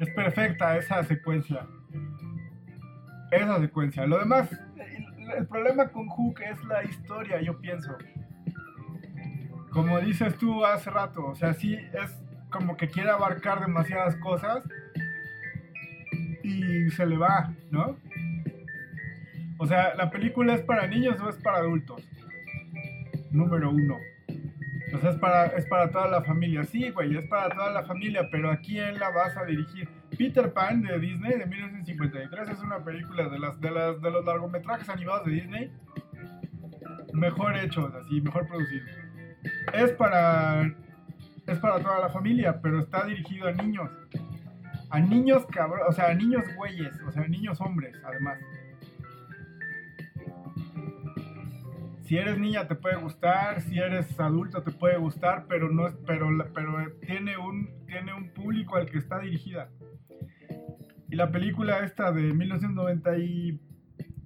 es 0.00 0.14
perfecta 0.14 0.78
esa 0.78 1.04
secuencia. 1.04 1.66
Esa 3.30 3.60
secuencia. 3.60 4.06
Lo 4.06 4.18
demás, 4.18 4.50
el, 4.78 5.30
el 5.38 5.46
problema 5.46 5.88
con 5.88 6.08
Hook 6.08 6.40
es 6.40 6.64
la 6.64 6.82
historia, 6.84 7.42
yo 7.42 7.60
pienso. 7.60 7.98
Como 9.74 10.00
dices 10.00 10.38
tú 10.38 10.64
hace 10.64 10.88
rato, 10.88 11.26
o 11.26 11.34
sea, 11.34 11.52
sí 11.52 11.74
es 11.74 12.16
como 12.48 12.76
que 12.76 12.86
quiere 12.86 13.10
abarcar 13.10 13.60
demasiadas 13.60 14.14
cosas 14.16 14.62
y 16.44 16.88
se 16.90 17.04
le 17.04 17.16
va, 17.16 17.52
¿no? 17.72 17.96
O 19.58 19.66
sea, 19.66 19.96
¿la 19.96 20.10
película 20.10 20.54
es 20.54 20.62
para 20.62 20.86
niños 20.86 21.20
o 21.20 21.28
es 21.28 21.36
para 21.42 21.58
adultos? 21.58 22.08
Número 23.32 23.70
uno. 23.70 23.98
O 24.94 25.00
sea, 25.00 25.10
es 25.10 25.16
para, 25.16 25.46
es 25.46 25.66
para 25.66 25.90
toda 25.90 26.06
la 26.06 26.22
familia. 26.22 26.62
Sí, 26.62 26.90
güey, 26.90 27.16
es 27.16 27.26
para 27.26 27.52
toda 27.52 27.72
la 27.72 27.82
familia, 27.82 28.28
pero 28.30 28.52
¿a 28.52 28.58
quién 28.58 29.00
la 29.00 29.10
vas 29.10 29.36
a 29.36 29.44
dirigir? 29.44 29.88
Peter 30.16 30.52
Pan 30.52 30.82
de 30.82 31.00
Disney 31.00 31.36
de 31.36 31.46
1953 31.46 32.48
es 32.48 32.60
una 32.60 32.78
película 32.84 33.28
de, 33.28 33.40
las, 33.40 33.60
de, 33.60 33.70
las, 33.72 34.00
de 34.00 34.10
los 34.12 34.24
largometrajes 34.24 34.88
animados 34.88 35.26
de 35.26 35.32
Disney 35.32 35.72
mejor 37.14 37.56
hechos, 37.56 37.92
así, 37.94 38.20
mejor 38.20 38.46
producidos. 38.46 39.03
Es 39.72 39.92
para, 39.92 40.72
es 41.46 41.58
para 41.58 41.80
toda 41.80 42.00
la 42.00 42.08
familia, 42.08 42.60
pero 42.60 42.80
está 42.80 43.04
dirigido 43.04 43.48
a 43.48 43.52
niños. 43.52 43.90
A 44.90 45.00
niños 45.00 45.44
cabrón, 45.46 45.80
o 45.88 45.92
sea, 45.92 46.08
a 46.08 46.14
niños 46.14 46.44
güeyes, 46.56 47.00
o 47.06 47.10
sea, 47.10 47.22
a 47.22 47.28
niños 47.28 47.60
hombres, 47.60 47.96
además. 48.04 48.38
Si 52.04 52.18
eres 52.18 52.38
niña 52.38 52.68
te 52.68 52.74
puede 52.74 52.96
gustar, 52.96 53.62
si 53.62 53.78
eres 53.78 54.20
adulto 54.20 54.62
te 54.62 54.70
puede 54.70 54.98
gustar, 54.98 55.46
pero 55.48 55.70
no 55.70 55.88
es, 55.88 55.94
pero, 56.06 56.28
pero 56.54 56.92
tiene 57.00 57.38
un, 57.38 57.86
tiene 57.86 58.12
un 58.12 58.28
público 58.28 58.76
al 58.76 58.86
que 58.86 58.98
está 58.98 59.20
dirigida. 59.20 59.70
Y 61.08 61.16
la 61.16 61.30
película 61.30 61.84
esta 61.84 62.12
de 62.12 62.32
1990 62.34 63.18
y 63.18 63.60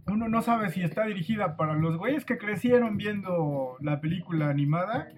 uno 0.09 0.29
no 0.29 0.43
sabe 0.43 0.71
si 0.71 0.83
está 0.83 1.07
dirigida 1.07 1.57
para 1.57 1.75
los 1.75 1.97
güeyes 1.97 2.25
que 2.25 2.39
crecieron 2.39 2.97
viendo 2.97 3.77
la 3.81 4.01
película 4.01 4.49
animada 4.49 5.09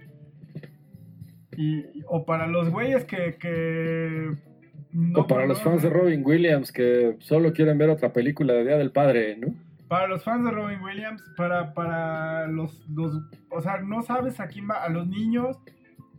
y, 1.57 1.84
o 2.07 2.24
para 2.24 2.47
los 2.47 2.70
güeyes 2.70 3.05
que, 3.05 3.36
que 3.38 4.36
no 4.93 5.20
o 5.20 5.26
para 5.26 5.47
los 5.47 5.62
fans 5.62 5.82
de. 5.82 5.91
Robin 5.91 6.22
Williams 6.24 6.72
que 6.72 7.16
solo 7.20 7.53
quieren 7.53 7.78
ver 7.78 7.91
otra 7.91 8.12
película 8.12 8.55
de 8.55 8.64
Día 8.64 8.76
del 8.76 8.91
Padre, 8.91 9.36
¿no? 9.36 9.55
Para 9.88 10.07
los 10.07 10.22
fans 10.22 10.45
de 10.45 10.51
Robin 10.53 10.80
Williams, 10.80 11.22
para, 11.36 11.74
para 11.74 12.47
los, 12.47 12.88
los... 12.88 13.12
O 13.51 13.61
sea, 13.61 13.80
no 13.80 14.03
sabes 14.03 14.38
a 14.38 14.47
quién 14.47 14.68
va. 14.70 14.84
A 14.84 14.88
los 14.88 15.09
niños 15.09 15.59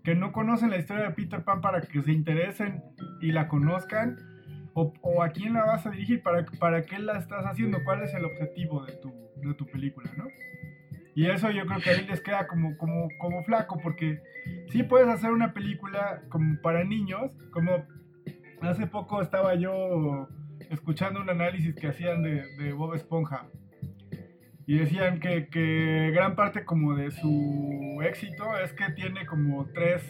que 0.03 0.13
no 0.13 0.33
conocen 0.33 0.71
la 0.71 0.77
historia 0.77 1.05
de 1.05 1.11
Peter 1.11 1.43
Pan 1.43 1.61
para 1.61 1.79
que 1.81 2.01
se 2.01 2.11
interesen 2.11 2.83
y 3.21 3.31
la 3.31 3.47
conozcan. 3.47 4.17
O, 4.73 4.93
o 5.01 5.21
a 5.21 5.29
quién 5.29 5.53
la 5.53 5.65
vas 5.65 5.85
a 5.85 5.91
dirigir, 5.91 6.23
para, 6.23 6.45
para 6.59 6.83
qué 6.83 6.99
la 6.99 7.17
estás 7.17 7.45
haciendo, 7.45 7.83
cuál 7.83 8.03
es 8.03 8.13
el 8.13 8.23
objetivo 8.25 8.85
de 8.85 8.93
tu, 8.93 9.13
de 9.35 9.53
tu 9.53 9.65
película, 9.65 10.09
¿no? 10.15 10.25
Y 11.13 11.29
eso 11.29 11.49
yo 11.51 11.65
creo 11.65 11.81
que 11.81 11.89
ahí 11.89 12.05
les 12.05 12.21
queda 12.21 12.47
como, 12.47 12.77
como, 12.77 13.09
como 13.19 13.43
flaco, 13.43 13.77
porque 13.83 14.21
sí 14.69 14.83
puedes 14.83 15.09
hacer 15.09 15.31
una 15.31 15.53
película 15.53 16.21
como 16.29 16.61
para 16.61 16.83
niños, 16.85 17.31
como 17.51 17.85
hace 18.61 18.87
poco 18.87 19.21
estaba 19.21 19.55
yo 19.55 20.29
escuchando 20.69 21.19
un 21.19 21.29
análisis 21.29 21.75
que 21.75 21.87
hacían 21.87 22.23
de, 22.23 22.43
de 22.57 22.71
Bob 22.71 22.95
Esponja. 22.95 23.47
Y 24.65 24.77
decían 24.77 25.19
que, 25.19 25.47
que 25.47 26.11
gran 26.13 26.35
parte 26.35 26.63
como 26.63 26.95
de 26.95 27.11
su 27.11 27.99
éxito 28.03 28.57
es 28.57 28.71
que 28.71 28.89
tiene 28.91 29.25
como 29.25 29.65
tres 29.73 30.01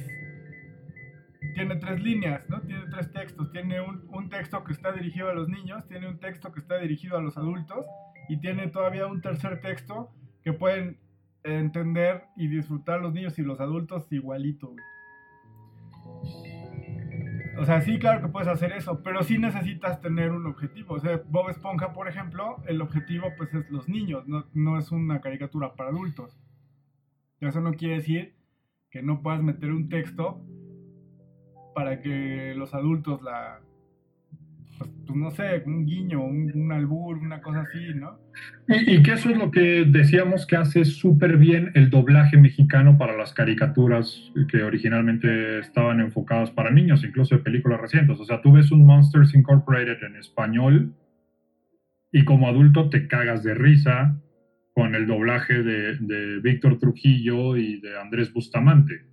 tiene 1.53 1.75
tres 1.77 2.01
líneas, 2.01 2.49
¿no? 2.49 2.61
Tiene 2.61 2.85
tres 2.89 3.11
textos. 3.11 3.51
Tiene 3.51 3.81
un, 3.81 4.07
un 4.09 4.29
texto 4.29 4.63
que 4.63 4.73
está 4.73 4.91
dirigido 4.91 5.29
a 5.29 5.33
los 5.33 5.47
niños, 5.49 5.87
tiene 5.87 6.07
un 6.07 6.19
texto 6.19 6.51
que 6.51 6.59
está 6.59 6.77
dirigido 6.77 7.17
a 7.17 7.21
los 7.21 7.37
adultos 7.37 7.85
y 8.29 8.37
tiene 8.37 8.67
todavía 8.67 9.07
un 9.07 9.21
tercer 9.21 9.61
texto 9.61 10.11
que 10.43 10.53
pueden 10.53 10.99
entender 11.43 12.23
y 12.35 12.47
disfrutar 12.47 13.01
los 13.01 13.13
niños 13.13 13.37
y 13.39 13.41
los 13.41 13.59
adultos 13.59 14.11
igualito. 14.11 14.73
O 17.57 17.65
sea, 17.65 17.81
sí, 17.81 17.99
claro 17.99 18.21
que 18.21 18.27
puedes 18.27 18.47
hacer 18.47 18.71
eso, 18.71 19.03
pero 19.03 19.23
sí 19.23 19.37
necesitas 19.37 20.01
tener 20.01 20.31
un 20.31 20.47
objetivo. 20.47 20.95
O 20.95 20.99
sea, 20.99 21.21
Bob 21.27 21.49
Esponja, 21.49 21.93
por 21.93 22.07
ejemplo, 22.07 22.57
el 22.67 22.81
objetivo 22.81 23.27
pues 23.37 23.53
es 23.53 23.69
los 23.69 23.87
niños, 23.89 24.27
no, 24.27 24.45
no 24.53 24.77
es 24.77 24.91
una 24.91 25.21
caricatura 25.21 25.75
para 25.75 25.89
adultos. 25.89 26.39
Eso 27.39 27.59
no 27.59 27.73
quiere 27.73 27.95
decir 27.95 28.35
que 28.89 29.01
no 29.01 29.21
puedas 29.21 29.41
meter 29.41 29.71
un 29.71 29.89
texto 29.89 30.45
para 31.73 32.01
que 32.01 32.53
los 32.55 32.73
adultos 32.73 33.21
la, 33.21 33.59
pues, 34.81 34.89
pues, 35.05 35.17
no 35.17 35.31
sé, 35.31 35.61
un 35.65 35.85
guiño, 35.85 36.23
un, 36.23 36.71
albur, 36.71 37.17
una 37.17 37.39
cosa 37.41 37.61
así, 37.61 37.93
¿no? 37.93 38.17
Y, 38.67 38.95
y, 38.95 39.03
que 39.03 39.13
eso 39.13 39.29
es 39.29 39.37
lo 39.37 39.51
que 39.51 39.85
decíamos 39.85 40.47
que 40.47 40.55
hace 40.55 40.85
súper 40.85 41.37
bien 41.37 41.71
el 41.75 41.89
doblaje 41.89 42.37
mexicano 42.37 42.97
para 42.97 43.15
las 43.15 43.33
caricaturas 43.33 44.31
que 44.49 44.63
originalmente 44.63 45.59
estaban 45.59 45.99
enfocadas 45.99 46.49
para 46.49 46.71
niños, 46.71 47.03
incluso 47.03 47.35
de 47.35 47.43
películas 47.43 47.79
recientes. 47.79 48.19
O 48.19 48.25
sea, 48.25 48.41
tú 48.41 48.53
ves 48.53 48.71
un 48.71 48.85
Monsters 48.85 49.35
Incorporated 49.35 50.01
en 50.03 50.15
español 50.15 50.95
y 52.11 52.25
como 52.25 52.47
adulto 52.47 52.89
te 52.89 53.07
cagas 53.07 53.43
de 53.43 53.53
risa 53.53 54.19
con 54.73 54.95
el 54.95 55.05
doblaje 55.05 55.61
de, 55.61 55.97
de 55.97 56.39
Víctor 56.39 56.79
Trujillo 56.79 57.55
y 57.55 57.79
de 57.81 57.99
Andrés 57.99 58.33
Bustamante. 58.33 59.10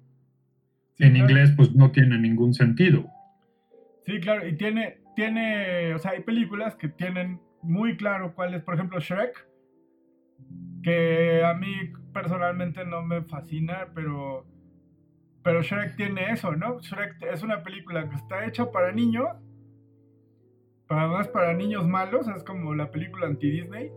En 0.98 1.16
inglés, 1.16 1.52
pues 1.56 1.74
no 1.74 1.90
tiene 1.90 2.18
ningún 2.18 2.54
sentido. 2.54 3.06
Sí, 4.06 4.20
claro, 4.20 4.46
y 4.46 4.56
tiene, 4.56 5.00
tiene, 5.14 5.94
o 5.94 5.98
sea, 5.98 6.12
hay 6.12 6.22
películas 6.22 6.76
que 6.76 6.88
tienen 6.88 7.40
muy 7.62 7.96
claro 7.96 8.34
cuál 8.34 8.54
es, 8.54 8.62
por 8.62 8.74
ejemplo, 8.74 9.00
Shrek, 9.00 9.46
que 10.82 11.42
a 11.44 11.54
mí 11.54 11.92
personalmente 12.12 12.84
no 12.84 13.02
me 13.02 13.22
fascina, 13.22 13.88
pero, 13.94 14.46
pero 15.42 15.62
Shrek 15.62 15.96
tiene 15.96 16.32
eso, 16.32 16.54
¿no? 16.56 16.80
Shrek 16.80 17.22
es 17.32 17.42
una 17.42 17.62
película 17.62 18.08
que 18.08 18.16
está 18.16 18.46
hecha 18.46 18.70
para 18.70 18.92
niños, 18.92 19.28
para 20.86 21.06
más 21.06 21.28
para 21.28 21.52
niños 21.54 21.86
malos, 21.86 22.26
es 22.28 22.42
como 22.44 22.74
la 22.74 22.90
película 22.90 23.26
anti-Disney. 23.26 23.90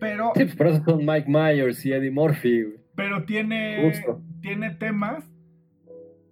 Pero. 0.00 0.32
Sí, 0.34 0.44
pues 0.44 0.56
por 0.56 0.66
eso 0.66 0.82
son 0.84 1.06
Mike 1.06 1.28
Myers 1.28 1.86
y 1.86 1.92
Eddie 1.92 2.10
Murphy. 2.10 2.74
Pero 2.96 3.24
tiene, 3.24 3.92
tiene 4.44 4.74
temas 4.74 5.24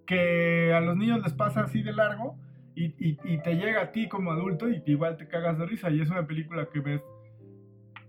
que 0.05 0.71
a 0.71 0.79
los 0.81 0.95
niños 0.95 1.23
les 1.23 1.33
pasa 1.33 1.61
así 1.61 1.81
de 1.81 1.93
largo 1.93 2.37
y, 2.75 3.15
te 3.39 3.55
llega 3.55 3.81
a 3.81 3.91
ti 3.91 4.07
como 4.07 4.31
adulto 4.31 4.69
y 4.69 4.83
igual 4.85 5.17
te 5.17 5.27
cagas 5.27 5.57
de 5.57 5.65
risa. 5.65 5.89
Y 5.89 5.99
es 5.99 6.11
una 6.11 6.27
película 6.27 6.69
que 6.71 6.79
ves, 6.79 7.01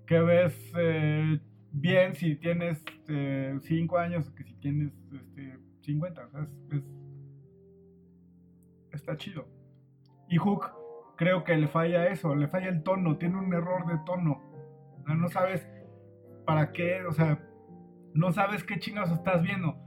que 0.06 0.20
ves 0.20 0.72
eh, 0.76 1.40
bien 1.72 2.14
si 2.16 2.36
tienes 2.36 2.84
5 3.06 3.08
eh, 3.08 3.98
años 3.98 4.30
que 4.32 4.44
si 4.44 4.54
tienes 4.56 4.92
este, 5.10 5.58
50. 5.84 6.28
está 8.92 9.16
chido. 9.16 9.48
Y 10.28 10.36
Hook, 10.36 10.66
creo 11.16 11.44
que 11.44 11.56
le 11.56 11.68
falla 11.68 12.08
eso, 12.08 12.34
le 12.34 12.48
falla 12.48 12.68
el 12.68 12.82
tono, 12.82 13.16
tiene 13.16 13.38
un 13.38 13.54
error 13.54 13.86
de 13.86 13.98
tono. 14.04 14.42
no 15.06 15.28
sabes 15.30 15.66
para 16.44 16.72
qué, 16.72 17.06
o 17.06 17.12
sea, 17.12 17.42
no 18.12 18.32
sabes 18.32 18.64
qué 18.64 18.78
chingados 18.78 19.10
estás 19.10 19.42
viendo. 19.42 19.83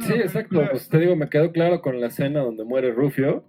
Sí, 0.00 0.12
exacto, 0.14 0.62
pues 0.70 0.88
te 0.88 0.98
digo, 0.98 1.16
me 1.16 1.28
quedó 1.28 1.52
claro 1.52 1.80
con 1.80 2.00
la 2.00 2.08
escena 2.08 2.40
donde 2.40 2.64
muere 2.64 2.92
Rufio 2.92 3.44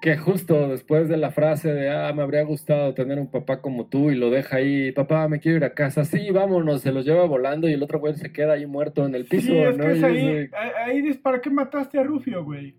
que 0.00 0.16
justo 0.16 0.68
después 0.68 1.08
de 1.08 1.16
la 1.16 1.30
frase 1.30 1.72
de, 1.72 1.90
ah, 1.90 2.12
me 2.12 2.22
habría 2.22 2.42
gustado 2.44 2.94
tener 2.94 3.18
un 3.18 3.30
papá 3.30 3.60
como 3.60 3.86
tú 3.86 4.10
y 4.10 4.14
lo 4.14 4.30
deja 4.30 4.58
ahí, 4.58 4.92
papá, 4.92 5.28
me 5.28 5.40
quiero 5.40 5.58
ir 5.58 5.64
a 5.64 5.74
casa, 5.74 6.04
sí, 6.04 6.30
vámonos, 6.30 6.82
se 6.82 6.92
los 6.92 7.04
lleva 7.04 7.24
volando 7.24 7.68
y 7.68 7.72
el 7.72 7.82
otro 7.82 7.98
güey 7.98 8.14
se 8.14 8.32
queda 8.32 8.54
ahí 8.54 8.66
muerto 8.66 9.04
en 9.06 9.14
el 9.14 9.24
piso. 9.24 9.48
Sí, 9.48 9.58
es 9.58 9.76
que 9.76 9.92
es 9.92 10.02
ahí, 10.02 10.50
ahí 10.84 11.02
dices, 11.02 11.18
¿para 11.18 11.40
qué 11.40 11.50
mataste 11.50 11.98
a 11.98 12.04
Rufio, 12.04 12.44
güey? 12.44 12.76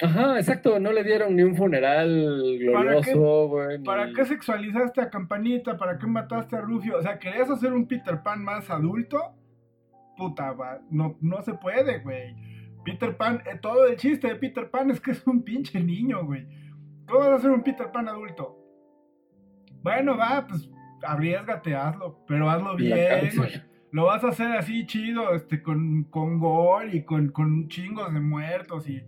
Ajá, 0.00 0.38
exacto, 0.38 0.80
no 0.80 0.92
le 0.92 1.04
dieron 1.04 1.36
ni 1.36 1.42
un 1.42 1.54
funeral 1.54 2.58
glorioso, 2.58 3.48
güey. 3.48 3.82
¿Para 3.84 4.12
qué 4.12 4.24
sexualizaste 4.24 5.00
a 5.00 5.10
Campanita? 5.10 5.76
¿Para 5.76 5.98
qué 5.98 6.06
mataste 6.06 6.56
a 6.56 6.60
Rufio? 6.60 6.96
O 6.96 7.02
sea, 7.02 7.18
¿querías 7.18 7.50
hacer 7.50 7.72
un 7.72 7.86
Peter 7.86 8.20
Pan 8.22 8.42
más 8.42 8.68
adulto? 8.70 9.18
Puta, 10.22 10.52
va, 10.52 10.80
no, 10.88 11.16
no 11.20 11.42
se 11.42 11.54
puede, 11.54 11.98
güey. 11.98 12.36
Peter 12.84 13.16
Pan, 13.16 13.42
eh, 13.44 13.58
todo 13.60 13.86
el 13.86 13.96
chiste 13.96 14.28
de 14.28 14.36
Peter 14.36 14.70
Pan 14.70 14.90
es 14.90 15.00
que 15.00 15.10
es 15.10 15.26
un 15.26 15.42
pinche 15.42 15.82
niño, 15.82 16.24
güey. 16.24 16.46
¿Cómo 17.08 17.20
vas 17.20 17.28
a 17.30 17.34
hacer 17.34 17.50
un 17.50 17.62
Peter 17.62 17.90
Pan 17.90 18.08
adulto? 18.08 18.56
Bueno, 19.82 20.16
va, 20.16 20.46
pues 20.46 20.70
arriesgate, 21.02 21.74
hazlo, 21.74 22.24
pero 22.28 22.48
hazlo 22.48 22.76
bien. 22.76 23.30
Lo 23.90 24.04
vas 24.04 24.22
a 24.22 24.28
hacer 24.28 24.52
así 24.52 24.86
chido, 24.86 25.34
este, 25.34 25.60
con, 25.60 26.04
con 26.04 26.38
gore 26.38 26.96
y 26.96 27.04
con, 27.04 27.30
con 27.30 27.66
chingos 27.68 28.14
de 28.14 28.20
muertos 28.20 28.88
y 28.88 29.02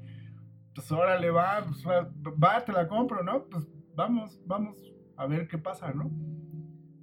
pues 0.75 0.91
órale, 0.91 1.31
va, 1.31 1.65
pues, 1.65 1.87
va, 1.87 2.65
te 2.65 2.73
la 2.73 2.89
compro, 2.89 3.23
¿no? 3.23 3.45
Pues 3.45 3.69
vamos, 3.95 4.43
vamos 4.47 4.77
a 5.17 5.27
ver 5.27 5.47
qué 5.47 5.59
pasa, 5.59 5.93
¿no? 5.93 6.11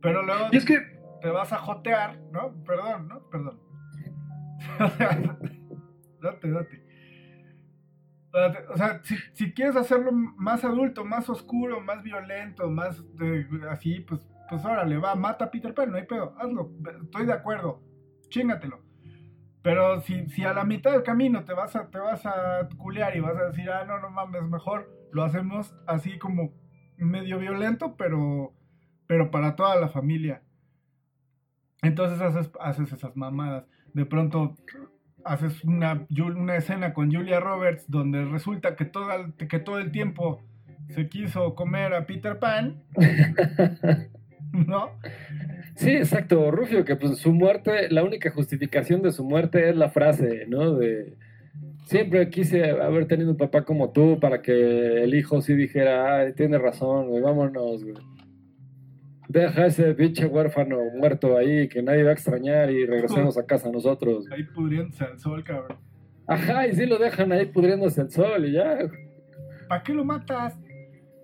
Pero 0.01 0.21
luego 0.23 0.49
es 0.51 0.65
que... 0.65 0.79
te 1.21 1.29
vas 1.29 1.53
a 1.53 1.59
jotear, 1.59 2.19
¿no? 2.33 2.53
Perdón, 2.65 3.07
¿no? 3.07 3.29
Perdón. 3.29 3.70
date, 6.21 6.51
date. 6.51 6.91
O 8.73 8.77
sea, 8.77 9.01
si, 9.33 9.51
quieres 9.53 9.75
hacerlo 9.75 10.11
más 10.11 10.63
adulto, 10.63 11.03
más 11.03 11.29
oscuro, 11.29 11.81
más 11.81 12.01
violento, 12.01 12.69
más 12.69 13.03
así, 13.69 13.99
pues, 13.99 14.25
pues 14.49 14.63
órale, 14.63 14.97
va, 14.97 15.15
mata 15.15 15.45
a 15.45 15.51
Peter 15.51 15.73
Pan, 15.73 15.91
no 15.91 15.97
hay 15.97 16.05
pedo, 16.05 16.33
hazlo, 16.39 16.71
estoy 17.03 17.25
de 17.25 17.33
acuerdo, 17.33 17.83
chingatelo. 18.29 18.79
Pero 19.61 20.01
si, 20.01 20.27
si 20.29 20.43
a 20.43 20.53
la 20.53 20.63
mitad 20.63 20.91
del 20.91 21.03
camino 21.03 21.43
te 21.43 21.53
vas, 21.53 21.75
a, 21.75 21.89
te 21.89 21.99
vas 21.99 22.25
a 22.25 22.67
culear 22.77 23.15
y 23.15 23.19
vas 23.19 23.35
a 23.37 23.49
decir, 23.49 23.69
ah, 23.69 23.83
no, 23.85 23.99
no 23.99 24.09
mames, 24.09 24.43
mejor 24.43 24.89
lo 25.11 25.23
hacemos 25.23 25.75
así 25.85 26.17
como 26.17 26.53
medio 26.97 27.37
violento, 27.37 27.95
pero, 27.97 28.53
pero 29.07 29.29
para 29.29 29.55
toda 29.55 29.75
la 29.75 29.89
familia. 29.89 30.41
Entonces 31.81 32.21
haces, 32.21 32.51
haces 32.59 32.91
esas 32.93 33.15
mamadas. 33.15 33.65
De 33.93 34.05
pronto 34.05 34.55
haces 35.23 35.63
una, 35.63 36.07
una 36.17 36.57
escena 36.57 36.93
con 36.93 37.13
Julia 37.13 37.39
Roberts 37.39 37.85
donde 37.87 38.25
resulta 38.25 38.75
que 38.75 38.85
todo, 38.85 39.11
el, 39.13 39.33
que 39.47 39.59
todo 39.59 39.79
el 39.79 39.91
tiempo 39.91 40.41
se 40.89 41.07
quiso 41.07 41.55
comer 41.55 41.93
a 41.93 42.05
Peter 42.05 42.39
Pan. 42.39 42.81
¿No? 44.51 44.91
Sí, 45.75 45.91
exacto, 45.91 46.51
Rufio, 46.51 46.83
que 46.83 46.97
pues 46.97 47.19
su 47.19 47.31
muerte, 47.31 47.89
la 47.89 48.03
única 48.03 48.31
justificación 48.31 49.01
de 49.01 49.13
su 49.13 49.23
muerte 49.23 49.69
es 49.69 49.75
la 49.75 49.89
frase, 49.89 50.45
¿no? 50.47 50.75
De 50.75 51.15
siempre 51.85 52.29
quise 52.29 52.71
haber 52.71 53.07
tenido 53.07 53.31
un 53.31 53.37
papá 53.37 53.63
como 53.63 53.91
tú 53.91 54.19
para 54.19 54.41
que 54.41 55.03
el 55.03 55.13
hijo 55.13 55.41
sí 55.41 55.53
dijera, 55.53 56.21
ah, 56.21 56.31
tiene 56.33 56.57
razón, 56.57 57.07
güey, 57.07 57.21
vámonos, 57.21 57.83
güey 57.83 57.95
deja 59.31 59.65
ese 59.65 59.93
pinche 59.93 60.25
huérfano 60.25 60.77
muerto 60.95 61.37
ahí 61.37 61.67
que 61.69 61.81
nadie 61.81 62.03
va 62.03 62.09
a 62.09 62.13
extrañar 62.13 62.69
y 62.69 62.85
regresemos 62.85 63.37
a 63.37 63.45
casa 63.45 63.71
nosotros. 63.71 64.25
Ahí 64.31 64.43
pudriéndose 64.43 65.03
al 65.05 65.19
sol, 65.19 65.43
cabrón. 65.43 65.77
Ajá, 66.27 66.67
y 66.67 66.75
sí 66.75 66.85
lo 66.85 66.97
dejan 66.97 67.31
ahí 67.31 67.45
pudriéndose 67.45 68.01
al 68.01 68.11
sol 68.11 68.45
y 68.45 68.53
ya. 68.53 68.77
¿Para 69.67 69.83
qué 69.83 69.93
lo 69.93 70.03
matas? 70.03 70.59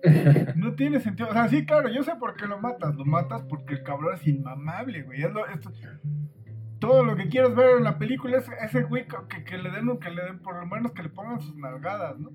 no 0.56 0.74
tiene 0.74 1.00
sentido. 1.00 1.28
O 1.28 1.32
sea, 1.32 1.48
sí, 1.48 1.66
claro, 1.66 1.88
yo 1.88 2.02
sé 2.02 2.12
por 2.18 2.34
qué 2.34 2.46
lo 2.46 2.58
matas. 2.58 2.94
Lo 2.94 3.04
matas 3.04 3.42
porque 3.42 3.74
el 3.74 3.82
cabrón 3.82 4.14
es 4.14 4.26
inmamable, 4.26 5.02
güey. 5.02 5.20
todo 6.78 7.04
lo 7.04 7.16
que 7.16 7.28
quieres 7.28 7.54
ver 7.54 7.78
en 7.78 7.84
la 7.84 7.98
película 7.98 8.38
es 8.38 8.48
ese 8.62 8.84
güey 8.84 9.06
que, 9.06 9.44
que, 9.44 9.58
le 9.58 9.70
den, 9.70 9.98
que 9.98 10.10
le 10.10 10.22
den, 10.22 10.38
por 10.38 10.56
lo 10.56 10.66
menos 10.66 10.92
que 10.92 11.02
le 11.02 11.08
pongan 11.10 11.40
sus 11.40 11.56
nalgadas, 11.56 12.18
¿no? 12.18 12.30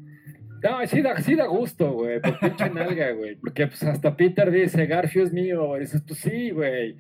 No, 0.63 0.87
sí 0.87 1.01
da, 1.01 1.17
sí 1.17 1.35
da 1.35 1.45
gusto, 1.45 1.91
güey, 1.91 2.21
por 2.21 2.39
pinche 2.39 2.69
nalga, 2.69 3.11
güey. 3.11 3.35
Porque 3.35 3.67
pues 3.67 3.83
hasta 3.83 4.15
Peter 4.15 4.49
dice, 4.49 4.85
Garfio 4.85 5.23
es 5.23 5.33
mío. 5.33 5.75
Y 5.77 5.81
dices, 5.81 6.01
pues 6.07 6.19
sí, 6.19 6.51
güey. 6.51 6.95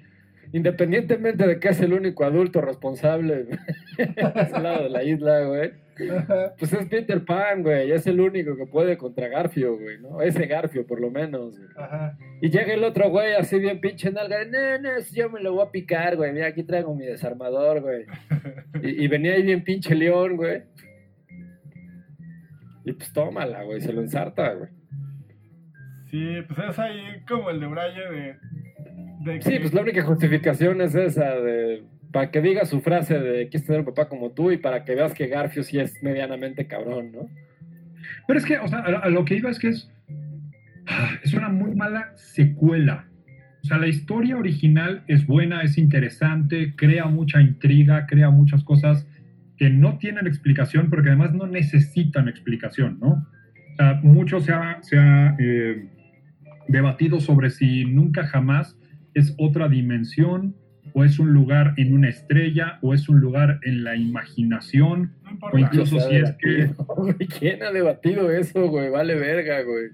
Independientemente 0.51 1.47
de 1.47 1.59
que 1.59 1.69
es 1.69 1.79
el 1.79 1.93
único 1.93 2.25
adulto 2.25 2.61
responsable 2.61 3.47
en 3.97 4.15
ese 4.17 4.59
lado 4.59 4.83
de 4.83 4.89
la 4.89 5.03
isla, 5.03 5.45
güey. 5.45 5.71
Pues 6.59 6.73
es 6.73 6.85
Peter 6.87 7.23
Pan, 7.23 7.63
güey. 7.63 7.91
Es 7.91 8.05
el 8.05 8.19
único 8.19 8.55
que 8.57 8.65
puede 8.65 8.97
contra 8.97 9.29
Garfio, 9.29 9.77
güey, 9.77 9.99
¿no? 9.99 10.21
Ese 10.21 10.45
Garfio, 10.45 10.85
por 10.85 10.99
lo 10.99 11.09
menos. 11.09 11.55
Ajá. 11.75 12.17
Y 12.41 12.49
llega 12.49 12.73
el 12.73 12.83
otro 12.83 13.09
güey 13.09 13.33
así 13.33 13.59
bien 13.59 13.79
pinche 13.79 14.11
nalga. 14.11 14.39
De, 14.39 14.79
no, 14.79 14.81
no, 14.81 14.99
yo 15.13 15.29
me 15.29 15.39
lo 15.39 15.53
voy 15.53 15.65
a 15.65 15.71
picar, 15.71 16.17
güey. 16.17 16.33
Mira, 16.33 16.47
aquí 16.47 16.63
traigo 16.63 16.93
mi 16.95 17.05
desarmador, 17.05 17.81
güey. 17.81 18.05
Y, 18.81 19.05
y 19.05 19.07
venía 19.07 19.33
ahí 19.33 19.43
bien 19.43 19.63
pinche 19.63 19.95
león, 19.95 20.35
güey. 20.35 20.63
Y 22.85 22.91
pues 22.93 23.11
tómala, 23.13 23.63
güey, 23.63 23.81
se 23.81 23.93
lo 23.93 24.01
ensarta, 24.01 24.53
güey. 24.53 24.69
Sí, 26.11 26.41
pues 26.47 26.69
es 26.69 26.79
ahí 26.79 27.01
como 27.27 27.49
el 27.49 27.59
de 27.59 27.67
Braille 27.67 28.37
de, 29.23 29.41
Sí, 29.41 29.57
pues 29.59 29.73
la 29.73 29.81
única 29.81 30.03
justificación 30.03 30.81
es 30.81 30.93
esa 30.95 31.35
de 31.39 31.83
para 32.11 32.29
que 32.29 32.41
diga 32.41 32.65
su 32.65 32.81
frase 32.81 33.19
de 33.19 33.49
quieres 33.49 33.65
tener 33.65 33.79
un 33.79 33.87
papá 33.87 34.07
como 34.07 34.31
tú 34.31 34.51
y 34.51 34.57
para 34.57 34.85
que 34.85 34.93
veas 34.93 35.13
que 35.13 35.27
Garfio 35.27 35.63
sí 35.63 35.79
es 35.79 36.03
medianamente 36.03 36.67
cabrón, 36.67 37.11
¿no? 37.11 37.29
Pero 38.27 38.39
es 38.39 38.45
que, 38.45 38.59
o 38.59 38.67
sea, 38.67 38.79
a, 38.79 39.09
lo 39.09 39.25
que 39.25 39.35
iba 39.35 39.49
es 39.49 39.57
que 39.57 39.69
es, 39.69 39.89
ah, 40.87 41.17
es 41.23 41.33
una 41.33 41.49
muy 41.49 41.73
mala 41.73 42.11
secuela. 42.15 43.07
O 43.63 43.67
sea, 43.67 43.77
la 43.77 43.87
historia 43.87 44.37
original 44.37 45.03
es 45.07 45.25
buena, 45.25 45.63
es 45.63 45.77
interesante, 45.77 46.75
crea 46.75 47.05
mucha 47.05 47.41
intriga, 47.41 48.05
crea 48.05 48.29
muchas 48.29 48.63
cosas 48.63 49.07
que 49.57 49.69
no 49.69 49.97
tienen 49.97 50.27
explicación, 50.27 50.89
porque 50.89 51.09
además 51.09 51.33
no 51.33 51.47
necesitan 51.47 52.27
explicación, 52.27 52.99
¿no? 52.99 53.27
O 53.73 53.75
sea, 53.77 53.99
mucho 54.03 54.39
se 54.39 54.51
ha, 54.51 54.81
se 54.81 54.97
ha 54.97 55.35
eh, 55.39 55.89
debatido 56.67 57.19
sobre 57.19 57.49
si 57.49 57.85
nunca 57.85 58.25
jamás 58.25 58.77
es 59.13 59.35
otra 59.37 59.67
dimensión, 59.67 60.55
o 60.93 61.03
es 61.03 61.17
un 61.17 61.33
lugar 61.33 61.73
en 61.77 61.93
una 61.93 62.09
estrella, 62.09 62.77
o 62.81 62.93
es 62.93 63.09
un 63.09 63.19
lugar 63.19 63.59
en 63.63 63.83
la 63.83 63.95
imaginación, 63.95 65.13
o 65.51 65.57
incluso 65.57 65.99
si 65.99 66.15
es 66.15 66.31
que... 66.33 66.69
¿Quién 67.39 67.63
ha 67.63 67.71
debatido 67.71 68.29
eso, 68.29 68.67
güey? 68.67 68.89
Vale 68.89 69.15
verga, 69.15 69.61
güey. 69.61 69.89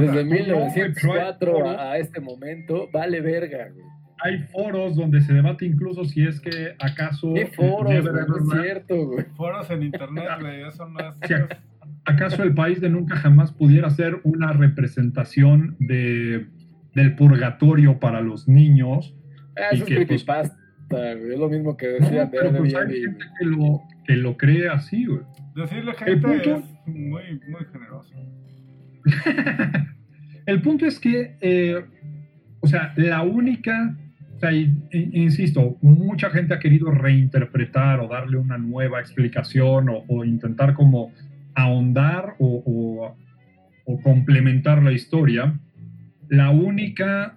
Desde 0.00 0.24
1904 0.24 1.78
a, 1.78 1.98
este 1.98 2.20
momento, 2.20 2.88
vale 2.92 3.20
verga, 3.20 3.68
güey. 3.72 3.86
Hay 4.24 4.38
foros 4.38 4.96
donde 4.96 5.20
se 5.20 5.34
debate 5.34 5.66
incluso 5.66 6.04
si 6.04 6.26
es 6.26 6.40
que 6.40 6.74
acaso... 6.78 7.34
¿Qué 7.34 7.46
foros, 7.46 7.92
güey? 7.92 8.56
es 8.56 8.62
cierto, 8.62 9.06
güey. 9.06 9.24
Foros 9.36 9.70
en 9.70 9.82
internet, 9.82 10.28
güey, 10.40 10.62
eso 10.66 10.88
no 10.88 10.98
es... 10.98 11.14
¿Acaso 12.06 12.42
el 12.42 12.54
país 12.54 12.80
de 12.80 12.90
nunca 12.90 13.16
jamás 13.16 13.52
pudiera 13.52 13.88
ser 13.90 14.20
una 14.24 14.52
representación 14.52 15.76
de, 15.78 16.46
del 16.94 17.16
purgatorio 17.16 18.00
para 18.00 18.20
los 18.20 18.48
niños? 18.48 19.14
Ah, 19.56 19.68
eso 19.72 19.86
es 19.86 20.24
pues, 20.88 21.16
es 21.18 21.38
lo 21.38 21.48
mismo 21.48 21.76
que 21.76 21.86
decía 21.86 22.30
pero 22.30 22.52
pues 22.56 22.74
hay 22.74 23.02
gente 23.02 23.24
que 23.38 23.44
lo, 23.46 23.82
que 24.06 24.16
lo 24.16 24.36
cree 24.36 24.68
así, 24.68 25.06
güey. 25.06 25.20
Decirle 25.54 25.94
gente 25.94 26.52
es 26.52 26.86
muy, 26.86 27.40
muy 27.48 27.64
generoso. 27.72 28.14
el 30.46 30.62
punto 30.62 30.86
es 30.86 30.98
que, 30.98 31.36
eh, 31.40 31.84
o 32.60 32.66
sea, 32.66 32.92
la 32.96 33.22
única, 33.22 33.96
o 34.44 34.50
sea, 34.50 34.52
insisto, 34.92 35.78
mucha 35.80 36.28
gente 36.30 36.52
ha 36.52 36.58
querido 36.58 36.90
reinterpretar 36.90 38.00
o 38.00 38.08
darle 38.08 38.36
una 38.36 38.58
nueva 38.58 39.00
explicación 39.00 39.88
o, 39.88 40.24
intentar 40.24 40.74
como 40.74 41.12
ahondar 41.54 42.34
o 42.38 43.16
complementar 44.02 44.82
la 44.82 44.92
historia. 44.92 45.58
La 46.28 46.50
única 46.50 47.36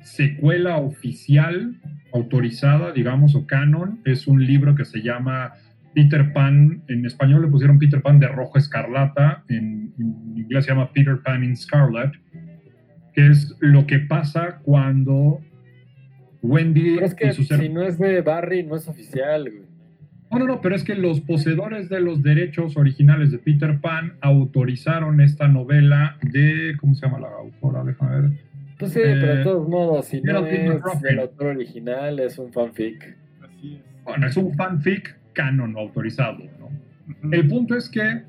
secuela 0.00 0.78
oficial, 0.78 1.76
autorizada, 2.12 2.92
digamos, 2.92 3.34
o 3.34 3.46
canon, 3.46 4.00
es 4.04 4.26
un 4.26 4.44
libro 4.44 4.74
que 4.74 4.84
se 4.84 5.02
llama 5.02 5.52
Peter 5.94 6.32
Pan, 6.32 6.82
en 6.88 7.06
español 7.06 7.42
le 7.42 7.48
pusieron 7.48 7.78
Peter 7.78 8.02
Pan 8.02 8.18
de 8.18 8.28
rojo 8.28 8.58
escarlata, 8.58 9.44
en, 9.48 9.92
inglés 10.34 10.64
se 10.64 10.72
llama 10.72 10.92
Peter 10.92 11.20
Pan 11.22 11.44
in 11.44 11.56
Scarlet, 11.56 12.12
que 13.14 13.28
es 13.28 13.54
lo 13.60 13.86
que 13.86 13.98
pasa 14.00 14.58
cuando 14.62 15.40
Wendy 16.42 16.96
pero 16.96 17.06
es 17.06 17.14
que 17.14 17.32
si 17.32 17.68
no 17.68 17.82
es 17.82 17.98
de 17.98 18.20
Barry, 18.20 18.64
no 18.64 18.76
es 18.76 18.88
oficial, 18.88 19.50
No, 20.30 20.38
no, 20.40 20.46
no, 20.46 20.60
pero 20.60 20.74
es 20.74 20.82
que 20.82 20.94
los 20.94 21.20
poseedores 21.20 21.88
de 21.88 22.00
los 22.00 22.22
derechos 22.22 22.76
originales 22.76 23.30
de 23.30 23.38
Peter 23.38 23.80
Pan 23.80 24.14
autorizaron 24.20 25.20
esta 25.20 25.46
novela 25.46 26.18
de, 26.22 26.74
¿cómo 26.80 26.94
se 26.94 27.06
llama 27.06 27.20
la 27.20 27.28
autora? 27.28 27.84
Déjame 27.84 28.20
ver. 28.20 28.30
Pues 28.78 28.92
sí, 28.92 29.00
pero 29.02 29.26
de 29.34 29.40
eh, 29.40 29.44
todos 29.44 29.68
modos, 29.68 30.06
si 30.06 30.20
no 30.20 30.44
es 30.44 31.04
el 31.04 31.18
autor 31.20 31.48
original, 31.48 32.18
es 32.18 32.38
un 32.38 32.52
fanfic. 32.52 33.16
Así 33.40 33.74
es. 33.74 34.04
Bueno, 34.04 34.26
es 34.26 34.36
un 34.36 34.52
fanfic 34.54 35.16
canon 35.34 35.76
autorizado, 35.76 36.38
¿no? 36.58 37.30
El 37.30 37.46
punto 37.46 37.76
es 37.76 37.88
que, 37.88 38.02
eh, 38.02 38.24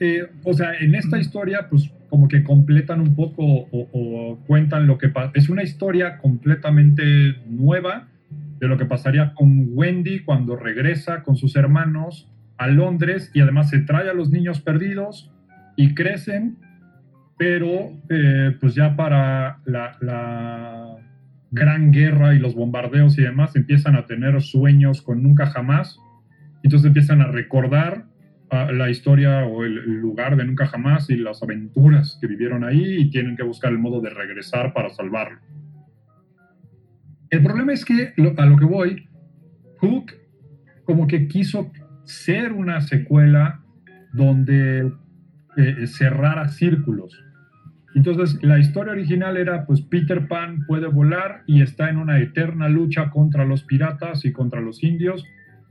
eh, 0.00 0.26
o 0.44 0.54
sea, 0.54 0.74
en 0.78 0.94
esta 0.94 1.18
historia, 1.18 1.66
pues 1.68 1.90
como 2.10 2.28
que 2.28 2.42
completan 2.42 3.00
un 3.00 3.14
poco 3.14 3.42
o, 3.42 4.38
cuentan 4.46 4.86
lo 4.86 4.98
que 4.98 5.08
pasa. 5.08 5.30
Es 5.34 5.48
una 5.48 5.62
historia 5.62 6.18
completamente 6.18 7.36
nueva 7.48 8.08
de 8.58 8.68
lo 8.68 8.76
que 8.76 8.84
pasaría 8.84 9.32
con 9.32 9.68
Wendy 9.72 10.20
cuando 10.20 10.56
regresa 10.56 11.22
con 11.22 11.36
sus 11.36 11.56
hermanos 11.56 12.28
a 12.58 12.66
Londres 12.66 13.30
y 13.32 13.40
además 13.40 13.70
se 13.70 13.78
trae 13.78 14.10
a 14.10 14.12
los 14.12 14.30
niños 14.30 14.60
perdidos 14.60 15.30
y 15.76 15.94
crecen, 15.94 16.58
pero 17.38 17.92
eh, 18.10 18.54
pues 18.60 18.74
ya 18.74 18.96
para 18.96 19.60
la, 19.64 19.96
la 20.02 20.96
gran 21.50 21.90
guerra 21.90 22.34
y 22.34 22.38
los 22.38 22.54
bombardeos 22.54 23.18
y 23.18 23.22
demás 23.22 23.56
empiezan 23.56 23.96
a 23.96 24.04
tener 24.04 24.42
sueños 24.42 25.00
con 25.00 25.22
nunca 25.22 25.46
jamás 25.46 25.98
entonces 26.62 26.88
empiezan 26.88 27.22
a 27.22 27.26
recordar 27.26 28.04
la 28.50 28.90
historia 28.90 29.44
o 29.44 29.64
el, 29.64 29.74
lugar 30.00 30.36
de 30.36 30.44
Nunca 30.44 30.66
Jamás 30.66 31.08
y 31.10 31.16
las 31.16 31.42
aventuras 31.42 32.18
que 32.20 32.26
vivieron 32.26 32.64
ahí 32.64 32.96
y 32.98 33.10
tienen 33.10 33.36
que 33.36 33.44
buscar 33.44 33.70
el 33.70 33.78
modo 33.78 34.00
de 34.00 34.10
regresar 34.10 34.72
para 34.72 34.90
salvarlo. 34.90 35.38
El 37.30 37.42
problema 37.42 37.72
es 37.72 37.84
que 37.84 38.12
a 38.36 38.46
lo 38.46 38.56
que 38.56 38.64
voy, 38.64 39.08
Hook 39.78 40.12
como 40.84 41.06
que 41.06 41.28
quiso 41.28 41.70
ser 42.02 42.52
una 42.52 42.80
secuela 42.80 43.60
donde 44.12 44.92
eh, 45.56 45.86
cerrara 45.86 46.48
círculos. 46.48 47.16
Entonces, 47.94 48.42
la 48.42 48.58
historia 48.58 48.92
original 48.92 49.36
era, 49.36 49.66
pues 49.66 49.82
Peter 49.82 50.26
Pan 50.26 50.64
puede 50.66 50.88
volar 50.88 51.42
y 51.46 51.62
está 51.62 51.88
en 51.88 51.98
una 51.98 52.18
eterna 52.18 52.68
lucha 52.68 53.10
contra 53.10 53.44
los 53.44 53.62
piratas 53.64 54.24
y 54.24 54.32
contra 54.32 54.60
los 54.60 54.82
indios 54.82 55.24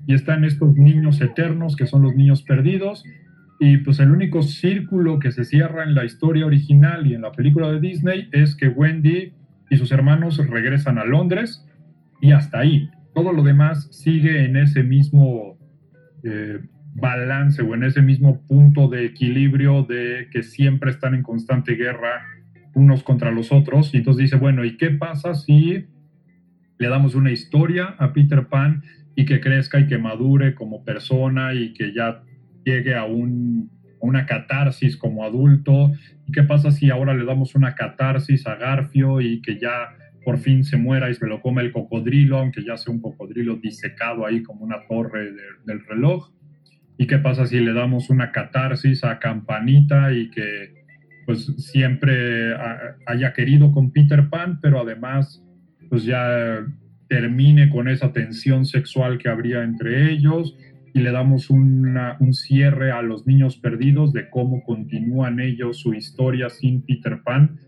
y 0.08 0.14
están 0.14 0.43
estos 0.43 0.76
niños 0.76 1.22
eternos 1.22 1.76
que 1.76 1.86
son 1.86 2.04
los 2.04 2.16
niños 2.16 2.43
perdidos 2.43 3.04
y 3.60 3.78
pues 3.78 4.00
el 4.00 4.12
único 4.12 4.41
círculo 4.41 5.20
que 5.20 5.32
se 5.32 5.43
cierra 5.43 5.84
en 5.84 5.93
la 5.93 6.06
historia 6.06 6.45
original 6.45 7.06
y 7.06 7.14
en 7.14 7.22
la 7.22 7.34
película 7.34 7.70
de 7.70 7.82
Disney 7.82 8.30
es 8.32 8.56
que 8.56 8.70
Wendy 8.70 9.34
y 9.70 9.78
sus 9.78 9.91
hermanos 9.91 10.38
regresan 10.38 10.97
a 10.97 11.04
Londres 11.04 11.66
y 12.22 12.32
hasta 12.32 12.60
ahí. 12.60 12.89
Todo 13.14 13.34
lo 13.34 13.43
demás 13.43 13.89
sigue 13.91 14.45
en 14.45 14.56
ese 14.56 14.84
mismo 14.84 15.58
eh, 16.24 16.60
balance 16.95 17.62
o 17.62 17.76
en 17.76 17.84
ese 17.84 18.02
mismo 18.02 18.41
punto 18.47 18.88
de 18.88 19.06
equilibrio 19.06 19.84
de 19.84 20.28
que 20.32 20.41
siempre 20.41 20.91
están 20.91 21.14
en 21.14 21.24
constante 21.24 21.76
guerra 21.76 22.24
unos 22.76 23.04
contra 23.04 23.30
los 23.30 23.52
otros. 23.52 23.93
Y 23.93 23.97
entonces 23.97 24.24
dice, 24.24 24.38
bueno, 24.38 24.64
¿y 24.64 24.78
qué 24.78 24.89
pasa 24.89 25.36
si 25.36 25.86
le 26.78 26.88
damos 26.88 27.14
una 27.14 27.32
historia 27.32 27.95
a 27.97 28.14
Peter 28.14 28.47
Pan 28.47 28.84
y 29.20 29.26
que 29.26 29.41
crezca 29.41 29.82
y 29.82 29.86
que 29.86 29.97
madure 29.97 30.55
como 30.55 30.86
persona 30.86 31.53
y 31.53 31.74
que 31.74 31.93
ya 31.93 32.24
llegue 32.63 32.95
a, 32.95 33.03
un, 33.03 33.70
una 33.99 34.26
catarsis 34.26 34.95
como 34.95 35.26
adulto. 35.26 35.91
¿Y 36.26 36.32
qué 36.32 36.43
pasa 36.43 36.72
si 36.72 36.89
ahora 36.89 37.13
le 37.13 37.26
damos 37.26 37.53
una 37.53 37.76
catarsis 37.76 38.47
a 38.47 38.55
Garfio 38.55 39.20
y 39.20 39.41
que 39.41 39.59
ya 39.59 39.89
por 40.24 40.38
fin 40.38 40.63
se 40.63 40.78
muera 40.78 41.09
y 41.09 41.15
se 41.15 41.28
lo 41.28 41.41
come 41.41 41.63
el 41.63 41.74
cocodrilo, 41.74 42.38
aunque 42.38 42.63
ya 42.63 42.78
sea 42.78 42.93
un 42.93 43.01
cocodrilo 43.01 43.57
disecado 43.57 44.26
ahí 44.26 44.41
como 44.41 44.63
una 44.63 44.88
torre 44.88 45.34
del 45.65 45.86
reloj? 45.86 46.32
¿Y 46.97 47.05
qué 47.05 47.17
pasa 47.17 47.45
si 47.45 47.59
le 47.59 47.74
damos 47.74 48.09
una 48.09 48.32
catarsis 48.32 49.03
a 49.03 49.20
Campanita 49.20 50.13
y 50.13 50.30
que 50.30 50.86
pues 51.26 51.45
siempre 51.57 52.55
haya 53.05 53.34
querido 53.34 53.74
con 53.74 53.91
Peter 53.91 54.30
Pan, 54.30 54.61
pero 54.61 54.80
además 54.80 55.43
pues 55.89 56.05
ya 56.05 56.63
termine 57.10 57.70
con 57.70 57.89
esa 57.89 58.14
tensión 58.14 58.66
sexual 58.66 59.18
que 59.18 59.30
habría 59.30 59.64
entre 59.64 60.12
ellos 60.12 60.55
y 60.93 60.99
le 60.99 61.12
damos 61.12 61.49
un 61.49 62.34
cierre 62.34 62.91
a 62.91 63.01
los 63.01 63.28
niños 63.28 63.57
perdidos 63.57 64.14
de 64.14 64.30
cómo 64.30 64.64
continúan 64.64 65.39
ellos 65.39 65.80
su 65.80 65.93
historia 65.93 66.49
sin 66.49 66.84
Peter 66.84 67.22
Pan. 67.24 67.60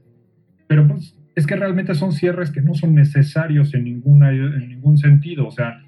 Pero 0.67 0.87
pues 0.87 1.17
es 1.35 1.45
que 1.47 1.55
realmente 1.55 1.95
son 1.95 2.11
cierres 2.11 2.51
que 2.51 2.61
no 2.61 2.73
son 2.73 2.95
necesarios 2.95 3.73
en, 3.73 3.83
ninguna, 3.83 4.31
en 4.31 4.69
ningún 4.69 4.97
sentido. 4.97 5.47
O 5.47 5.51
sea, 5.51 5.81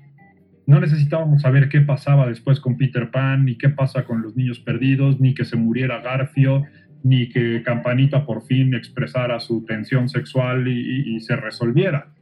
no 0.66 0.80
necesitábamos 0.80 1.42
saber 1.42 1.70
qué 1.70 1.82
pasaba 1.82 2.28
después 2.28 2.60
con 2.60 2.78
Peter 2.78 3.12
Pan, 3.12 3.46
ni 3.46 3.58
qué 3.58 3.70
pasa 3.70 4.04
con 4.04 4.22
los 4.22 4.36
niños 4.36 4.60
perdidos, 4.60 5.20
ni 5.20 5.34
que 5.34 5.46
se 5.46 5.58
muriera 5.58 6.02
Garfio, 6.02 6.64
ni 7.04 7.30
que 7.30 7.62
Campanita 7.64 8.26
por 8.26 8.46
fin 8.46 8.74
expresara 8.74 9.40
su 9.40 9.66
tensión 9.66 10.08
sexual 10.08 10.68
y 10.68 11.20
se 11.20 11.36
resolviera 11.36 12.14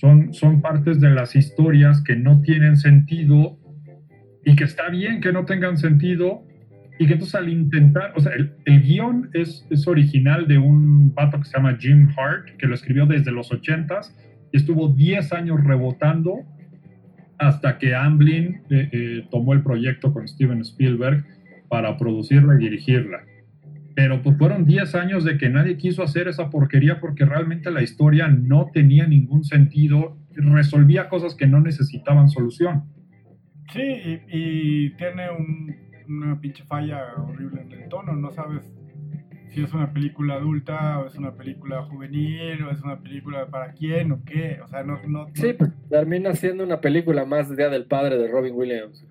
son, 0.00 0.32
son 0.32 0.62
partes 0.62 0.98
de 1.00 1.10
las 1.10 1.36
historias 1.36 2.02
que 2.02 2.16
no 2.16 2.40
tienen 2.40 2.76
sentido 2.76 3.58
y 4.44 4.56
que 4.56 4.64
está 4.64 4.88
bien 4.88 5.20
que 5.20 5.32
no 5.32 5.44
tengan 5.44 5.76
sentido 5.76 6.42
y 6.98 7.06
que 7.06 7.14
entonces 7.14 7.34
al 7.34 7.48
intentar, 7.48 8.12
o 8.16 8.20
sea, 8.20 8.32
el, 8.32 8.54
el 8.64 8.82
guion 8.82 9.30
es, 9.34 9.66
es, 9.70 9.86
original 9.86 10.46
de 10.46 10.58
un 10.58 11.12
pato 11.14 11.38
que 11.38 11.44
se 11.44 11.56
llama 11.56 11.76
Jim 11.78 12.08
Hart, 12.16 12.56
que 12.58 12.66
lo 12.66 12.74
escribió 12.74 13.06
desde 13.06 13.30
los 13.30 13.50
80s 13.50 14.12
y 14.52 14.56
estuvo 14.56 14.88
10 14.88 15.32
años 15.32 15.62
rebotando 15.64 16.40
hasta 17.38 17.78
que 17.78 17.94
Amblin 17.94 18.62
eh, 18.70 18.88
eh, 18.92 19.26
tomó 19.30 19.54
el 19.54 19.62
proyecto 19.62 20.12
con 20.12 20.28
Steven 20.28 20.60
Spielberg 20.60 21.24
para 21.68 21.96
producirla 21.96 22.54
y 22.54 22.58
dirigirla. 22.58 23.20
Pero 24.00 24.22
pues 24.22 24.38
fueron 24.38 24.64
10 24.64 24.94
años 24.94 25.24
de 25.24 25.36
que 25.36 25.50
nadie 25.50 25.76
quiso 25.76 26.02
hacer 26.02 26.26
esa 26.26 26.48
porquería 26.48 27.00
porque 27.00 27.26
realmente 27.26 27.70
la 27.70 27.82
historia 27.82 28.28
no 28.28 28.70
tenía 28.72 29.06
ningún 29.06 29.44
sentido, 29.44 30.16
resolvía 30.32 31.10
cosas 31.10 31.34
que 31.34 31.46
no 31.46 31.60
necesitaban 31.60 32.30
solución. 32.30 32.84
Sí, 33.74 33.82
y, 33.82 34.22
y 34.30 34.90
tiene 34.96 35.28
un, 35.30 35.76
una 36.08 36.40
pinche 36.40 36.64
falla 36.64 37.12
horrible 37.14 37.60
en 37.60 37.72
el 37.72 37.88
tono, 37.90 38.14
no 38.14 38.30
sabes 38.30 38.72
si 39.50 39.62
es 39.62 39.74
una 39.74 39.92
película 39.92 40.36
adulta 40.36 41.00
o 41.00 41.06
es 41.06 41.16
una 41.16 41.34
película 41.34 41.82
juvenil 41.82 42.62
o 42.62 42.70
es 42.70 42.80
una 42.80 43.02
película 43.02 43.48
para 43.48 43.74
quién 43.74 44.12
o 44.12 44.24
qué, 44.24 44.60
o 44.64 44.68
sea, 44.68 44.82
no... 44.82 44.94
no, 45.08 45.26
no- 45.26 45.34
Sí, 45.34 45.52
pues, 45.52 45.70
termina 45.90 46.32
siendo 46.36 46.64
una 46.64 46.80
película 46.80 47.26
más 47.26 47.50
de 47.50 47.56
Día 47.56 47.68
del 47.68 47.84
Padre 47.84 48.16
de 48.16 48.28
Robin 48.28 48.54
Williams. 48.54 49.06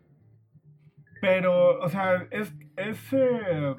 Pero, 1.22 1.80
o 1.80 1.90
sea, 1.90 2.26
es... 2.32 2.52
es 2.76 2.98
eh, 3.14 3.76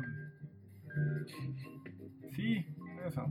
sí, 2.33 2.67
eso. 3.07 3.27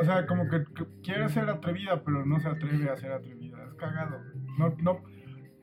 o 0.00 0.04
sea, 0.04 0.26
como 0.26 0.48
que, 0.48 0.64
quiere 1.02 1.28
ser 1.28 1.48
atrevida, 1.48 2.02
pero 2.04 2.24
no 2.24 2.40
se 2.40 2.48
atreve 2.48 2.90
a 2.90 2.96
ser 2.96 3.12
atrevida. 3.12 3.64
Es 3.64 3.74
cagado. 3.74 4.20
No, 4.58 4.74
no, 4.80 5.02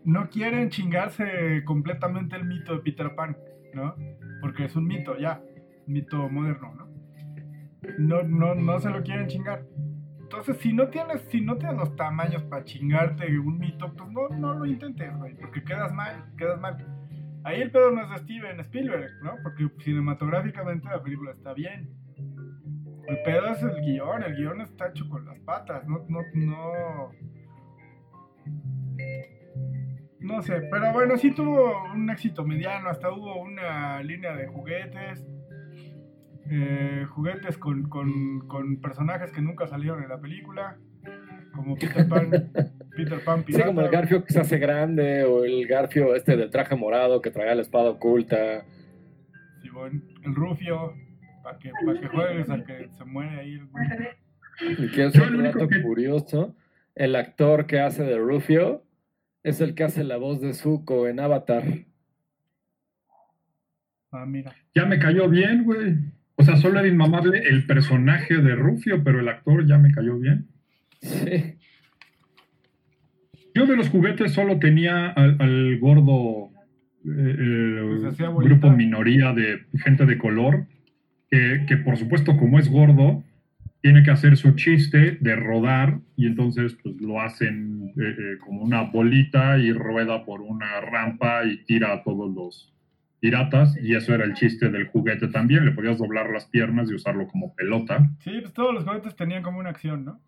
no 0.04 0.30
quieren 0.30 0.70
chingarse 0.70 1.64
completamente 1.66 2.36
el 2.36 2.46
mito 2.46 2.74
de 2.74 2.80
Peter 2.82 3.16
Pan, 3.16 3.38
¿no? 3.74 3.96
Porque 4.42 4.66
es 4.66 4.76
un 4.76 4.86
mito, 4.86 5.18
ya. 5.18 5.42
Mito 5.88 6.30
moderno, 6.30 6.74
¿no? 6.76 6.92
No, 7.98 8.24
no, 8.24 8.56
no 8.56 8.80
se 8.80 8.90
lo 8.90 9.02
quieren 9.02 9.28
chingar. 9.28 9.66
Entonces, 10.22 10.58
si 10.58 10.72
no 10.72 10.88
tienes, 10.88 11.22
si 11.30 11.42
no 11.42 11.58
tienes 11.58 11.78
los 11.78 11.96
tamaños 11.98 12.44
para 12.44 12.64
chingarte 12.64 13.38
un 13.38 13.60
mito, 13.60 13.94
pues 13.94 14.10
no, 14.12 14.30
no 14.30 14.54
lo 14.54 14.66
intentes, 14.66 15.14
güey, 15.18 15.36
porque 15.36 15.62
quedas 15.64 15.92
mal, 15.94 16.24
quedas 16.38 16.60
mal. 16.60 16.78
Ahí 17.44 17.62
el 17.62 17.72
pedo 17.72 17.92
no 17.92 18.04
es 18.04 18.10
de 18.10 18.18
Steven 18.20 18.60
Spielberg, 18.62 19.12
¿no? 19.24 19.36
Porque 19.44 19.68
cinematográficamente 19.84 20.88
la 20.90 21.02
película 21.02 21.32
está 21.32 21.54
bien. 21.54 21.90
El 23.08 23.22
pedo 23.24 23.48
es 23.48 23.62
el 23.64 23.82
guion, 23.82 24.24
el 24.24 24.36
guion 24.36 24.62
está 24.62 24.90
hecho 24.90 25.08
con 25.10 25.26
las 25.26 25.40
patas, 25.40 25.88
no, 25.88 26.06
no, 26.08 26.22
no. 26.34 27.12
No 30.20 30.42
sé, 30.44 30.62
pero 30.72 30.94
bueno, 30.94 31.18
sí 31.18 31.32
tuvo 31.34 31.84
un 31.94 32.10
éxito 32.10 32.46
mediano, 32.46 32.90
hasta 32.90 33.12
hubo 33.12 33.42
una 33.42 34.02
línea 34.04 34.36
de 34.36 34.48
juguetes. 34.48 35.28
eh, 36.50 37.06
juguetes 37.10 37.58
con, 37.58 37.88
con, 37.90 38.48
con 38.48 38.82
personajes 38.82 39.32
que 39.32 39.42
nunca 39.42 39.68
salieron 39.68 40.04
en 40.04 40.10
la 40.10 40.20
película. 40.20 40.78
Como 41.54 41.76
Peter 41.78 42.08
Pan, 42.08 42.30
Peter 42.96 43.24
Pan 43.24 43.40
Sí, 43.40 43.46
pirata. 43.48 43.66
como 43.68 43.82
el 43.82 43.90
Garfio 43.90 44.24
que 44.24 44.34
se 44.34 44.40
hace 44.40 44.58
grande, 44.58 45.24
o 45.26 45.44
el 45.44 45.68
Garfio 45.68 46.16
este 46.16 46.38
del 46.38 46.50
traje 46.50 46.76
morado 46.76 47.22
que 47.22 47.32
traía 47.32 47.56
la 47.56 47.62
espada 47.62 47.90
oculta. 47.90 48.66
Simón, 49.62 50.04
el 50.24 50.34
Rufio, 50.36 50.94
para 51.44 51.58
que, 51.60 51.72
pa' 51.86 52.00
que 52.00 52.08
juegues 52.08 52.50
al 52.50 52.64
que 52.66 52.88
se 52.90 53.06
muere 53.06 53.40
ahí. 53.40 53.54
el 53.56 53.66
güey. 53.68 53.86
Y 54.88 54.92
que 54.92 55.06
es 55.06 55.16
un 55.16 55.44
dato 55.44 55.68
que- 55.68 55.82
curioso, 55.82 56.56
el 56.96 57.16
actor 57.16 57.66
que 57.68 57.80
hace 57.80 58.04
de 58.04 58.18
Rufio 58.18 58.84
es 59.44 59.60
el 59.62 59.76
que 59.76 59.84
hace 59.84 60.04
la 60.04 60.18
voz 60.18 60.40
de 60.42 60.54
Zuko 60.54 61.08
en 61.08 61.20
Avatar. 61.20 61.64
Ah, 64.12 64.26
mira. 64.26 64.54
Ya 64.76 64.86
me 64.86 65.00
cayó 65.00 65.30
bien, 65.30 65.64
güey. 65.64 65.96
O 66.36 66.44
sea, 66.44 66.58
solo 66.58 66.80
era 66.80 66.88
inmamable 66.88 67.40
el 67.48 67.66
personaje 67.66 68.36
de 68.38 68.56
Rufio, 68.56 69.04
pero 69.04 69.20
el 69.20 69.30
actor 69.30 69.66
ya 69.68 69.78
me 69.78 69.92
cayó 69.92 70.18
bien. 70.18 70.48
Sí. 71.02 71.58
Yo 73.54 73.66
de 73.66 73.76
los 73.76 73.90
juguetes 73.90 74.32
solo 74.32 74.60
tenía 74.60 75.08
al, 75.08 75.36
al 75.40 75.78
gordo 75.80 76.52
eh, 77.06 77.98
Pues 78.18 78.18
grupo 78.18 78.70
minoría 78.70 79.34
de 79.34 79.66
gente 79.84 80.06
de 80.06 80.18
color, 80.18 80.68
que, 81.30 81.66
que 81.68 81.78
por 81.78 81.98
supuesto 81.98 82.38
como 82.38 82.60
es 82.60 82.70
gordo, 82.70 83.24
tiene 83.82 84.04
que 84.04 84.12
hacer 84.12 84.38
su 84.38 84.52
chiste 84.56 85.18
de 85.20 85.36
rodar 85.36 86.00
y 86.16 86.28
entonces 86.28 86.78
pues 86.82 86.96
lo 87.02 87.20
hacen 87.20 87.94
eh, 87.98 88.16
eh, 88.18 88.38
como 88.40 88.62
una 88.62 88.84
bolita 88.84 89.58
y 89.58 89.74
rueda 89.74 90.24
por 90.24 90.42
una 90.42 90.80
rampa 90.82 91.44
y 91.46 91.64
tira 91.66 91.94
a 91.94 92.04
todos 92.04 92.34
los 92.34 92.74
piratas 93.20 93.76
y 93.82 93.96
eso 93.96 94.14
era 94.14 94.24
el 94.24 94.34
chiste 94.34 94.70
del 94.70 94.88
juguete 94.88 95.28
también, 95.28 95.66
le 95.66 95.72
podías 95.72 95.98
doblar 95.98 96.30
las 96.30 96.46
piernas 96.46 96.90
y 96.90 96.96
usarlo 96.96 97.28
como 97.28 97.56
pelota. 97.56 98.10
Sí, 98.20 98.32
pues 98.42 98.54
todos 98.54 98.74
los 98.74 98.84
juguetes 98.84 99.16
tenían 99.16 99.44
como 99.44 99.60
una 99.60 99.70
acción, 99.72 100.06
¿no? 100.06 100.22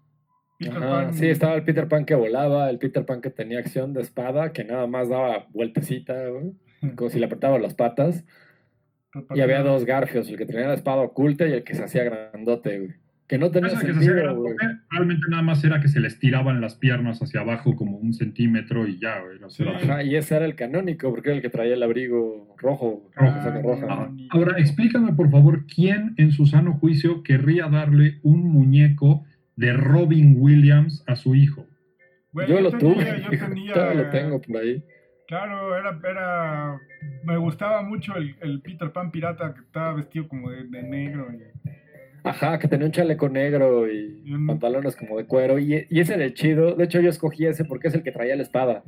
Peter 0.64 0.80
Pan- 0.80 1.14
Sí, 1.14 1.28
estaba 1.28 1.55
el 1.55 1.64
Peter 1.64 1.88
Pan 1.88 2.05
que 2.05 2.16
volaba, 2.16 2.70
el 2.70 2.78
Peter 2.80 3.05
Pan 3.05 3.22
que 3.22 3.30
tenía 3.30 3.59
acción 3.59 3.93
de 3.93 4.01
espada, 4.01 4.51
que 4.53 4.64
nada 4.64 4.88
más 4.88 5.09
daba 5.09 5.47
vueltecita, 5.51 6.28
güey, 6.30 6.53
como 6.95 7.09
si 7.09 7.20
le 7.20 7.26
apretaba 7.26 7.59
las 7.59 7.74
patas. 7.74 8.26
Y 9.36 9.41
había 9.41 9.61
dos 9.61 9.86
Garfios, 9.86 10.28
el 10.30 10.38
que 10.38 10.45
tenía 10.45 10.68
la 10.68 10.74
espada 10.74 11.01
oculta 11.01 11.47
y 11.47 11.53
el 11.53 11.64
que 11.64 11.76
se 11.76 11.84
hacía 11.84 12.03
grandote, 12.03 12.80
güey. 12.80 12.91
Que 13.28 13.38
no 13.38 13.51
tenía 13.51 13.70
Esa 13.70 13.80
que 13.80 13.88
se 13.88 13.93
sentido, 13.93 14.16
grandote, 14.16 14.55
realmente 14.91 15.22
nada 15.30 15.41
más 15.43 15.64
era 15.64 15.80
que 15.80 15.88
se 15.88 15.99
les 15.99 16.20
tiraban 16.20 16.59
las 16.61 16.76
piernas 16.76 17.22
hacia 17.22 17.39
abajo 17.39 17.76
como 17.76 17.97
un 17.97 18.14
centímetro 18.14 18.86
y 18.86 18.99
ya, 18.99 19.22
güey. 19.22 19.38
Sí. 19.49 19.64
Ajá, 19.68 20.03
y 20.03 20.16
ese 20.16 20.36
era 20.36 20.45
el 20.45 20.55
canónico, 20.55 21.09
porque 21.09 21.30
era 21.30 21.38
el 21.38 21.41
que 21.41 21.49
traía 21.49 21.74
el 21.76 21.84
abrigo 21.84 22.53
rojo, 22.57 23.09
Rojo. 23.16 23.61
roja. 23.61 23.88
Ah, 23.89 24.11
Ahora, 24.32 24.57
explícame 24.59 25.14
por 25.14 25.30
favor, 25.32 25.66
¿quién 25.68 26.16
en 26.18 26.32
su 26.32 26.45
sano 26.45 26.74
juicio 26.74 27.24
querría 27.24 27.68
darle 27.68 28.20
un 28.24 28.43
muñeco 28.51 29.24
de 29.56 29.74
Robin 29.74 30.36
Williams 30.38 31.04
a 31.08 31.16
su 31.16 31.36
hijo? 31.36 31.66
Yo 32.47 32.60
lo 32.62 32.72
tenía- 32.72 32.80
tuve, 32.80 33.22
yo 33.22 33.30
tenía- 33.47 33.93
lo 33.93 34.10
tengo 34.10 34.41
por 34.41 34.58
ahí. 34.58 34.84
Claro, 35.28 35.78
era, 35.78 35.99
era, 36.10 36.80
me 37.24 37.38
gustaba 37.38 37.82
mucho 37.82 38.16
el, 38.16 38.36
el 38.41 38.62
Peter 38.62 38.91
Pan 38.91 39.12
pirata 39.12 39.54
que 39.54 39.62
estaba 39.62 39.93
vestido 39.93 40.28
como 40.28 40.49
de, 40.49 40.64
de 40.66 40.84
negro. 40.84 41.28
y- 41.34 41.70
Ajá, 42.26 42.58
que 42.58 42.68
tenía 42.68 42.86
un 42.86 42.91
chaleco 42.91 43.28
negro 43.30 43.89
y 43.91 44.22
Y 44.26 44.34
un- 44.34 44.47
pantalones 44.47 44.95
como 44.95 45.18
de 45.18 45.26
cuero. 45.26 45.60
Y, 45.60 45.86
y 45.89 45.99
ese 45.99 46.16
era 46.16 46.24
el 46.26 46.34
chido. 46.34 46.76
De 46.76 46.86
hecho, 46.86 46.99
yo 47.01 47.10
escogí 47.10 47.45
ese 47.45 47.66
porque 47.66 47.89
es 47.89 47.93
el 47.95 48.04
que 48.04 48.12
traía 48.12 48.36
la 48.36 48.43
espada. 48.43 48.84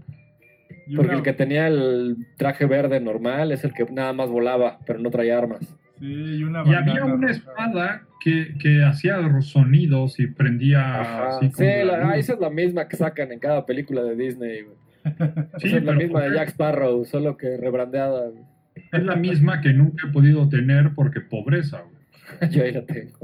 Porque 0.96 1.10
una- 1.10 1.18
el 1.18 1.24
que 1.24 1.34
tenía 1.34 1.68
el 1.68 2.18
traje 2.38 2.66
verde 2.66 3.00
normal 3.00 3.52
es 3.52 3.64
el 3.64 3.74
que 3.74 3.86
nada 3.92 4.14
más 4.14 4.30
volaba, 4.30 4.80
pero 4.86 5.00
no 5.00 5.10
traía 5.12 5.38
armas. 5.38 5.62
Sí, 6.00 6.06
y 6.40 6.44
una 6.44 6.64
Y 6.66 6.74
había 6.74 7.06
una 7.06 7.28
roja. 7.28 7.32
espada 7.32 8.02
que, 8.22 8.56
que 8.60 8.84
hacía 8.84 9.18
sonidos 9.42 10.20
y 10.20 10.28
prendía 10.28 11.02
Ajá. 11.02 11.38
así 11.38 11.48
Sí, 11.48 11.54
como 11.54 11.68
la 11.70 11.98
la- 12.00 12.10
ah, 12.10 12.18
esa 12.18 12.34
es 12.34 12.40
la 12.40 12.50
misma 12.50 12.88
que 12.88 12.98
sacan 12.98 13.32
en 13.32 13.40
cada 13.40 13.66
película 13.66 14.04
de 14.04 14.16
Disney. 14.16 14.64
güey. 14.64 14.78
Sí, 15.60 15.68
Esa 15.68 15.78
es 15.78 15.84
la 15.84 15.94
misma 15.94 16.22
de 16.24 16.36
Jack 16.36 16.50
Sparrow, 16.50 17.06
solo 17.06 17.38
que 17.38 17.58
rebrandeada. 17.58 18.30
güey. 18.30 18.44
es 18.92 19.04
la 19.04 19.16
misma 19.16 19.62
que 19.62 19.72
nunca 19.74 20.08
he 20.08 20.12
podido 20.12 20.50
tener 20.50 20.92
porque 20.96 21.22
pobreza, 21.22 21.82
güey. 21.82 22.52
Yo 22.52 22.64
ahí 22.64 22.72
la 22.74 22.86
tengo. 22.86 23.20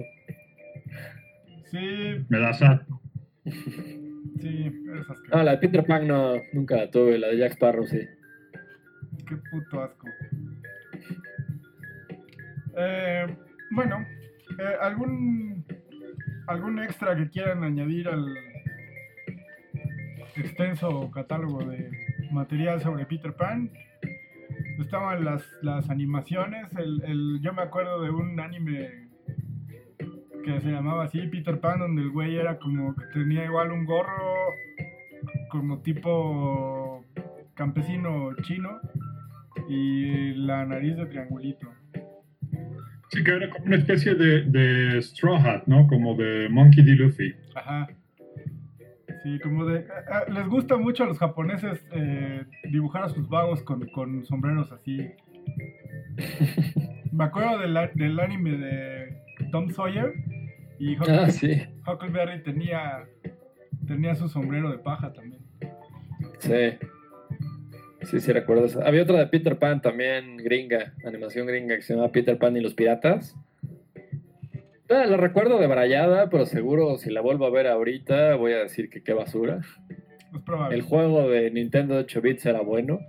Sí, 1.72 2.26
Me 2.30 2.40
da 2.40 2.54
sad. 2.54 2.82
sí, 3.46 4.72
esas 5.02 5.22
que... 5.22 5.30
No, 5.36 5.44
la 5.44 5.52
de 5.52 5.58
Peter 5.58 5.86
Pan 5.86 6.08
no, 6.08 6.34
nunca 6.54 6.76
la 6.76 6.92
tuve. 6.92 7.18
La 7.18 7.28
de 7.30 7.38
Jack 7.38 7.54
Sparrow 7.54 7.86
sí. 7.86 8.00
Qué 9.28 9.36
puto 9.50 9.82
asco. 9.84 10.08
Eh, 12.84 13.28
bueno, 13.70 14.04
eh, 14.58 14.76
¿algún, 14.82 15.64
¿algún 16.48 16.80
extra 16.80 17.16
que 17.16 17.30
quieran 17.30 17.64
añadir 17.64 18.08
al 18.08 18.26
extenso 20.36 21.12
catálogo 21.12 21.64
de 21.66 21.90
material 22.32 22.82
sobre 22.82 23.06
Peter 23.06 23.34
Pan? 23.34 23.72
Estaban 24.80 25.24
las, 25.24 25.44
las 25.62 25.90
animaciones, 25.92 26.74
el, 26.76 27.04
el- 27.06 27.40
yo 27.42 27.54
me 27.54 27.62
acuerdo 27.62 28.02
de 28.02 28.10
un 28.10 28.40
anime 28.40 29.10
que 30.44 30.60
se 30.60 30.72
llamaba 30.72 31.04
así, 31.04 31.28
Peter 31.28 31.60
Pan, 31.60 31.80
donde 31.80 32.02
el 32.02 32.10
güey 32.10 32.36
era 32.36 32.58
como 32.58 32.96
que 32.96 33.06
tenía 33.14 33.46
igual 33.46 33.72
un 33.72 33.86
gorro 33.86 34.48
como 35.52 35.80
tipo 35.82 37.06
campesino 37.54 38.34
chino 38.42 38.80
y 39.70 40.34
la 40.34 40.66
nariz 40.66 40.96
de 40.96 41.06
triangulito. 41.06 41.68
Sí, 43.12 43.24
que 43.24 43.32
era 43.32 43.50
como 43.50 43.66
una 43.66 43.76
especie 43.76 44.16
de, 44.16 44.44
de 44.44 45.02
Straw 45.02 45.36
Hat, 45.36 45.64
¿no? 45.68 45.86
Como 45.88 46.16
de 46.16 46.48
Monkey 46.50 46.84
D. 46.84 46.96
Luffy. 46.96 47.34
Ajá. 47.56 47.90
Sí, 49.24 49.38
como 49.40 49.66
de... 49.66 49.86
a- 50.10 50.18
a- 50.20 50.30
les 50.30 50.48
gusta 50.48 50.78
mucho 50.78 51.04
a 51.04 51.08
los 51.08 51.20
japoneses 51.20 51.84
eh, 51.92 52.44
dibujar 52.72 53.04
a 53.04 53.10
sus 53.10 53.28
vagos 53.28 53.62
con, 53.64 53.86
con 53.90 54.24
sombreros 54.26 54.72
así. 54.72 55.10
Me 57.12 57.24
acuerdo 57.26 57.60
del, 57.60 57.78
del 57.96 58.20
anime 58.20 58.52
de 58.58 59.18
Tom 59.52 59.70
Sawyer 59.72 60.14
y 60.80 60.96
Huck- 60.98 61.10
Ah, 61.10 61.30
sí. 61.30 61.62
Huckleberry 61.86 62.42
tenía, 62.44 63.04
tenía 63.88 64.16
su 64.16 64.30
sombrero 64.30 64.72
de 64.72 64.78
paja 64.80 65.12
también. 65.14 65.42
Sí. 66.40 66.78
Sí, 68.04 68.20
sí, 68.20 68.32
recuerdo 68.32 68.66
eso. 68.66 68.84
Había 68.84 69.04
otra 69.04 69.20
de 69.20 69.28
Peter 69.28 69.58
Pan 69.58 69.82
también, 69.82 70.38
gringa, 70.38 70.94
animación 71.06 71.48
gringa, 71.48 71.76
que 71.76 71.82
se 71.82 71.96
llama 71.96 72.12
Peter 72.12 72.38
Pan 72.38 72.58
y 72.58 72.62
los 72.62 72.74
piratas. 72.74 73.36
Ah, 74.90 75.06
la 75.06 75.18
recuerdo 75.18 75.58
de 75.60 75.68
brayada, 75.68 76.30
pero 76.30 76.46
seguro 76.46 76.98
si 76.98 77.12
la 77.12 77.22
vuelvo 77.22 77.46
a 77.46 77.50
ver 77.50 77.68
ahorita 77.68 78.36
voy 78.36 78.54
a 78.54 78.58
decir 78.58 78.90
que 78.90 79.02
qué 79.02 79.14
basura. 79.14 79.62
Es 80.34 80.42
probable. 80.42 80.76
El 80.76 80.82
juego 80.82 81.30
de 81.30 81.50
Nintendo 81.52 81.94
de 81.94 82.02
8 82.02 82.22
bits 82.22 82.46
era 82.46 82.62
bueno. 82.62 83.00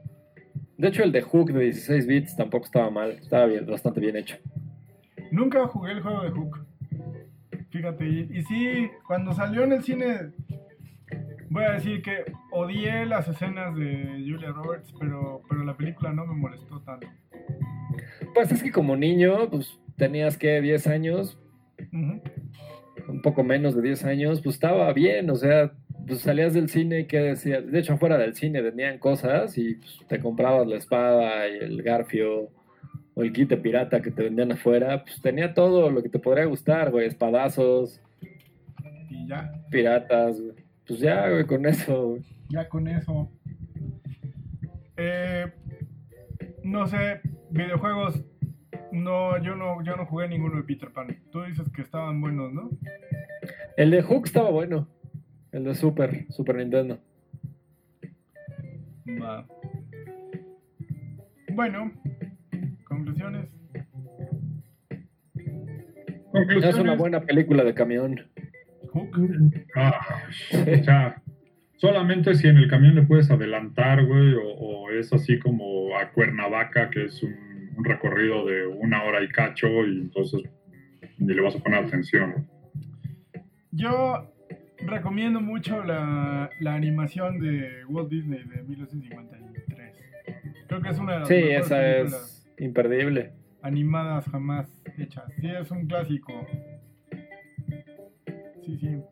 De 0.77 0.89
hecho, 0.89 1.03
el 1.03 1.13
de 1.13 1.23
Hook 1.23 1.53
de 1.53 1.65
16 1.65 2.07
bits 2.07 2.37
tampoco 2.37 2.67
estaba 2.67 2.91
mal, 2.91 3.11
estaba 3.13 3.47
bien, 3.47 3.67
bastante 3.67 4.01
bien 4.01 4.17
hecho. 4.17 4.37
Nunca 5.31 5.67
jugué 5.67 5.93
el 5.93 6.03
juego 6.03 6.23
de 6.23 6.31
Hook. 6.31 6.67
Fíjate, 7.71 8.05
y, 8.05 8.29
y 8.33 8.43
sí, 8.43 8.91
cuando 9.07 9.33
salió 9.33 9.65
en 9.65 9.73
el 9.73 9.83
cine, 9.83 10.33
voy 11.53 11.65
a 11.65 11.73
decir 11.73 12.03
que 12.03 12.25
odié 12.51 13.07
las 13.07 13.29
escenas 13.29 13.75
de 13.77 14.25
Julia 14.27 14.51
Roberts, 14.51 14.93
pero, 14.99 15.43
pero 15.49 15.65
la 15.65 15.77
película 15.77 16.13
no 16.13 16.27
me 16.27 16.35
molestó 16.35 16.81
tanto. 16.81 17.07
Pues 18.35 18.51
es 18.53 18.63
que 18.63 18.73
como 18.73 18.97
niño, 18.97 19.51
pues 19.51 19.79
tenías 19.97 20.39
que 20.39 20.61
10 20.61 20.87
años, 20.87 21.39
un 21.93 23.23
poco 23.23 23.45
menos 23.45 23.77
de 23.77 23.83
10 23.83 24.05
años, 24.05 24.41
pues 24.41 24.57
estaba 24.57 24.93
bien, 24.93 25.29
o 25.31 25.37
sea, 25.37 25.73
pues 26.07 26.21
salías 26.21 26.55
del 26.55 26.69
cine 26.69 27.01
y 27.01 27.07
qué 27.07 27.19
decías. 27.19 27.71
De 27.71 27.79
hecho, 27.79 27.95
afuera 27.95 28.17
del 28.19 28.35
cine 28.35 28.63
vendían 28.63 28.99
cosas 28.99 29.57
y 29.59 29.75
pues, 29.75 30.01
te 30.09 30.19
comprabas 30.21 30.67
la 30.67 30.77
espada 30.77 31.49
y 31.49 31.59
el 31.59 31.83
garfio 31.83 32.51
o 33.15 33.23
el 33.23 33.33
kit 33.33 33.51
de 33.51 33.59
pirata 33.59 34.01
que 34.01 34.11
te 34.11 34.23
vendían 34.23 34.53
afuera, 34.53 35.05
pues 35.05 35.21
tenía 35.21 35.53
todo 35.53 35.91
lo 35.91 36.03
que 36.03 36.09
te 36.09 36.19
podría 36.19 36.47
gustar, 36.47 36.91
güey, 36.91 37.07
espadazos, 37.07 38.01
Y 39.11 39.29
ya, 39.29 39.53
piratas, 39.71 40.41
güey. 40.41 40.62
Pues 40.93 41.01
ya, 41.01 41.27
güey, 41.31 41.47
con 41.47 41.65
eso, 41.65 42.07
güey. 42.07 42.23
ya 42.51 42.69
con 42.69 42.87
eso. 42.87 43.33
Eh, 44.99 45.51
no 46.65 46.87
sé, 46.87 47.23
videojuegos. 47.49 48.23
No, 48.93 49.43
yo 49.43 49.57
no, 49.57 49.83
yo 49.83 49.97
no 49.97 50.05
jugué 50.05 50.29
ninguno 50.29 50.57
de 50.57 50.65
Peter 50.65 50.93
Pan. 50.93 51.17
Tú 51.31 51.45
dices 51.45 51.67
que 51.75 51.81
estaban 51.81 52.21
buenos, 52.21 52.53
¿no? 52.53 52.69
El 53.79 53.91
de 53.91 54.03
Hook 54.03 54.27
estaba 54.27 54.51
bueno, 54.51 54.87
el 55.53 55.65
de 55.65 55.75
Super, 55.75 56.27
Super 56.29 56.57
Nintendo. 56.57 56.99
Va. 59.19 59.47
Bueno, 61.55 61.91
conclusiones. 62.85 63.49
Conclusiones. 66.33 66.75
Es 66.75 66.79
una 66.79 66.97
buena 66.97 67.23
película 67.23 67.65
de 67.65 67.73
camión. 67.73 68.32
Hook. 68.93 69.17
Ah, 69.75 70.01
o 70.53 70.85
sea, 70.85 71.23
solamente 71.77 72.35
si 72.35 72.49
en 72.49 72.57
el 72.59 72.69
camión 72.69 72.95
le 72.95 73.03
puedes 73.03 73.31
adelantar, 73.31 74.05
güey, 74.05 74.35
o, 74.35 74.43
o 74.49 74.91
es 74.91 75.13
así 75.13 75.39
como 75.39 75.97
a 75.97 76.11
Cuernavaca, 76.11 76.91
que 76.91 77.05
es 77.07 77.23
un, 77.23 77.35
un 77.77 77.85
recorrido 77.85 78.47
de 78.47 78.67
una 78.67 79.03
hora 79.05 79.23
y 79.23 79.29
cacho, 79.29 79.69
y 79.87 80.01
entonces 80.03 80.43
ni 81.19 81.35
le 81.35 81.41
vas 81.43 81.57
a 81.57 81.59
poner 81.61 81.85
atención. 81.85 82.47
Yo 83.71 84.29
recomiendo 84.87 85.41
mucho 85.41 85.83
la, 85.85 86.51
la 86.61 86.75
animación 86.75 87.39
de 87.41 87.85
Walt 87.89 88.11
Disney 88.11 88.43
de 88.45 88.63
1953. 88.63 89.95
Creo 90.69 90.81
que 90.83 90.89
es 90.89 90.99
una 90.99 91.13
de 91.15 91.19
las 91.21 91.29
Sí, 91.29 91.35
esa 91.35 91.87
es 91.99 92.53
imperdible. 92.59 93.33
animadas 93.63 94.27
jamás 94.29 94.83
hechas. 94.99 95.25
Sí, 95.41 95.47
es 95.49 95.71
un 95.71 95.87
clásico. 95.87 96.47
Sí, 98.65 98.79
sí. 98.79 99.03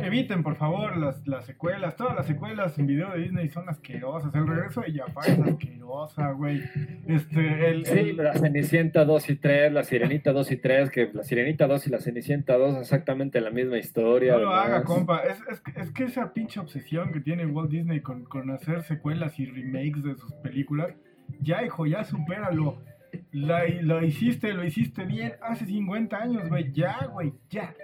Eviten, 0.00 0.44
por 0.44 0.54
favor, 0.54 0.96
las, 0.96 1.26
las 1.26 1.44
secuelas. 1.44 1.96
Todas 1.96 2.14
las 2.14 2.26
secuelas 2.26 2.78
en 2.78 2.86
video 2.86 3.10
de 3.10 3.18
Disney 3.18 3.48
son 3.48 3.68
asquerosas. 3.68 4.32
El 4.32 4.46
regreso 4.46 4.80
de 4.82 4.92
Jafar 4.92 5.28
es 5.28 5.40
asquerosa, 5.40 6.30
güey. 6.32 6.62
Este, 7.08 7.70
el, 7.70 7.84
Sí, 7.84 7.98
el- 7.98 8.16
la 8.16 8.32
Cenicienta 8.34 9.04
2 9.04 9.30
y 9.30 9.36
3, 9.36 9.72
la 9.72 9.82
Sirenita 9.82 10.32
2 10.32 10.52
y 10.52 10.56
3, 10.56 10.90
que 10.90 11.10
la 11.12 11.24
Sirenita 11.24 11.66
2 11.66 11.88
y 11.88 11.90
la 11.90 11.98
Cenicienta 11.98 12.56
2 12.56 12.76
exactamente 12.78 13.40
la 13.40 13.50
misma 13.50 13.78
historia. 13.78 14.34
No 14.34 14.38
lo 14.40 14.54
haga, 14.54 14.84
compa. 14.84 15.18
Es, 15.24 15.40
es, 15.50 15.62
es 15.76 15.90
que 15.90 16.04
esa 16.04 16.32
pinche 16.32 16.60
obsesión 16.60 17.12
que 17.12 17.20
tiene 17.20 17.44
Walt 17.46 17.70
Disney 17.70 18.00
con, 18.00 18.22
con 18.24 18.50
hacer 18.52 18.82
secuelas 18.84 19.38
y 19.40 19.46
remakes 19.46 20.04
de 20.04 20.14
sus 20.14 20.32
películas, 20.34 20.94
ya, 21.40 21.64
hijo, 21.64 21.86
ya 21.86 22.04
supéralo. 22.04 22.78
La, 23.32 23.64
lo 23.80 24.04
hiciste, 24.04 24.52
lo 24.52 24.64
hiciste 24.64 25.04
bien 25.06 25.32
hace 25.42 25.66
50 25.66 26.16
años, 26.16 26.48
güey. 26.48 26.70
Ya, 26.72 27.06
güey, 27.12 27.32
ya. 27.50 27.74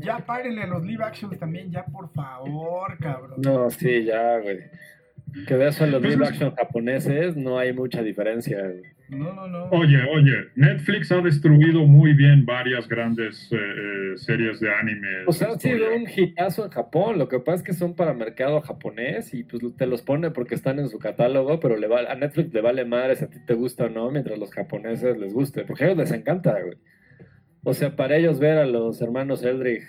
Ya 0.00 0.18
párenle 0.18 0.62
a 0.62 0.66
los 0.66 0.84
live 0.84 1.04
actions 1.04 1.38
también, 1.38 1.70
ya, 1.70 1.84
por 1.84 2.10
favor, 2.12 2.96
cabrón. 2.98 3.40
No, 3.42 3.70
sí, 3.70 4.04
ya, 4.04 4.38
güey. 4.38 4.58
Que 5.46 5.54
de 5.56 5.68
eso 5.68 5.84
en 5.84 5.92
los 5.92 6.00
Pues 6.00 6.14
live 6.14 6.24
es- 6.24 6.30
action 6.32 6.54
japoneses 6.56 7.36
no 7.36 7.58
hay 7.58 7.72
mucha 7.72 8.02
diferencia, 8.02 8.62
güey. 8.62 8.82
No, 9.10 9.32
no, 9.34 9.48
no. 9.48 9.64
Oye, 9.70 9.98
oye, 10.14 10.34
Netflix 10.54 11.10
ha 11.10 11.20
destruido 11.20 11.84
muy 11.84 12.12
bien 12.14 12.46
varias 12.46 12.86
grandes 12.88 13.48
eh, 13.52 13.56
eh, 13.56 14.16
series 14.16 14.60
de 14.60 14.72
anime. 14.72 15.08
O 15.26 15.32
sea, 15.32 15.48
ha 15.48 15.58
sido 15.58 15.92
un 15.94 16.04
hitazo 16.08 16.64
en 16.66 16.70
Japón. 16.70 17.18
Lo 17.18 17.28
que 17.28 17.40
pasa 17.40 17.56
es 17.56 17.62
que 17.64 17.72
son 17.72 17.96
para 17.96 18.14
mercado 18.14 18.60
japonés 18.60 19.34
y 19.34 19.42
pues 19.42 19.62
te 19.76 19.86
los 19.86 20.02
pone 20.02 20.30
porque 20.30 20.54
están 20.54 20.78
en 20.78 20.88
su 20.88 21.00
catálogo, 21.00 21.58
pero 21.58 21.76
le 21.76 21.88
va, 21.88 22.00
a 22.08 22.14
Netflix 22.14 22.54
le 22.54 22.60
vale 22.60 22.84
madre 22.84 23.16
si 23.16 23.24
a 23.24 23.28
ti 23.30 23.38
te 23.44 23.54
gusta 23.54 23.86
o 23.86 23.88
no, 23.88 24.12
mientras 24.12 24.38
los 24.38 24.52
japoneses 24.52 25.18
les 25.18 25.34
guste. 25.34 25.64
Porque 25.64 25.82
a 25.84 25.86
ellos 25.88 25.98
les 25.98 26.12
encanta, 26.12 26.56
güey. 26.62 26.76
O 27.62 27.74
sea, 27.74 27.94
para 27.94 28.16
ellos 28.16 28.38
ver 28.38 28.58
a 28.58 28.66
los 28.66 29.00
hermanos 29.02 29.42
Eldridge 29.42 29.84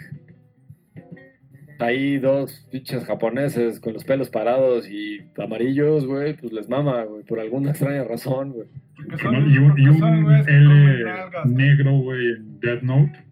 ahí 1.81 2.17
dos 2.17 2.67
pinches 2.71 3.03
japoneses 3.05 3.79
con 3.79 3.93
los 3.93 4.03
pelos 4.03 4.29
parados 4.29 4.89
y 4.89 5.21
amarillos, 5.37 6.05
güey, 6.05 6.35
pues 6.35 6.53
les 6.53 6.69
mama, 6.69 7.03
güey, 7.03 7.23
por 7.23 7.39
alguna 7.39 7.71
extraña 7.71 8.03
razón, 8.03 8.51
güey. 8.53 8.67
Y 8.99 9.57
un, 9.57 9.79
y 9.79 9.87
un 9.87 10.31
L 10.47 11.05
negro, 11.45 11.97
güey, 11.97 12.33
en 12.33 12.59
Death 12.59 12.83
Note. 12.83 13.25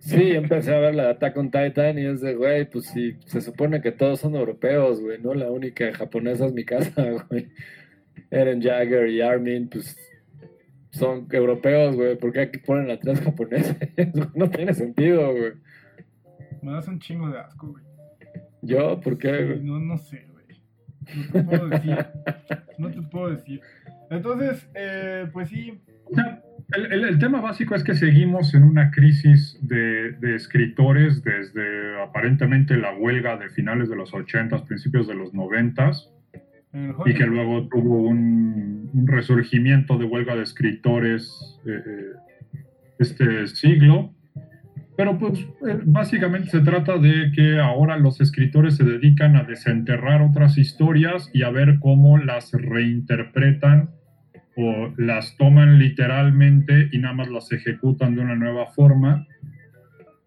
Sí, 0.00 0.32
empecé 0.32 0.74
a 0.74 0.80
ver 0.80 0.94
la 0.94 1.04
de 1.04 1.10
Attack 1.10 1.36
on 1.36 1.50
Titan 1.50 1.98
y 1.98 2.04
es 2.04 2.20
de, 2.20 2.34
güey, 2.34 2.68
pues 2.68 2.86
sí, 2.86 3.16
se 3.26 3.40
supone 3.40 3.80
que 3.80 3.92
todos 3.92 4.20
son 4.20 4.34
europeos, 4.34 5.00
güey, 5.00 5.18
¿no? 5.22 5.32
La 5.32 5.50
única 5.50 5.92
japonesa 5.94 6.46
es 6.46 6.52
mi 6.52 6.64
casa, 6.64 7.10
güey. 7.30 7.48
Eren 8.30 8.60
Jagger 8.60 9.08
y 9.08 9.20
Armin, 9.20 9.68
pues 9.68 9.96
son 10.94 11.26
europeos, 11.30 11.94
güey. 11.96 12.16
¿Por 12.18 12.32
qué 12.32 12.40
aquí 12.42 12.58
ponen 12.58 12.90
a 12.90 12.98
tres 12.98 13.20
japoneses? 13.20 13.76
no 14.34 14.48
tiene 14.50 14.74
sentido, 14.74 15.30
güey. 15.32 15.52
Me 16.62 16.72
das 16.72 16.88
un 16.88 16.98
chingo 16.98 17.28
de 17.30 17.38
asco, 17.38 17.68
güey. 17.68 17.84
¿Yo? 18.62 19.00
¿Por 19.00 19.18
qué, 19.18 19.36
Sí, 19.38 19.44
güey? 19.44 19.60
no, 19.62 19.78
no 19.80 19.98
sé, 19.98 20.26
güey. 20.30 20.44
No 21.32 21.32
te 21.32 21.42
puedo 21.44 21.68
decir. 21.68 21.98
No 22.78 22.90
te 22.90 23.02
puedo 23.02 23.30
decir. 23.30 23.60
Entonces, 24.10 24.68
eh, 24.74 25.26
pues 25.32 25.48
sí. 25.50 25.80
O 26.06 26.14
sea, 26.14 26.42
el, 26.74 26.92
el- 26.92 27.04
el 27.04 27.18
tema 27.18 27.40
básico 27.40 27.74
es 27.74 27.84
que 27.84 27.94
seguimos 27.94 28.54
en 28.54 28.62
una 28.62 28.90
crisis 28.90 29.58
de, 29.62 30.12
de 30.12 30.34
escritores 30.36 31.22
desde 31.22 32.00
aparentemente 32.02 32.76
la 32.76 32.94
huelga 32.96 33.36
de 33.36 33.50
finales 33.50 33.88
de 33.90 33.96
los 33.96 34.14
80, 34.14 34.64
principios 34.64 35.06
de 35.06 35.14
los 35.14 35.34
90 35.34 35.90
el 35.90 35.92
y 37.06 37.14
que 37.14 37.24
luego 37.24 37.68
tuvo 37.68 38.02
un, 38.02 38.90
un 38.92 39.06
resurgimiento 39.06 39.96
de 39.96 40.06
huelga 40.06 40.34
de 40.34 40.42
escritores 40.42 41.60
eh, 41.66 41.82
eh, 41.86 42.58
este 42.98 43.46
siglo. 43.48 44.12
Pero 44.96 45.18
pues 45.18 45.40
eh, 45.40 45.80
básicamente 45.84 46.50
se 46.50 46.60
trata 46.60 46.98
de 46.98 47.32
que 47.34 47.58
ahora 47.58 47.96
los 47.96 48.20
escritores 48.20 48.76
se 48.76 48.84
dedican 48.84 49.36
a 49.36 49.44
desenterrar 49.44 50.22
otras 50.22 50.56
historias 50.56 51.30
y 51.32 51.42
a 51.42 51.50
ver 51.50 51.78
cómo 51.80 52.18
las 52.18 52.52
reinterpretan 52.52 53.90
o 54.56 54.92
las 54.96 55.36
toman 55.36 55.80
literalmente 55.80 56.88
y 56.92 56.98
nada 56.98 57.14
más 57.14 57.28
las 57.28 57.50
ejecutan 57.50 58.14
de 58.14 58.22
una 58.22 58.36
nueva 58.36 58.66
forma. 58.66 59.26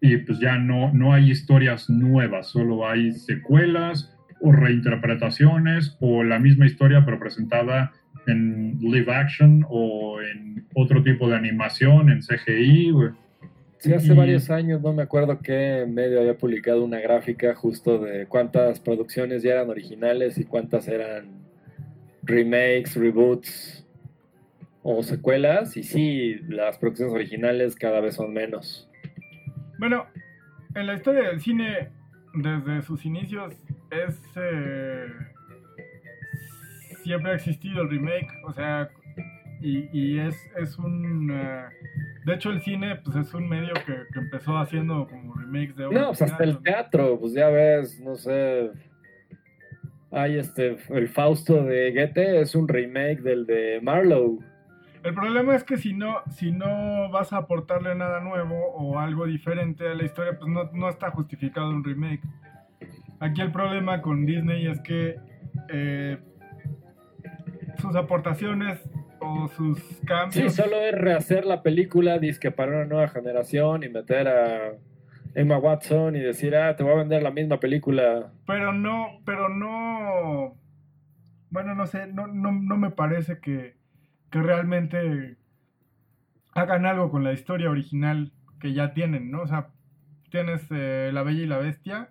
Y 0.00 0.18
pues 0.18 0.38
ya 0.38 0.58
no, 0.58 0.92
no 0.92 1.12
hay 1.12 1.30
historias 1.30 1.88
nuevas, 1.90 2.48
solo 2.48 2.88
hay 2.88 3.12
secuelas 3.12 4.17
o 4.40 4.52
reinterpretaciones 4.52 5.96
o 6.00 6.22
la 6.24 6.38
misma 6.38 6.66
historia 6.66 7.02
pero 7.04 7.18
presentada 7.18 7.92
en 8.26 8.78
live 8.80 9.12
action 9.12 9.64
o 9.68 10.20
en 10.20 10.66
otro 10.74 11.02
tipo 11.02 11.28
de 11.28 11.36
animación, 11.36 12.10
en 12.10 12.20
CGI. 12.22 12.92
Sí, 13.78 13.92
hace 13.94 14.12
Y- 14.12 14.16
varios 14.16 14.50
años, 14.50 14.82
no 14.82 14.92
me 14.92 15.02
acuerdo 15.02 15.38
qué 15.40 15.86
medio 15.88 16.20
había 16.20 16.36
publicado 16.36 16.84
una 16.84 16.98
gráfica 16.98 17.54
justo 17.54 17.98
de 17.98 18.26
cuántas 18.26 18.80
producciones 18.80 19.42
ya 19.42 19.52
eran 19.52 19.70
originales 19.70 20.36
y 20.38 20.44
cuántas 20.44 20.88
eran 20.88 21.26
remakes, 22.22 22.96
reboots 22.96 23.86
o 24.82 25.02
secuelas. 25.02 25.76
Y 25.76 25.82
sí, 25.84 26.36
las 26.48 26.76
producciones 26.78 27.14
originales 27.14 27.76
cada 27.76 28.00
vez 28.00 28.16
son 28.16 28.32
menos. 28.34 28.88
Bueno, 29.78 30.06
en 30.74 30.86
la 30.86 30.94
historia 30.94 31.22
del 31.28 31.40
cine, 31.40 31.88
desde 32.34 32.82
sus 32.82 33.04
inicios, 33.06 33.54
es. 33.90 34.20
eh, 34.36 35.06
siempre 37.02 37.32
ha 37.32 37.34
existido 37.34 37.82
el 37.82 37.90
remake, 37.90 38.28
o 38.44 38.52
sea. 38.52 38.88
Y, 39.60 39.88
y 39.92 40.20
es, 40.20 40.36
es 40.56 40.78
un. 40.78 41.30
eh, 41.32 41.64
de 42.24 42.34
hecho, 42.34 42.50
el 42.50 42.60
cine 42.60 42.96
pues 42.96 43.16
es 43.16 43.34
un 43.34 43.48
medio 43.48 43.72
que, 43.86 43.94
que 44.12 44.18
empezó 44.18 44.56
haciendo 44.58 45.08
como 45.08 45.34
remakes 45.34 45.74
de 45.76 45.86
obras 45.86 46.00
No, 46.00 46.08
pues 46.08 46.22
hasta 46.22 46.44
el 46.44 46.58
teatro. 46.62 47.18
pues 47.18 47.32
ya 47.32 47.48
ves, 47.48 48.00
no 48.00 48.14
sé. 48.16 48.70
Hay 50.10 50.38
este, 50.38 50.76
el 50.90 51.08
Fausto 51.08 51.64
de 51.64 51.92
Goethe 51.92 52.40
es 52.40 52.54
un 52.54 52.68
remake 52.68 53.20
del 53.20 53.46
de 53.46 53.80
Marlowe. 53.82 54.38
El 55.02 55.14
problema 55.14 55.54
es 55.54 55.64
que 55.64 55.76
si 55.76 55.92
no, 55.92 56.22
si 56.30 56.50
no 56.50 57.10
vas 57.10 57.32
a 57.32 57.38
aportarle 57.38 57.94
nada 57.94 58.20
nuevo 58.20 58.56
o 58.74 58.98
algo 58.98 59.26
diferente 59.26 59.86
a 59.86 59.94
la 59.94 60.04
historia, 60.04 60.38
pues 60.38 60.50
no, 60.50 60.70
no 60.72 60.88
está 60.88 61.10
justificado 61.10 61.70
un 61.70 61.84
remake. 61.84 62.22
Aquí 63.20 63.40
el 63.40 63.50
problema 63.52 64.00
con 64.00 64.26
Disney 64.26 64.66
es 64.66 64.80
que 64.80 65.16
eh, 65.68 66.18
sus 67.78 67.94
aportaciones 67.96 68.80
o 69.20 69.48
sus 69.48 69.78
Sí, 69.78 70.06
cambios. 70.06 70.54
solo 70.54 70.76
es 70.76 70.92
rehacer 70.94 71.44
la 71.44 71.62
película, 71.62 72.18
disque 72.18 72.50
para 72.50 72.72
una 72.72 72.84
nueva 72.84 73.08
generación 73.08 73.82
y 73.82 73.88
meter 73.88 74.28
a 74.28 74.72
Emma 75.34 75.58
Watson 75.58 76.14
y 76.16 76.20
decir, 76.20 76.54
ah, 76.56 76.76
te 76.76 76.82
voy 76.84 76.92
a 76.92 76.96
vender 76.96 77.22
la 77.22 77.30
misma 77.30 77.58
película. 77.60 78.32
Pero 78.46 78.72
no, 78.72 79.20
pero 79.24 79.48
no. 79.48 80.56
Bueno, 81.50 81.74
no 81.74 81.86
sé, 81.86 82.06
no, 82.06 82.26
no, 82.26 82.52
no 82.52 82.76
me 82.76 82.90
parece 82.90 83.38
que, 83.40 83.74
que 84.30 84.40
realmente 84.42 85.36
hagan 86.54 86.86
algo 86.86 87.10
con 87.10 87.24
la 87.24 87.32
historia 87.32 87.70
original 87.70 88.32
que 88.60 88.72
ya 88.72 88.92
tienen, 88.94 89.30
¿no? 89.30 89.42
O 89.42 89.46
sea, 89.46 89.68
tienes 90.30 90.62
eh, 90.70 91.10
La 91.12 91.22
Bella 91.22 91.42
y 91.42 91.46
la 91.46 91.58
Bestia 91.58 92.08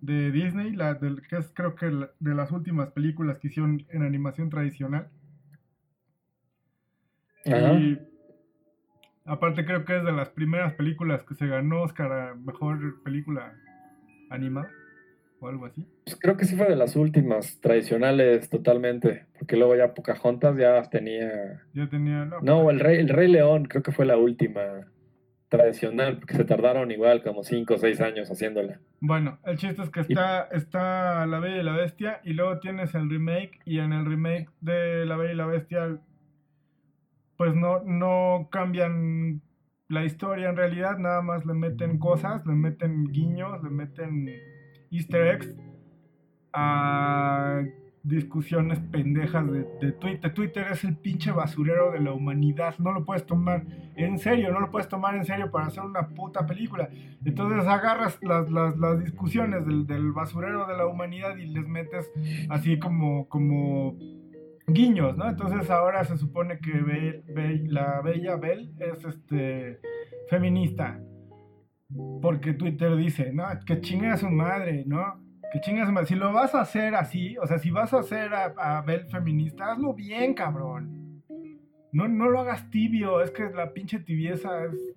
de 0.00 0.30
Disney, 0.30 0.72
la 0.72 0.94
del, 0.94 1.22
que 1.28 1.36
es 1.36 1.50
creo 1.54 1.74
que 1.74 1.90
la- 1.90 2.10
de 2.18 2.34
las 2.34 2.50
últimas 2.52 2.90
películas 2.90 3.38
que 3.38 3.48
hicieron 3.48 3.86
en 3.90 4.02
animación 4.02 4.50
tradicional. 4.50 5.08
Ajá. 7.46 7.72
Y 7.74 7.98
aparte 9.24 9.64
creo 9.64 9.84
que 9.84 9.96
es 9.96 10.04
de 10.04 10.12
las 10.12 10.28
primeras 10.30 10.74
películas 10.74 11.22
que 11.24 11.34
se 11.34 11.46
ganó 11.46 11.82
Oscar 11.82 12.12
a 12.12 12.34
Mejor 12.34 13.02
Película 13.02 13.54
Animada 14.30 14.70
o 15.40 15.48
algo 15.48 15.66
así. 15.66 15.86
Pues 16.04 16.16
creo 16.20 16.36
que 16.36 16.44
sí 16.44 16.54
fue 16.56 16.68
de 16.68 16.76
las 16.76 16.96
últimas, 16.96 17.60
tradicionales 17.60 18.50
totalmente, 18.50 19.26
porque 19.38 19.56
luego 19.56 19.74
ya 19.74 19.94
Pocahontas 19.94 20.56
ya 20.56 20.82
tenía... 20.90 21.62
Ya 21.72 21.88
tenía... 21.88 22.26
No, 22.26 22.40
No, 22.42 22.70
el 22.70 22.78
Rey, 22.78 22.98
el 22.98 23.08
Rey 23.08 23.30
León 23.30 23.64
creo 23.64 23.82
que 23.82 23.92
fue 23.92 24.04
la 24.04 24.18
última 24.18 24.86
tradicional, 25.50 26.18
porque 26.18 26.36
se 26.36 26.44
tardaron 26.44 26.90
igual 26.92 27.22
como 27.22 27.42
5 27.42 27.74
o 27.74 27.78
6 27.78 28.00
años 28.00 28.30
haciéndola. 28.30 28.80
Bueno, 29.00 29.38
el 29.44 29.58
chiste 29.58 29.82
es 29.82 29.90
que 29.90 30.00
está, 30.00 30.44
está 30.52 31.26
La 31.26 31.40
Bella 31.40 31.60
y 31.60 31.64
la 31.64 31.76
Bestia 31.76 32.20
y 32.24 32.32
luego 32.32 32.60
tienes 32.60 32.94
el 32.94 33.10
remake 33.10 33.58
y 33.64 33.80
en 33.80 33.92
el 33.92 34.06
remake 34.06 34.48
de 34.60 35.04
La 35.04 35.16
Bella 35.16 35.32
y 35.32 35.36
la 35.36 35.46
Bestia 35.46 35.98
pues 37.36 37.54
no, 37.54 37.82
no 37.84 38.48
cambian 38.50 39.42
la 39.88 40.04
historia 40.04 40.50
en 40.50 40.56
realidad, 40.56 40.98
nada 40.98 41.20
más 41.20 41.44
le 41.44 41.54
meten 41.54 41.98
cosas, 41.98 42.46
le 42.46 42.54
meten 42.54 43.06
guiños, 43.06 43.60
le 43.62 43.70
meten 43.70 44.28
easter 44.92 45.26
eggs 45.26 45.56
a 46.52 47.62
discusiones 48.02 48.78
pendejas 48.78 49.50
de, 49.50 49.92
Twitter. 49.92 50.32
Twitter 50.32 50.66
es 50.70 50.84
el 50.84 50.96
pinche 50.96 51.32
basurero 51.32 51.92
de 51.92 52.00
la 52.00 52.12
humanidad, 52.12 52.74
no 52.78 52.92
lo 52.92 53.04
puedes 53.04 53.26
tomar 53.26 53.64
en 53.96 54.18
serio, 54.18 54.50
no 54.52 54.60
lo 54.60 54.70
puedes 54.70 54.88
tomar 54.88 55.14
en 55.14 55.24
serio 55.24 55.50
para 55.50 55.66
hacer 55.66 55.82
una 55.82 56.08
puta 56.08 56.46
película. 56.46 56.88
Entonces 57.24 57.66
agarras 57.66 58.18
las, 58.22 58.50
las, 58.50 58.76
las 58.78 59.04
discusiones 59.04 59.66
del, 59.66 60.12
basurero 60.12 60.66
de 60.66 60.76
la 60.76 60.86
humanidad 60.86 61.36
y 61.36 61.46
les 61.46 61.66
metes 61.66 62.10
así 62.48 62.78
como, 62.78 63.96
guiños, 64.66 65.16
¿no? 65.16 65.28
Entonces 65.28 65.68
ahora 65.70 66.04
se 66.04 66.16
supone 66.16 66.58
que 66.58 67.22
la 67.68 68.00
bella 68.02 68.36
Belle 68.36 68.72
es 68.78 69.04
este 69.04 69.80
feminista. 70.28 71.00
Porque 72.22 72.54
Twitter 72.54 72.96
dice, 72.96 73.32
no, 73.32 73.44
que 73.66 73.80
chingue 73.80 74.08
a 74.08 74.16
su 74.16 74.30
madre, 74.30 74.84
¿no? 74.86 75.20
Que 75.52 75.72
madre. 75.72 76.06
Si 76.06 76.14
lo 76.14 76.32
vas 76.32 76.54
a 76.54 76.60
hacer 76.60 76.94
así, 76.94 77.36
o 77.38 77.46
sea, 77.46 77.58
si 77.58 77.70
vas 77.70 77.92
a 77.92 78.00
hacer 78.00 78.32
a, 78.32 78.54
a 78.56 78.82
Belle 78.82 79.06
feminista, 79.06 79.72
hazlo 79.72 79.94
bien, 79.94 80.34
cabrón. 80.34 81.22
No, 81.92 82.06
no 82.06 82.28
lo 82.28 82.40
hagas 82.40 82.70
tibio, 82.70 83.20
es 83.20 83.32
que 83.32 83.50
la 83.50 83.72
pinche 83.72 83.98
tibieza 83.98 84.64
es, 84.64 84.94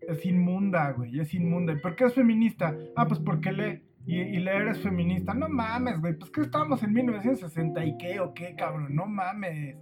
es 0.00 0.24
inmunda, 0.24 0.92
güey, 0.92 1.18
es 1.18 1.34
inmunda. 1.34 1.72
¿Y 1.72 1.76
por 1.76 1.96
qué 1.96 2.04
es 2.04 2.14
feminista? 2.14 2.76
Ah, 2.94 3.06
pues 3.08 3.18
porque 3.18 3.52
lee. 3.52 3.82
Y, 4.06 4.18
y 4.20 4.38
leer 4.38 4.68
es 4.68 4.80
feminista. 4.80 5.34
No 5.34 5.48
mames, 5.48 6.00
güey, 6.00 6.14
pues 6.14 6.30
que 6.30 6.42
estamos 6.42 6.82
en 6.82 6.92
1960 6.92 7.84
y 7.84 7.96
qué 7.98 8.20
o 8.20 8.34
qué, 8.34 8.54
cabrón, 8.54 8.94
no 8.94 9.06
mames. 9.06 9.76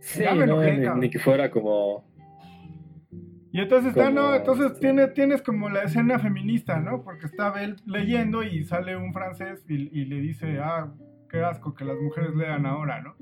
Sí, 0.00 0.24
no, 0.24 0.62
ni, 0.62 1.00
ni 1.00 1.10
que 1.10 1.18
fuera 1.18 1.50
como... 1.50 2.05
Y 3.56 3.60
entonces 3.60 3.90
está, 3.90 4.06
Como- 4.06 4.20
no, 4.20 4.34
entonces 4.34 4.78
tiene, 4.80 5.06
tienes 5.08 5.40
como 5.40 5.70
la 5.70 5.84
escena 5.84 6.18
feminista, 6.18 6.78
¿no? 6.78 7.02
Porque 7.02 7.24
está 7.26 7.50
Belle 7.50 7.76
leyendo 7.86 8.42
y 8.42 8.64
sale 8.64 8.96
un 8.96 9.12
francés 9.14 9.64
y, 9.68 9.88
y 9.98 10.04
le 10.04 10.16
dice, 10.20 10.58
ah, 10.60 10.92
qué 11.30 11.42
asco 11.42 11.74
que 11.74 11.84
las 11.86 11.96
mujeres 11.98 12.34
lean 12.34 12.66
ahora, 12.66 13.00
¿no? 13.00 13.14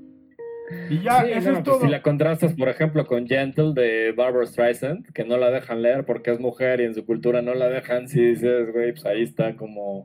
Y 0.89 0.99
ya, 0.99 1.21
Sí, 1.23 1.31
eso 1.31 1.51
no, 1.51 1.57
es 1.59 1.63
pues 1.63 1.63
todo. 1.63 1.79
si 1.81 1.87
la 1.87 2.01
contrastas, 2.01 2.53
por 2.55 2.67
ejemplo, 2.69 3.05
con 3.05 3.27
Gentle 3.27 3.73
de 3.73 4.11
Barbara 4.11 4.45
Streisand, 4.47 5.11
que 5.13 5.23
no 5.23 5.37
la 5.37 5.51
dejan 5.51 5.81
leer 5.81 6.05
porque 6.05 6.31
es 6.31 6.39
mujer 6.39 6.81
y 6.81 6.85
en 6.85 6.95
su 6.95 7.05
cultura 7.05 7.41
no 7.41 7.53
la 7.53 7.69
dejan, 7.69 8.07
si 8.09 8.19
dices, 8.21 8.73
güey, 8.73 8.91
pues 8.91 9.05
ahí 9.05 9.21
está 9.21 9.55
como 9.55 10.03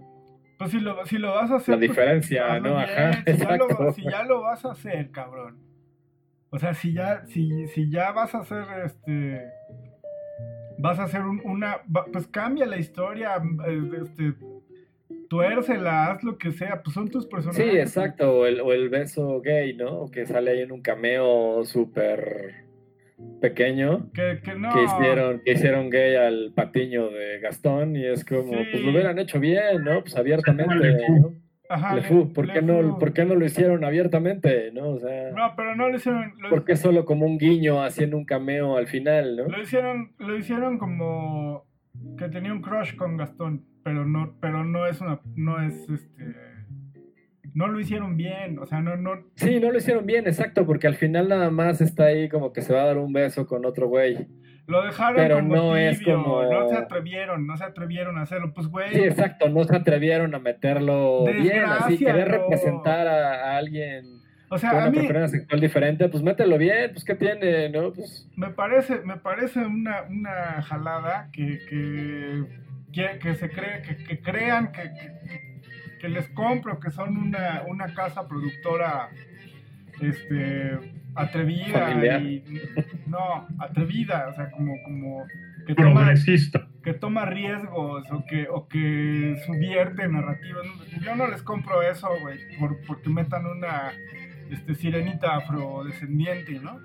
Pues 0.58 0.70
si 0.70 0.78
lo, 0.78 1.04
si 1.06 1.18
lo 1.18 1.32
vas 1.34 1.50
a 1.50 1.56
hacer. 1.56 1.74
la 1.74 1.78
pues, 1.78 1.88
diferencia, 1.88 2.60
¿no? 2.60 2.76
bien, 2.76 2.88
Ajá, 2.90 3.12
si, 3.26 3.36
ya 3.38 3.56
lo, 3.56 3.64
exacto. 3.64 3.92
si 3.94 4.02
ya 4.04 4.22
lo 4.24 4.42
vas 4.42 4.64
a 4.64 4.70
hacer, 4.72 5.10
cabrón. 5.10 5.58
O 6.50 6.58
sea, 6.58 6.74
si 6.74 6.92
ya, 6.92 7.24
si, 7.26 7.66
si 7.68 7.90
ya 7.90 8.12
vas 8.12 8.34
a 8.34 8.40
hacer 8.40 8.64
este. 8.84 9.40
Vas 10.80 10.98
a 10.98 11.04
hacer 11.04 11.22
un- 11.22 11.40
una. 11.44 11.78
va- 11.94 12.06
Pues 12.12 12.26
cambia 12.26 12.66
la 12.66 12.78
historia. 12.78 13.36
eh, 13.68 13.90
Este, 14.02 14.34
tuércela, 15.28 16.06
haz 16.10 16.22
lo 16.24 16.38
que 16.38 16.50
sea. 16.52 16.82
Pues 16.82 16.94
son 16.94 17.08
tus 17.08 17.24
Sí, 17.24 17.30
personajes. 17.30 17.74
exacto, 17.74 18.38
o 18.40 18.46
el, 18.46 18.60
o 18.60 18.72
el 18.72 18.88
beso 18.88 19.40
gay, 19.40 19.74
¿no? 19.74 20.10
Que 20.10 20.26
sale 20.26 20.50
ahí 20.52 20.60
en 20.60 20.72
un 20.72 20.82
cameo 20.82 21.64
súper 21.64 22.64
pequeño. 23.40 24.10
Que, 24.12 24.40
que 24.42 24.54
no. 24.54 24.72
Que 24.74 24.84
hicieron, 24.84 25.40
que 25.44 25.52
hicieron 25.52 25.90
gay 25.90 26.16
al 26.16 26.52
patiño 26.54 27.10
de 27.10 27.38
Gastón 27.40 27.94
y 27.96 28.04
es 28.06 28.24
como, 28.24 28.52
Sí. 28.52 28.64
pues 28.72 28.82
lo 28.82 28.90
hubieran 28.90 29.18
hecho 29.18 29.38
bien, 29.38 29.84
¿no? 29.84 30.00
Pues 30.00 30.16
abiertamente. 30.16 30.96
Ajá, 31.72 31.94
Le 31.94 32.00
le- 32.02 32.08
Fou, 32.08 32.32
¿por, 32.32 32.52
qué 32.52 32.62
no. 32.62 32.98
¿por 32.98 33.12
qué 33.12 33.24
no 33.24 33.36
lo 33.36 33.44
hicieron 33.46 33.84
abiertamente, 33.84 34.72
no? 34.72 34.88
O 34.90 34.98
sea, 34.98 35.30
No, 35.30 35.54
pero 35.56 35.76
no 35.76 35.88
lo 35.88 35.96
hicieron. 35.96 36.34
Lo, 36.40 36.50
¿por 36.50 36.64
qué 36.64 36.74
solo 36.74 37.04
como 37.04 37.26
un 37.26 37.38
guiño 37.38 37.82
haciendo 37.84 38.16
un 38.16 38.24
cameo 38.24 38.76
al 38.76 38.88
final, 38.88 39.36
no? 39.36 39.44
lo 39.46 39.62
hicieron. 39.62 40.12
Lo 40.18 40.36
hicieron 40.36 40.78
como. 40.78 41.64
Que 42.18 42.28
tenía 42.28 42.52
un 42.52 42.60
crush 42.60 42.96
con 42.96 43.16
Gastón. 43.16 43.64
Pero 43.84 44.04
no, 44.04 44.34
pero 44.40 44.64
no 44.64 44.84
es 44.86 45.00
una. 45.00 45.20
No 45.36 45.62
es 45.62 45.88
este. 45.88 46.34
No 47.54 47.68
lo 47.68 47.78
hicieron 47.80 48.16
bien. 48.16 48.58
O 48.58 48.66
sea, 48.66 48.80
no, 48.80 48.96
no. 48.96 49.12
Sí, 49.36 49.60
no 49.60 49.70
lo 49.70 49.78
hicieron 49.78 50.06
bien, 50.06 50.26
exacto, 50.26 50.66
porque 50.66 50.86
al 50.86 50.94
final 50.96 51.28
nada 51.28 51.50
más 51.50 51.80
está 51.80 52.04
ahí 52.06 52.28
como 52.28 52.52
que 52.52 52.62
se 52.62 52.72
va 52.74 52.82
a 52.82 52.86
dar 52.86 52.98
un 52.98 53.12
beso 53.12 53.46
con 53.46 53.64
otro 53.64 53.88
güey. 53.88 54.26
Lo 54.70 54.82
dejaron 54.82 55.16
Pero 55.16 55.34
como 55.36 55.54
no 55.56 55.76
es 55.76 56.00
como- 56.02 56.42
no 56.44 56.68
se 56.68 56.76
atrevieron, 56.76 57.46
no 57.46 57.56
se 57.56 57.64
atrevieron 57.64 58.18
a 58.18 58.22
hacerlo. 58.22 58.52
Pues, 58.54 58.68
güey, 58.68 58.92
Sí, 58.94 59.00
exacto, 59.00 59.48
no 59.48 59.64
se 59.64 59.76
atrevieron 59.76 60.34
a 60.34 60.38
meterlo 60.38 61.24
bien, 61.26 61.64
así 61.64 61.98
querer 61.98 62.28
representar 62.28 63.08
a, 63.08 63.52
a 63.52 63.56
alguien 63.56 64.20
o 64.46 64.50
con 64.50 64.58
sea, 64.58 64.70
a 64.70 64.74
una 64.78 64.90
mí 64.90 64.98
preferencia 64.98 65.38
sexual 65.40 65.60
diferente, 65.60 66.08
pues 66.08 66.22
mételo 66.22 66.56
bien, 66.58 66.90
pues 66.92 67.04
qué 67.04 67.14
tiene, 67.14 67.68
¿no? 67.70 67.92
Pues 67.92 68.28
me 68.36 68.48
parece, 68.50 69.00
me 69.00 69.16
parece 69.16 69.60
una, 69.60 70.02
una 70.08 70.62
jalada 70.62 71.28
que, 71.32 71.58
que, 71.68 72.44
que, 72.92 73.18
que 73.18 73.34
se 73.34 73.50
cree, 73.50 73.82
que, 73.82 73.96
que 73.96 74.20
crean 74.20 74.72
que, 74.72 74.82
que, 74.82 75.60
que 76.00 76.08
les 76.08 76.28
compro 76.30 76.78
que 76.80 76.90
son 76.90 77.16
una, 77.16 77.62
una 77.68 77.92
casa 77.94 78.26
productora 78.28 79.08
este 80.00 80.78
atrevida 81.14 81.86
Familiar. 81.88 82.22
y 82.22 82.44
no, 83.06 83.46
atrevida, 83.58 84.28
o 84.28 84.34
sea, 84.34 84.50
como, 84.50 84.72
como 84.84 85.24
que 85.66 85.74
toma, 85.74 85.94
Progresista. 86.00 86.68
que 86.82 86.94
toma 86.94 87.26
riesgos 87.26 88.04
o 88.10 88.24
que, 88.26 88.48
o 88.50 88.66
que 88.68 89.36
subvierte 89.46 90.08
narrativas. 90.08 90.66
Yo 91.02 91.14
no 91.16 91.26
les 91.28 91.42
compro 91.42 91.82
eso, 91.82 92.08
güey, 92.22 92.38
por, 92.58 92.78
porque 92.86 93.08
metan 93.10 93.46
una 93.46 93.92
este, 94.50 94.74
sirenita 94.74 95.36
afrodescendiente, 95.36 96.58
¿no? 96.60 96.80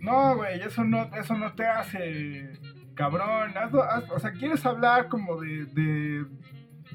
No, 0.00 0.36
güey, 0.36 0.60
eso 0.62 0.82
no, 0.84 1.10
eso 1.14 1.36
no 1.36 1.52
te 1.52 1.66
hace 1.66 2.50
cabrón. 2.94 3.52
hazlo- 3.54 3.86
haz- 3.88 4.10
o 4.10 4.18
sea, 4.18 4.32
quieres 4.32 4.64
hablar 4.64 5.08
como 5.08 5.40
de, 5.40 5.66
de, 5.66 6.24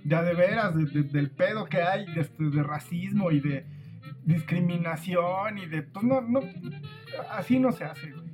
de 0.03 0.15
a 0.15 0.23
de 0.23 0.33
veras, 0.33 0.75
de- 0.75 0.85
de- 0.85 1.03
del 1.03 1.29
pedo 1.31 1.65
que 1.65 1.81
hay, 1.81 2.05
de, 2.13 2.21
este, 2.21 2.43
de 2.45 2.63
racismo 2.63 3.31
y 3.31 3.39
de 3.41 3.65
discriminación 4.25 5.57
y 5.57 5.65
de, 5.67 5.83
pues 5.83 6.03
no, 6.05 6.21
no, 6.21 6.41
así 7.31 7.59
no 7.59 7.71
se 7.71 7.83
hace, 7.85 8.11
güey. 8.11 8.25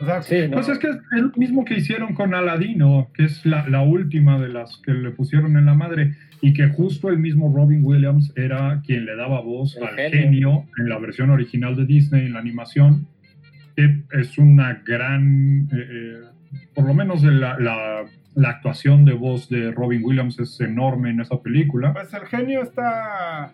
O 0.00 0.06
sea, 0.06 0.22
sí, 0.22 0.48
¿no? 0.48 0.52
Pues 0.54 0.68
es 0.70 0.78
que 0.78 0.88
es 0.88 0.96
lo 1.12 1.30
mismo 1.36 1.62
que 1.64 1.74
hicieron 1.74 2.14
con 2.14 2.34
Aladino, 2.34 3.10
que 3.12 3.24
es 3.24 3.44
la, 3.44 3.68
la 3.68 3.82
última 3.82 4.40
de 4.40 4.48
las 4.48 4.78
que 4.78 4.92
le 4.92 5.10
pusieron 5.10 5.58
en 5.58 5.66
la 5.66 5.74
madre, 5.74 6.14
y 6.40 6.54
que 6.54 6.68
justo 6.68 7.10
el 7.10 7.18
mismo 7.18 7.52
Robin 7.54 7.84
Williams 7.84 8.32
era 8.34 8.80
quien 8.86 9.04
le 9.04 9.14
daba 9.14 9.42
voz 9.42 9.76
El 9.76 9.84
al 9.84 9.96
genio. 9.96 10.10
genio. 10.22 10.64
en 10.78 10.88
la 10.88 10.98
versión 10.98 11.28
original 11.28 11.76
de 11.76 11.84
Disney, 11.84 12.26
en 12.26 12.32
la 12.32 12.38
animación, 12.40 13.08
que 13.76 14.02
es 14.12 14.38
una 14.38 14.82
gran, 14.86 15.68
eh, 15.70 15.76
eh, 15.90 16.20
por 16.74 16.86
lo 16.86 16.94
menos 16.94 17.22
la, 17.22 17.58
la- 17.58 18.04
la 18.36 18.48
actuación 18.50 19.04
de 19.04 19.12
voz 19.12 19.48
de 19.50 19.72
Robin 19.72 20.02
Williams 20.04 20.38
es 20.38 20.58
enorme 20.60 21.10
en 21.10 21.20
esa 21.20 21.42
película. 21.42 21.92
pues 21.92 22.14
el 22.14 22.22
genio 22.26 22.62
está... 22.62 23.52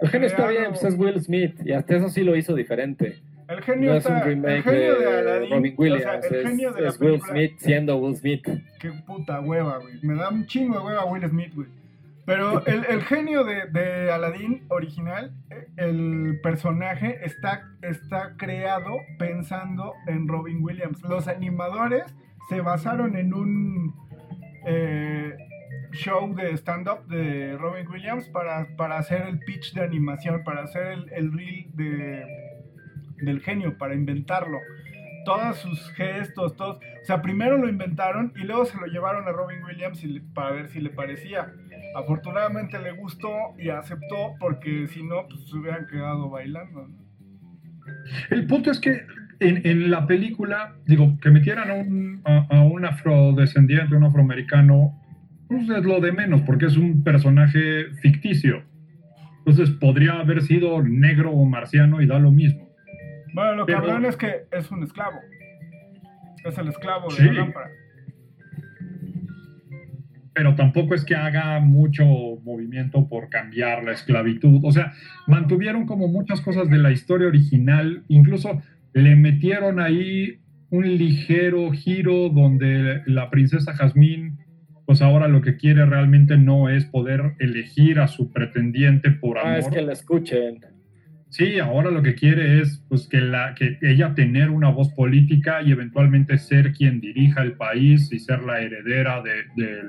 el 0.00 0.08
genio 0.08 0.26
está 0.28 0.48
bien, 0.48 0.66
pues 0.68 0.84
es 0.84 0.98
Will 0.98 1.20
Smith, 1.20 1.60
y 1.64 1.72
hasta 1.72 1.96
eso 1.96 2.08
sí 2.08 2.22
lo 2.22 2.36
hizo 2.36 2.54
diferente. 2.54 3.20
El 3.48 3.62
genio 3.62 3.92
No 3.92 3.96
es 3.96 4.06
un 4.06 4.12
está... 4.12 4.28
el 4.28 4.34
remake 4.34 4.62
genio 4.62 4.98
de, 4.98 5.06
de 5.06 5.18
Aladdin, 5.18 5.50
Robin 5.50 5.74
o 5.76 5.80
Williams, 5.80 6.02
sea, 6.02 6.14
el 6.14 6.36
es, 6.36 6.46
genio 6.48 6.72
de 6.72 6.86
es 6.86 7.00
Will 7.00 7.20
Smith 7.22 7.52
siendo 7.58 7.96
Will 7.96 8.16
Smith. 8.16 8.46
Qué 8.78 8.90
puta 9.06 9.40
hueva, 9.40 9.78
güey. 9.78 9.94
Me 10.02 10.14
da 10.16 10.28
un 10.28 10.46
chingo 10.46 10.78
de 10.78 10.84
hueva 10.84 11.04
Will 11.06 11.28
Smith, 11.28 11.54
güey. 11.54 11.68
Pero 12.26 12.62
el, 12.66 12.84
el 12.84 13.02
genio 13.04 13.42
de, 13.44 13.68
de 13.72 14.10
Aladdin 14.10 14.64
original, 14.68 15.32
el 15.78 16.38
personaje 16.42 17.18
está, 17.24 17.62
está 17.80 18.34
creado 18.36 18.98
pensando 19.18 19.94
en 20.06 20.28
Robin 20.28 20.62
Williams. 20.62 21.00
Los 21.08 21.26
animadores 21.26 22.04
se 22.50 22.60
basaron 22.60 23.16
en 23.16 23.32
un 23.32 23.94
eh, 24.66 25.34
show 25.92 26.34
de 26.34 26.52
stand-up 26.56 27.06
de 27.06 27.56
Robin 27.56 27.86
Williams 27.88 28.28
para, 28.28 28.68
para 28.76 28.98
hacer 28.98 29.22
el 29.26 29.38
pitch 29.40 29.74
de 29.74 29.82
animación, 29.82 30.44
para 30.44 30.62
hacer 30.62 30.86
el, 30.86 31.12
el 31.12 31.32
reel 31.32 31.66
de, 31.74 32.24
del 33.22 33.40
genio, 33.40 33.76
para 33.78 33.94
inventarlo. 33.94 34.58
Todos 35.24 35.58
sus 35.58 35.90
gestos, 35.92 36.56
todos. 36.56 36.76
O 36.76 37.04
sea, 37.04 37.20
primero 37.20 37.58
lo 37.58 37.68
inventaron 37.68 38.32
y 38.36 38.44
luego 38.44 38.64
se 38.64 38.78
lo 38.78 38.86
llevaron 38.86 39.26
a 39.28 39.32
Robin 39.32 39.62
Williams 39.62 40.02
para 40.34 40.52
ver 40.52 40.68
si 40.68 40.80
le 40.80 40.90
parecía. 40.90 41.52
Afortunadamente 41.94 42.78
le 42.78 42.92
gustó 42.92 43.30
y 43.58 43.68
aceptó 43.68 44.34
porque 44.38 44.86
si 44.88 45.02
no, 45.02 45.26
pues 45.26 45.48
se 45.48 45.56
hubieran 45.56 45.86
quedado 45.86 46.30
bailando. 46.30 46.88
El 48.30 48.46
punto 48.46 48.70
es 48.70 48.80
que 48.80 49.02
en, 49.40 49.66
en 49.66 49.90
la 49.90 50.06
película, 50.06 50.76
digo, 50.86 51.18
que 51.20 51.30
metieran 51.30 51.70
a 51.70 51.74
un, 51.74 52.22
a 52.24 52.62
un 52.62 52.84
afrodescendiente, 52.84 53.96
un 53.96 54.04
afroamericano, 54.04 54.98
pues 55.48 55.68
es 55.68 55.84
lo 55.84 56.00
de 56.00 56.12
menos, 56.12 56.42
porque 56.42 56.66
es 56.66 56.76
un 56.76 57.02
personaje 57.02 57.86
ficticio. 58.02 58.62
Entonces 59.38 59.70
podría 59.70 60.20
haber 60.20 60.42
sido 60.42 60.82
negro 60.82 61.32
o 61.32 61.44
marciano 61.46 62.02
y 62.02 62.06
da 62.06 62.18
lo 62.18 62.30
mismo. 62.30 62.68
Bueno, 63.34 63.54
lo 63.56 63.66
Pero- 63.66 63.80
cabrón 63.80 64.04
es 64.04 64.16
que 64.16 64.46
es 64.52 64.70
un 64.70 64.82
esclavo. 64.82 65.18
Es 66.44 66.56
el 66.58 66.68
esclavo 66.68 67.08
de 67.08 67.14
Sí. 67.16 67.24
la 67.24 67.32
lámpara. 67.32 67.70
Pero 70.34 70.54
tampoco 70.54 70.94
es 70.94 71.04
que 71.04 71.16
haga 71.16 71.58
mucho 71.60 72.04
movimiento 72.44 73.08
por 73.08 73.28
cambiar 73.28 73.82
la 73.82 73.92
esclavitud. 73.92 74.60
O 74.62 74.70
sea, 74.70 74.92
mantuvieron 75.26 75.84
como 75.86 76.06
muchas 76.06 76.40
cosas 76.40 76.70
de 76.70 76.78
la 76.78 76.92
historia 76.92 77.26
original, 77.26 78.04
incluso 78.08 78.62
le 78.92 79.16
metieron 79.16 79.80
ahí 79.80 80.38
un 80.70 80.84
ligero 80.96 81.70
giro 81.72 82.28
donde 82.28 83.02
la 83.06 83.30
princesa 83.30 83.72
Jazmín, 83.74 84.27
pues 84.88 85.02
ahora 85.02 85.28
lo 85.28 85.42
que 85.42 85.58
quiere 85.58 85.84
realmente 85.84 86.38
no 86.38 86.70
es 86.70 86.86
poder 86.86 87.34
elegir 87.40 88.00
a 88.00 88.08
su 88.08 88.32
pretendiente 88.32 89.10
por 89.10 89.36
amor. 89.38 89.52
Ah, 89.52 89.58
es 89.58 89.68
que 89.68 89.82
la 89.82 89.92
escuchen. 89.92 90.60
Sí, 91.28 91.58
ahora 91.58 91.90
lo 91.90 92.02
que 92.02 92.14
quiere 92.14 92.62
es 92.62 92.82
pues 92.88 93.06
que, 93.06 93.20
la, 93.20 93.54
que 93.54 93.76
ella 93.82 94.14
tener 94.14 94.48
una 94.48 94.70
voz 94.70 94.90
política 94.94 95.60
y 95.62 95.72
eventualmente 95.72 96.38
ser 96.38 96.72
quien 96.72 97.02
dirija 97.02 97.42
el 97.42 97.52
país 97.52 98.10
y 98.14 98.18
ser 98.18 98.42
la 98.44 98.62
heredera 98.62 99.20
de- 99.22 99.44
del, 99.62 99.88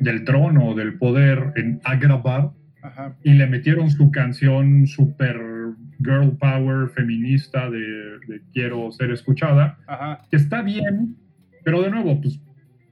del 0.00 0.24
trono, 0.24 0.76
del 0.76 0.96
poder 0.96 1.52
en 1.56 1.80
Agrabah. 1.82 2.52
Ajá. 2.80 3.16
Y 3.24 3.32
le 3.32 3.48
metieron 3.48 3.90
su 3.90 4.12
canción 4.12 4.86
super 4.86 5.36
girl 5.98 6.36
power 6.38 6.90
feminista 6.90 7.68
de, 7.68 7.80
de 8.28 8.40
quiero 8.52 8.92
ser 8.92 9.10
escuchada, 9.10 9.78
Ajá. 9.88 10.20
que 10.30 10.36
está 10.36 10.62
bien, 10.62 11.16
pero 11.64 11.82
de 11.82 11.90
nuevo, 11.90 12.20
pues 12.20 12.38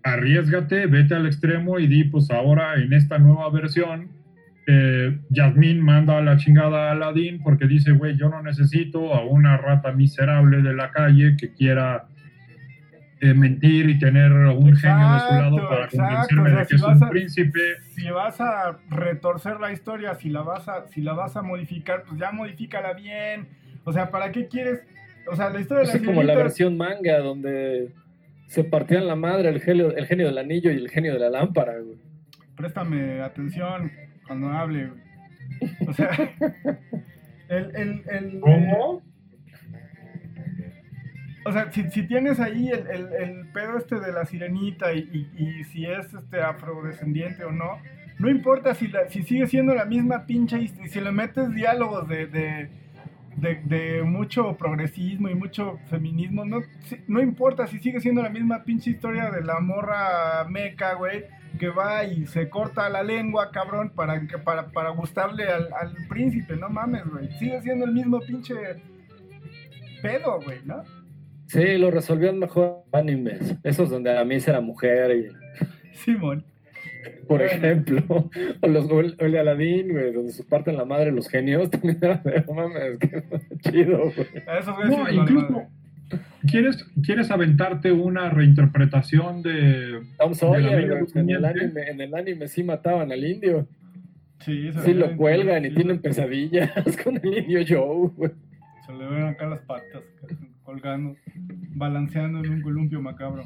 arriesgate, 0.04 0.86
vete 0.86 1.14
al 1.14 1.26
extremo 1.26 1.78
y 1.78 1.86
di, 1.86 2.04
pues 2.04 2.30
ahora 2.30 2.74
en 2.74 2.92
esta 2.92 3.18
nueva 3.18 3.50
versión, 3.50 4.08
eh, 4.66 5.18
Yasmín 5.30 5.80
manda 5.80 6.18
a 6.18 6.22
la 6.22 6.36
chingada 6.36 6.88
a 6.88 6.92
Aladdin 6.92 7.42
porque 7.42 7.66
dice, 7.66 7.92
güey, 7.92 8.16
yo 8.16 8.28
no 8.28 8.42
necesito 8.42 9.14
a 9.14 9.24
una 9.24 9.56
rata 9.56 9.92
miserable 9.92 10.62
de 10.62 10.74
la 10.74 10.90
calle 10.90 11.36
que 11.36 11.52
quiera 11.52 12.06
eh, 13.20 13.34
mentir 13.34 13.88
y 13.88 13.98
tener 14.00 14.32
un 14.32 14.74
genio 14.76 15.12
de 15.12 15.20
su 15.20 15.34
lado 15.34 15.68
para 15.68 15.84
exacto, 15.84 16.36
convencerme 16.36 16.42
o 16.42 16.46
sea, 16.46 16.58
de 16.58 16.62
que 16.62 16.68
si 16.68 16.74
es 16.74 16.82
vas 16.82 16.96
un 16.96 17.04
a- 17.04 17.10
príncipe. 17.10 17.60
Si 17.94 18.10
vas 18.10 18.40
a 18.40 18.78
retorcer 18.90 19.60
la 19.60 19.72
historia, 19.72 20.14
si 20.16 20.28
la 20.28 20.42
vas 20.42 20.68
a, 20.68 20.88
si 20.88 21.00
la 21.02 21.12
vas 21.12 21.36
a 21.36 21.42
modificar, 21.42 22.02
pues 22.08 22.18
ya 22.20 22.32
modifícala 22.32 22.92
bien. 22.94 23.46
O 23.84 23.92
sea, 23.92 24.10
¿para 24.10 24.32
qué 24.32 24.48
quieres? 24.48 24.80
O 25.30 25.36
sea, 25.36 25.50
la 25.50 25.60
historia 25.60 25.84
de 25.84 25.92
Es 25.96 26.00
la 26.00 26.06
como 26.06 26.22
la 26.24 26.34
versión 26.34 26.76
manga 26.76 27.18
donde 27.18 27.90
se 28.52 28.64
partían 28.64 29.06
la 29.06 29.16
madre 29.16 29.48
el 29.48 29.60
genio, 29.60 29.94
el 29.96 30.06
genio 30.06 30.26
del 30.26 30.38
anillo 30.38 30.70
y 30.70 30.76
el 30.76 30.88
genio 30.90 31.14
de 31.14 31.18
la 31.20 31.30
lámpara, 31.30 31.78
güey. 31.78 31.98
préstame 32.56 33.20
atención 33.22 33.90
cuando 34.26 34.48
hable. 34.50 34.88
güey. 34.88 35.02
O 35.88 35.92
sea, 35.92 36.10
el, 37.48 37.76
el, 37.76 38.02
el- 38.10 38.40
O 41.44 41.50
sea, 41.52 41.72
si, 41.72 41.90
si 41.90 42.04
tienes 42.06 42.38
ahí 42.38 42.68
el, 42.68 42.86
el- 42.88 43.12
el 43.14 43.46
pedo 43.52 43.76
este 43.76 43.98
de 43.98 44.12
la 44.12 44.24
sirenita 44.26 44.92
y, 44.92 45.08
y- 45.12 45.42
y 45.60 45.64
si 45.64 45.86
es 45.86 46.12
este 46.14 46.40
afrodescendiente 46.40 47.44
o 47.44 47.50
no, 47.50 47.78
no 48.18 48.30
importa 48.30 48.74
si, 48.74 48.86
la, 48.88 49.08
si 49.08 49.22
sigue 49.24 49.46
siendo 49.48 49.74
la 49.74 49.84
misma 49.84 50.24
pinche 50.26 50.58
y 50.60 50.68
si 50.68 51.00
le 51.00 51.10
metes 51.10 51.52
diálogos 51.52 52.06
de, 52.08 52.26
de, 52.28 52.68
de- 53.36 53.60
de 53.64 54.02
mucho 54.02 54.56
progresismo 54.56 55.28
y 55.28 55.34
mucho 55.34 55.78
feminismo, 55.88 56.44
no, 56.44 56.60
no 57.08 57.20
importa 57.20 57.66
si 57.66 57.78
sigue 57.78 58.00
siendo 58.00 58.22
la 58.22 58.28
misma 58.28 58.64
pinche 58.64 58.90
historia 58.90 59.30
de 59.30 59.42
la 59.42 59.60
morra 59.60 60.44
meca, 60.48 60.94
güey, 60.94 61.24
que 61.58 61.68
va 61.68 62.04
y 62.04 62.26
se 62.26 62.48
corta 62.48 62.88
la 62.88 63.02
lengua, 63.02 63.50
cabrón, 63.50 63.90
para, 63.94 64.26
que, 64.26 64.38
para, 64.38 64.68
para 64.70 64.90
gustarle 64.90 65.44
al, 65.48 65.68
al 65.72 65.94
príncipe, 66.08 66.56
no 66.56 66.68
mames, 66.68 67.04
güey. 67.06 67.30
Sigue 67.38 67.60
siendo 67.62 67.84
el 67.84 67.92
mismo 67.92 68.20
pinche 68.20 68.54
pedo, 70.00 70.40
güey, 70.40 70.58
¿no? 70.64 70.82
Sí, 71.46 71.76
lo 71.78 71.90
resolvían 71.90 72.38
mejor 72.38 72.84
animes. 72.92 73.56
Esos 73.62 73.90
donde 73.90 74.16
a 74.18 74.24
mí 74.24 74.36
era 74.46 74.60
mujer 74.60 75.10
y, 75.16 75.94
Simón. 75.96 76.44
Por 77.26 77.38
Bueno. 77.38 77.44
ejemplo, 77.44 78.30
o 78.60 78.68
los 78.68 78.90
o 78.90 79.00
el, 79.00 79.16
o 79.20 79.24
el 79.24 79.32
de 79.32 79.38
Aladdin, 79.38 79.92
güey, 79.92 80.12
donde 80.12 80.32
se 80.32 80.44
parten 80.44 80.76
la 80.76 80.84
madre 80.84 81.12
los 81.12 81.28
genios, 81.28 81.70
también 81.70 81.98
era 82.00 82.16
de, 82.18 82.44
mames, 82.52 82.98
qué 82.98 83.22
chido, 83.60 83.98
güey. 83.98 84.14
Güeyes 84.14 84.64
sí 84.64 84.90
No, 84.90 85.10
incluso. 85.10 85.62
¿quieres, 86.46 86.84
¿quieres 87.04 87.30
aventarte 87.30 87.92
una 87.92 88.30
reinterpretación 88.30 89.42
de... 89.42 90.02
Tom 90.18 90.32
De 90.32 90.34
la 90.34 90.34
Sawyer, 90.34 90.88
güey, 90.88 91.04
en 91.14 91.30
el, 91.30 91.44
anime, 91.44 91.90
en 91.90 92.00
el 92.00 92.14
anime 92.14 92.48
sí 92.48 92.62
mataban 92.62 93.12
al 93.12 93.24
indio. 93.24 93.66
Sí, 94.40 94.72
se 94.72 94.80
Sí 94.80 94.94
lo 94.94 95.16
cuelgan 95.16 95.64
y 95.64 95.68
sí, 95.68 95.76
tienen 95.76 96.00
pesadillas 96.00 96.96
con 97.04 97.16
el 97.16 97.38
indio 97.38 97.60
Joe, 97.66 98.10
güey. 98.16 98.30
Se 98.84 98.92
le 98.92 99.06
ven 99.06 99.22
acá 99.24 99.46
las 99.46 99.60
patas 99.60 100.02
colgando, 100.64 101.16
balanceando 101.74 102.40
en 102.40 102.50
un 102.50 102.62
columpio 102.62 103.00
macabro. 103.00 103.44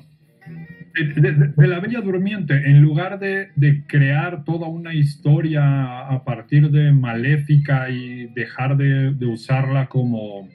De, 0.97 1.67
la 1.67 1.81
Bella 1.81 2.01
Durmiente, 2.01 2.55
en 2.55 2.81
lugar 2.81 3.19
de, 3.19 3.51
crear 3.87 4.45
toda 4.45 4.69
una 4.69 4.95
historia 4.95 6.07
a 6.09 6.25
partir 6.25 6.71
de 6.71 6.93
Maléfica 6.93 7.91
y 7.91 8.27
dejar 8.29 8.77
de, 8.77 9.27
usarla 9.27 9.89
como, 9.89 10.49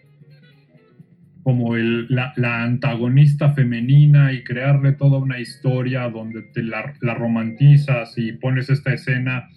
como 1.43 1.75
el- 1.75 2.07
la, 2.09 2.33
la 2.37 2.63
antagonista 2.63 3.53
femenina 3.53 4.33
y 4.33 4.43
crearle 4.43 4.93
toda 4.93 5.19
una 5.19 5.39
historia 5.39 6.09
donde 6.09 6.41
te 6.53 6.63
la, 6.63 6.93
la 7.01 7.13
romantizas 7.13 8.17
y 8.17 8.31
pones 8.33 8.69
esta 8.69 8.93
escena 8.93 9.47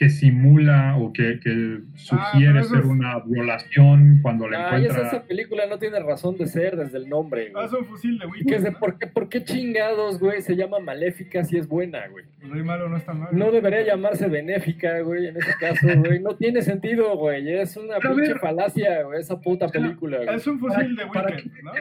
que 0.00 0.08
simula 0.08 0.96
o 0.96 1.12
que, 1.12 1.38
que 1.40 1.80
sugiere 1.94 2.60
eso 2.60 2.70
ser 2.70 2.78
es- 2.78 2.84
una 2.86 3.18
violación 3.18 4.20
cuando 4.22 4.48
la 4.48 4.70
Ay, 4.70 4.86
esa, 4.86 4.94
encuentra. 4.94 5.18
esa 5.18 5.26
película 5.28 5.66
no 5.66 5.78
tiene 5.78 6.00
razón 6.00 6.38
de 6.38 6.46
ser 6.46 6.74
desde 6.78 6.96
el 6.96 7.06
nombre, 7.10 7.48
Ah, 7.48 7.52
güey. 7.52 7.66
es 7.66 7.72
un 7.74 7.84
fusil 7.84 8.18
de 8.18 8.24
¿Y 8.24 8.30
Wicked. 8.30 8.46
qué 8.46 8.54
es 8.56 8.62
de 8.62 8.70
¿no? 8.70 8.78
por, 8.78 8.96
qué, 8.98 9.06
por 9.08 9.28
qué 9.28 9.44
chingados, 9.44 10.18
güey, 10.18 10.40
se 10.40 10.56
llama 10.56 10.78
Maléfica 10.78 11.44
si 11.44 11.58
es 11.58 11.68
buena, 11.68 12.08
güey? 12.08 12.24
El 12.42 12.50
rey 12.50 12.62
malo 12.62 12.88
no 12.88 12.96
está 12.96 13.12
mal. 13.12 13.28
No 13.30 13.52
debería 13.52 13.82
llamarse 13.82 14.26
Benéfica, 14.26 15.00
güey, 15.00 15.26
en 15.26 15.36
ese 15.36 15.52
caso, 15.60 15.86
güey. 15.98 16.18
No 16.18 16.34
tiene 16.34 16.62
sentido, 16.62 17.14
güey. 17.18 17.46
Es 17.58 17.76
una 17.76 17.98
Pero 18.00 18.14
pinche 18.16 18.32
ver. 18.32 18.40
falacia, 18.40 19.02
güey, 19.02 19.20
esa 19.20 19.38
puta 19.38 19.68
película, 19.68 20.16
güey. 20.24 20.34
Es 20.34 20.46
un 20.46 20.58
fusil 20.58 20.96
de 20.96 21.06
¿Para- 21.08 21.24
para 21.24 21.36
Wicked, 21.36 21.62
¿no? 21.62 21.72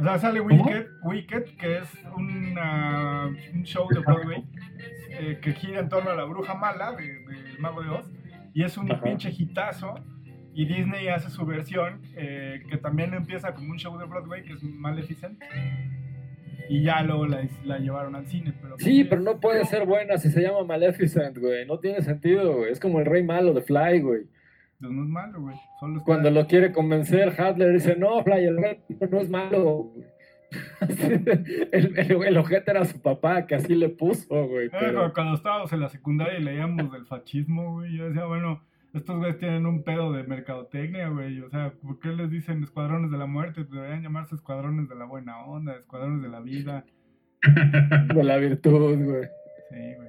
O 0.00 0.02
sea, 0.02 0.18
sale. 0.18 0.40
Wicked, 0.40 0.86
Wicked, 1.04 1.44
que 1.60 1.76
es 1.78 1.88
una- 2.16 3.26
un 3.54 3.62
show 3.62 3.86
de 3.88 4.00
Broadway 4.00 4.42
eh, 5.10 5.38
que 5.42 5.52
gira 5.52 5.80
en 5.80 5.88
torno 5.88 6.10
a 6.10 6.14
la 6.14 6.24
bruja 6.24 6.54
mala 6.54 6.92
de- 6.92 7.04
del 7.24 7.58
Mago 7.58 7.82
de 7.82 7.88
Oz. 7.90 8.10
Y 8.54 8.62
es 8.64 8.76
un 8.78 8.90
Ajá. 8.90 9.02
pinche 9.02 9.30
hitazo. 9.36 9.94
Y 10.52 10.64
Disney 10.66 11.06
hace 11.08 11.30
su 11.30 11.46
versión, 11.46 12.02
eh, 12.16 12.62
que 12.68 12.76
también 12.76 13.14
empieza 13.14 13.54
como 13.54 13.70
un 13.70 13.78
show 13.78 13.96
de 13.98 14.04
Broadway, 14.06 14.42
que 14.42 14.54
es 14.54 14.62
Maleficent. 14.62 15.40
Y 16.68 16.82
ya 16.82 17.02
luego 17.02 17.26
la, 17.26 17.46
la 17.64 17.78
llevaron 17.78 18.14
al 18.14 18.26
cine. 18.26 18.52
Pero 18.60 18.76
Sí, 18.78 19.04
pero 19.04 19.20
no 19.22 19.40
puede 19.40 19.64
ser 19.64 19.86
buena 19.86 20.18
si 20.18 20.30
se 20.30 20.40
llama 20.42 20.64
Maleficent, 20.64 21.36
güey. 21.38 21.66
No 21.66 21.78
tiene 21.78 22.00
sentido, 22.02 22.56
güey. 22.58 22.70
Es 22.72 22.78
como 22.80 23.00
el 23.00 23.06
rey 23.06 23.22
malo 23.22 23.52
de 23.54 23.62
Fly, 23.62 24.00
güey. 24.00 24.22
Pues 24.78 24.90
no 24.92 25.02
es 25.02 25.08
malo, 25.08 25.40
güey. 25.40 25.56
Cuando 26.04 26.30
lo 26.30 26.46
quiere 26.46 26.72
convencer, 26.72 27.34
Hadler 27.40 27.72
dice, 27.72 27.96
no, 27.96 28.22
Fly, 28.22 28.44
el 28.44 28.56
rey 28.56 28.78
no 29.10 29.20
es 29.20 29.28
malo. 29.30 29.64
güey". 29.94 30.04
el, 31.72 31.98
el, 31.98 32.22
el 32.24 32.36
ojete 32.38 32.70
era 32.70 32.84
su 32.84 33.00
papá, 33.00 33.46
que 33.46 33.54
así 33.54 33.74
le 33.74 33.88
puso, 33.88 34.46
güey. 34.48 34.68
Pero- 34.70 35.12
cuando- 35.12 35.34
estábamos 35.34 35.72
en 35.72 35.80
la 35.80 35.88
secundaria 35.88 36.38
y 36.38 36.42
leíamos 36.42 36.90
del 36.92 37.06
fascismo, 37.06 37.74
güey, 37.74 37.96
yo 37.96 38.06
decía, 38.08 38.24
bueno, 38.24 38.62
estos 38.92 39.16
güeyes 39.18 39.38
tienen 39.38 39.66
un 39.66 39.84
pedo 39.84 40.12
de 40.12 40.24
mercadotecnia, 40.24 41.08
güey. 41.08 41.40
O 41.40 41.50
sea, 41.50 41.72
¿por 41.82 42.00
qué 42.00 42.08
les 42.08 42.30
dicen 42.30 42.62
escuadrones 42.64 43.10
de 43.10 43.18
la 43.18 43.26
muerte? 43.26 43.62
Pues 43.62 43.70
deberían 43.70 44.02
llamarse 44.02 44.34
escuadrones 44.34 44.88
de 44.88 44.96
la 44.96 45.04
buena 45.04 45.38
onda, 45.44 45.74
escuadrones 45.76 46.22
de 46.22 46.28
la 46.28 46.40
vida. 46.40 46.84
De 48.14 48.22
la 48.24 48.36
virtud, 48.36 48.96
güey. 49.02 49.22
Sí, 49.70 49.94
güey. 49.96 50.08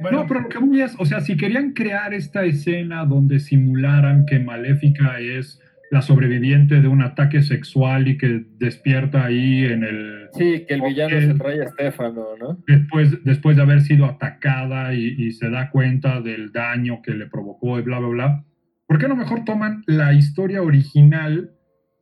Bueno, 0.00 0.22
No, 0.22 0.26
pero 0.26 0.40
lo 0.40 0.48
que 0.48 0.58
voy 0.58 0.80
es, 0.80 0.96
o 0.98 1.04
sea, 1.04 1.20
si 1.20 1.36
querían 1.36 1.72
crear 1.72 2.12
esta 2.12 2.44
escena 2.44 3.04
donde 3.04 3.38
simularan 3.38 4.26
que 4.26 4.40
Maléfica 4.40 5.20
es 5.20 5.60
la 5.94 6.02
sobreviviente 6.02 6.80
de 6.80 6.88
un 6.88 7.02
ataque 7.02 7.40
sexual 7.40 8.08
y 8.08 8.18
que 8.18 8.44
despierta 8.58 9.24
ahí 9.24 9.64
en 9.64 9.84
el... 9.84 10.28
Sí, 10.32 10.64
que 10.66 10.74
el 10.74 10.82
villano 10.82 11.16
es 11.16 11.24
el 11.24 11.38
rey 11.38 11.60
Estefano, 11.60 12.26
¿no? 12.38 12.58
Después, 12.66 13.22
después 13.22 13.56
de 13.56 13.62
haber 13.62 13.80
sido 13.82 14.04
atacada 14.06 14.92
y, 14.92 15.14
y 15.16 15.30
se 15.30 15.50
da 15.50 15.70
cuenta 15.70 16.20
del 16.20 16.50
daño 16.50 17.00
que 17.00 17.14
le 17.14 17.26
provocó 17.26 17.78
y 17.78 17.82
bla, 17.82 18.00
bla, 18.00 18.08
bla. 18.08 18.44
¿Por 18.88 18.98
qué 18.98 19.06
no 19.06 19.14
mejor 19.14 19.44
toman 19.44 19.84
la 19.86 20.12
historia 20.14 20.62
original 20.62 21.52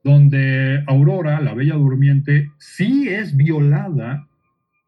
donde 0.02 0.82
Aurora, 0.86 1.40
la 1.40 1.52
Bella 1.52 1.74
Durmiente, 1.74 2.51
sí 2.59 3.09
es 3.10 3.36
violada 3.36 4.27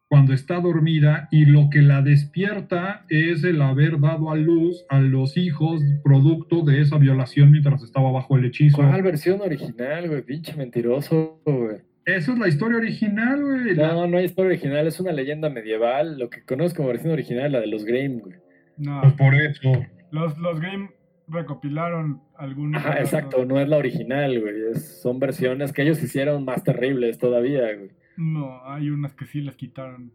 cuando 0.07 0.33
está 0.33 0.59
dormida 0.59 1.27
y 1.31 1.45
lo 1.45 1.69
que 1.71 1.81
la 1.81 2.01
despierta 2.01 3.05
es 3.09 3.43
el 3.43 3.61
haber 3.61 3.99
dado 3.99 4.29
a 4.31 4.35
luz 4.35 4.85
a 4.89 4.99
los 4.99 5.35
hijos 5.35 5.81
producto 6.03 6.61
de 6.61 6.81
esa 6.81 6.97
violación 6.97 7.51
mientras 7.51 7.81
estaba 7.83 8.11
bajo 8.11 8.37
el 8.37 8.45
hechizo. 8.45 8.77
¿Cuál 8.77 9.01
versión 9.01 9.41
original, 9.41 10.07
güey? 10.07 10.21
Pinche 10.21 10.55
mentiroso, 10.55 11.41
güey. 11.45 11.77
Esa 12.05 12.33
es 12.33 12.37
la 12.37 12.47
historia 12.47 12.77
original, 12.77 13.41
güey. 13.41 13.75
La- 13.75 13.93
No, 13.93 14.07
no 14.07 14.17
hay 14.17 14.25
historia 14.25 14.49
original, 14.51 14.85
es 14.85 14.99
una 14.99 15.11
leyenda 15.11 15.49
medieval. 15.49 16.19
Lo 16.19 16.29
que 16.29 16.43
conozco 16.43 16.77
como 16.77 16.89
versión 16.89 17.11
original 17.11 17.47
es 17.47 17.51
la 17.53 17.59
de 17.61 17.67
los 17.67 17.83
Grimm, 17.83 18.19
güey. 18.19 18.35
no. 18.77 19.01
Pues 19.01 19.13
por 19.13 19.33
eso. 19.33 19.71
Los, 20.11 20.37
los 20.37 20.59
Grimm 20.61 20.89
recopilaron 21.27 22.21
algunos. 22.37 22.79
Ajá, 22.79 22.89
relatos. 22.93 23.13
exacto, 23.13 23.45
no 23.45 23.59
es 23.59 23.67
la 23.67 23.77
original, 23.77 24.39
güey. 24.39 24.53
es- 24.71 25.01
son 25.01 25.19
versiones 25.19 25.73
que 25.73 25.81
ellos 25.81 26.01
hicieron 26.03 26.45
más 26.45 26.63
terribles 26.63 27.17
todavía, 27.17 27.61
güey. 27.75 27.89
No, 28.17 28.61
hay 28.65 28.89
unas 28.89 29.13
que 29.13 29.25
sí 29.25 29.41
las 29.41 29.55
quitaron. 29.55 30.11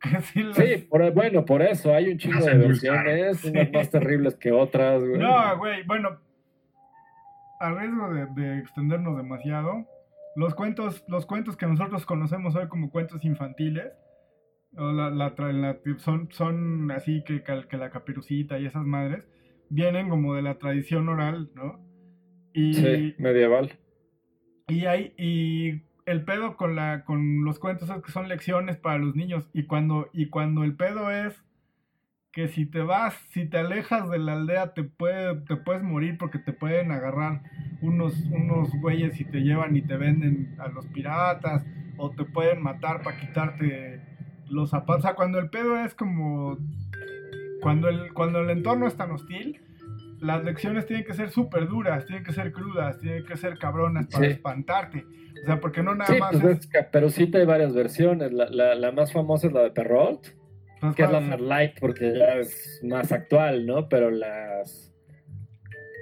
Sí 0.32 0.42
las... 0.42 0.56
Sí, 0.56 0.86
por- 0.88 1.12
bueno, 1.12 1.44
por 1.44 1.62
eso 1.62 1.92
hay 1.94 2.08
un 2.08 2.18
chingo 2.18 2.36
Las 2.36 2.44
de 2.46 2.56
versiones, 2.58 3.38
Sí. 3.40 3.48
unas 3.50 3.72
más 3.72 3.90
terribles 3.90 4.36
que 4.36 4.52
otras, 4.52 5.02
güey. 5.02 5.18
No, 5.18 5.58
güey, 5.58 5.82
bueno. 5.84 6.20
A 7.60 7.72
riesgo 7.72 8.12
de, 8.12 8.26
de 8.36 8.58
extendernos 8.58 9.16
demasiado, 9.16 9.86
los 10.36 10.54
cuentos, 10.54 11.02
los 11.08 11.24
cuentos 11.24 11.56
que 11.56 11.66
nosotros 11.66 12.04
conocemos 12.04 12.54
hoy 12.54 12.68
como 12.68 12.90
cuentos 12.90 13.24
infantiles, 13.24 13.92
o 14.76 14.92
la, 14.92 15.08
la 15.08 15.34
tra- 15.34 15.52
la- 15.52 15.78
son, 15.98 16.28
son 16.32 16.90
así 16.90 17.24
que, 17.24 17.42
que 17.42 17.76
la 17.78 17.90
caperucita 17.90 18.58
y 18.58 18.66
esas 18.66 18.84
madres, 18.84 19.26
vienen 19.70 20.10
como 20.10 20.34
de 20.34 20.42
la 20.42 20.58
tradición 20.58 21.08
oral, 21.08 21.50
¿no? 21.54 21.80
Y, 22.52 22.74
Sí, 22.74 23.14
medieval. 23.18 23.72
y 24.68 24.84
hay, 24.84 25.14
y 25.16 25.82
el 26.06 26.24
pedo 26.24 26.56
con 26.56 26.74
la, 26.76 27.04
con 27.04 27.44
los 27.44 27.58
cuentos 27.58 27.90
es 27.90 28.02
que 28.02 28.12
son 28.12 28.28
lecciones 28.28 28.76
para 28.76 28.98
los 28.98 29.14
niños. 29.14 29.48
Y 29.52 29.64
cuando, 29.64 30.08
y 30.12 30.28
cuando 30.28 30.64
el 30.64 30.74
pedo 30.76 31.10
es 31.10 31.42
que 32.32 32.48
si 32.48 32.66
te 32.66 32.80
vas, 32.82 33.14
si 33.30 33.46
te 33.48 33.58
alejas 33.58 34.08
de 34.10 34.18
la 34.18 34.34
aldea, 34.34 34.74
te 34.74 34.84
puede, 34.84 35.36
te 35.42 35.56
puedes 35.56 35.82
morir 35.82 36.16
porque 36.18 36.38
te 36.38 36.52
pueden 36.52 36.92
agarrar 36.92 37.42
unos, 37.80 38.14
unos 38.30 38.70
güeyes 38.80 39.20
y 39.20 39.24
te 39.24 39.40
llevan 39.40 39.74
y 39.76 39.82
te 39.82 39.96
venden 39.96 40.54
a 40.58 40.68
los 40.68 40.86
piratas, 40.86 41.64
o 41.96 42.10
te 42.10 42.24
pueden 42.24 42.62
matar 42.62 43.02
para 43.02 43.18
quitarte 43.18 44.00
los 44.50 44.68
zapatos. 44.70 44.98
O 44.98 45.08
sea, 45.08 45.14
cuando 45.14 45.38
el 45.38 45.48
pedo 45.50 45.78
es 45.78 45.94
como. 45.94 46.58
Cuando 47.62 47.88
el, 47.88 48.12
cuando 48.12 48.40
el 48.40 48.50
entorno 48.50 48.86
es 48.86 48.96
tan 48.96 49.10
hostil, 49.10 49.60
las 50.20 50.44
lecciones 50.44 50.86
tienen 50.86 51.06
que 51.06 51.14
ser 51.14 51.30
súper 51.30 51.66
duras, 51.68 52.04
tienen 52.04 52.22
que 52.22 52.32
ser 52.32 52.52
crudas, 52.52 52.98
tienen 53.00 53.24
que 53.24 53.36
ser 53.36 53.58
cabronas 53.58 54.06
para 54.08 54.26
Sí. 54.26 54.32
espantarte. 54.32 55.06
O 55.42 55.46
sea, 55.46 55.60
porque 55.60 55.82
no 55.82 55.94
nada 55.94 56.12
Sí, 56.12 56.18
más 56.20 56.36
pues 56.40 56.58
es. 56.58 56.66
Caperucita 56.66 57.38
hay 57.38 57.46
varias 57.46 57.74
versiones. 57.74 58.32
La, 58.32 58.48
la, 58.50 58.74
la 58.74 58.92
más 58.92 59.12
famosa 59.12 59.46
es 59.46 59.52
la 59.52 59.62
de 59.62 59.70
Perrault, 59.70 60.26
pues, 60.80 60.94
que 60.94 61.02
es 61.02 61.10
la 61.10 61.20
light 61.20 61.78
porque 61.80 62.14
ya 62.16 62.36
es 62.38 62.80
más 62.84 63.12
actual, 63.12 63.66
¿no? 63.66 63.88
Pero 63.88 64.10
las, 64.10 64.92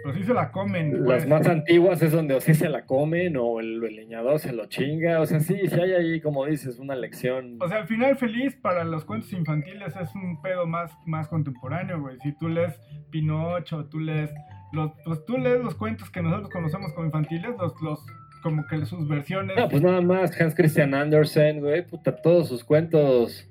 Pero 0.03 0.15
sí 0.17 0.23
se 0.25 0.35
la 0.35 0.51
comen. 0.53 0.93
las 0.93 1.05
pues. 1.05 1.27
más 1.29 1.47
antiguas 1.47 2.03
es 2.03 2.13
donde 2.13 2.35
o 2.35 2.41
sí 2.41 2.55
se 2.55 2.69
la 2.69 2.85
comen 2.87 3.37
o 3.37 3.61
el, 3.61 3.83
el 3.83 3.97
leñador 3.97 4.39
se 4.39 4.53
lo 4.53 4.67
chinga. 4.67 5.21
O 5.21 5.27
sea, 5.27 5.41
sí, 5.41 5.57
sí 5.67 5.81
hay 5.81 5.93
ahí, 5.93 6.21
como 6.21 6.45
dices, 6.47 6.79
una 6.79 6.95
lección. 6.95 7.59
O 7.61 7.69
sea, 7.69 7.79
el 7.79 7.87
final 7.87 8.17
feliz 8.17 8.55
para 8.57 8.85
los 8.85 9.05
cuentos 9.05 9.33
infantiles 9.33 9.95
es 9.97 10.15
un 10.15 10.41
pedo 10.43 10.67
más, 10.67 10.93
más 11.07 11.29
contemporáneo, 11.29 12.01
güey. 12.01 12.19
Si 12.21 12.37
tú 12.39 12.49
lees 12.49 12.79
Pinocho, 13.11 13.87
tú 13.87 13.99
lees 14.01 14.31
los, 14.73 14.91
pues 15.05 15.25
tú 15.25 15.39
lees 15.39 15.63
los 15.63 15.75
cuentos 15.77 16.11
que 16.11 16.21
nosotros 16.21 16.51
conocemos 16.51 16.93
como 16.93 17.07
infantiles, 17.07 17.51
los, 17.59 17.81
los 17.81 18.05
como 18.45 18.65
que 18.69 18.87
sus 18.87 19.09
versiones. 19.09 19.57
No, 19.57 19.69
pues 19.69 19.83
nada 19.83 20.01
más 20.01 20.41
Hans 20.41 20.55
Christian 20.55 20.95
Andersen, 20.95 21.59
güey, 21.61 21.85
puta, 21.85 22.15
todos 22.15 22.47
sus 22.49 22.63
cuentos 22.63 23.51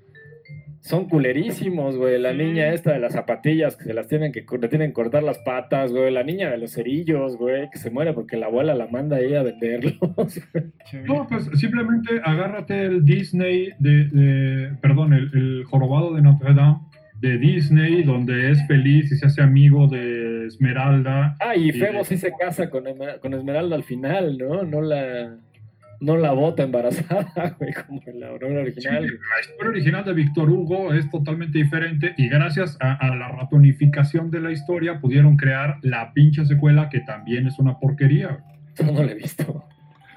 son 0.82 1.08
culerísimos, 1.08 1.96
güey. 1.98 2.20
La 2.20 2.32
Sí. 2.32 2.38
niña 2.38 2.74
esta 2.74 2.92
de 2.92 3.00
las 3.00 3.14
zapatillas 3.14 3.78
que 3.78 3.86
se 3.86 3.94
las 3.94 4.08
tienen 4.10 4.32
que 4.34 4.46
le 4.60 4.68
tienen 4.68 4.90
que 4.90 4.94
cortar 4.94 5.24
las 5.24 5.40
patas, 5.40 5.92
güey. 5.92 6.12
La 6.12 6.24
niña 6.24 6.52
de 6.52 6.58
los 6.58 6.74
cerillos, 6.74 7.38
güey, 7.38 7.70
que 7.72 7.78
se 7.80 7.90
muere 7.90 8.12
porque 8.14 8.36
la 8.38 8.48
abuela 8.48 8.76
la 8.76 8.88
manda 8.88 9.16
ahí 9.18 9.34
a 9.34 9.44
venderlos. 9.44 9.96
No, 11.08 11.26
pues 11.28 11.50
simplemente 11.56 12.22
agárrate 12.24 12.82
el 12.84 13.04
Disney 13.06 13.70
de, 13.80 14.06
de- 14.12 14.76
perdón, 14.82 15.14
el, 15.14 15.32
el 15.34 15.64
jorobado 15.66 16.14
de 16.14 16.22
Notre 16.22 16.54
Dame 16.54 16.78
de 17.24 17.38
Disney, 17.38 18.04
donde 18.04 18.52
es 18.52 18.68
feliz 18.68 19.12
y 19.12 19.16
se 19.16 19.26
hace 19.26 19.42
amigo 19.42 19.88
de 19.88 20.46
Esmeralda. 20.48 21.36
ah, 21.40 21.56
y. 21.56 21.72
Febo 21.72 22.04
sí 22.04 22.18
se 22.18 22.34
casa 22.38 22.70
con, 22.70 22.84
con 23.22 23.34
Esmeralda 23.34 23.76
al 23.78 23.84
final, 23.84 24.38
¿no? 24.38 24.64
No 24.64 24.82
la 24.82 25.38
no 26.02 26.18
la 26.18 26.34
bota 26.34 26.64
embarazada, 26.64 27.56
güey, 27.60 27.72
como 27.88 28.02
en 28.06 28.20
la 28.20 28.28
Sí, 28.38 28.44
original. 28.44 29.04
la 29.06 29.40
historia 29.42 29.70
original 29.70 30.04
de 30.04 30.14
Víctor 30.14 30.50
Hugo 30.50 30.94
es 30.94 31.10
totalmente 31.10 31.58
diferente 31.58 32.14
y 32.18 32.28
gracias 32.28 32.78
a, 32.82 32.92
a 32.96 33.16
la 33.16 33.30
ratonificación 33.30 34.30
de 34.30 34.42
la 34.42 34.52
historia 34.52 35.00
pudieron 35.00 35.38
crear 35.38 35.78
la 35.82 36.12
pinche 36.12 36.46
secuela 36.46 36.90
que 36.90 37.00
también 37.00 37.48
es 37.48 37.58
una 37.58 37.80
porquería. 37.80 38.40
Yo 38.78 38.92
no 38.92 39.02
la 39.02 39.14
he 39.14 39.16
visto. 39.16 39.64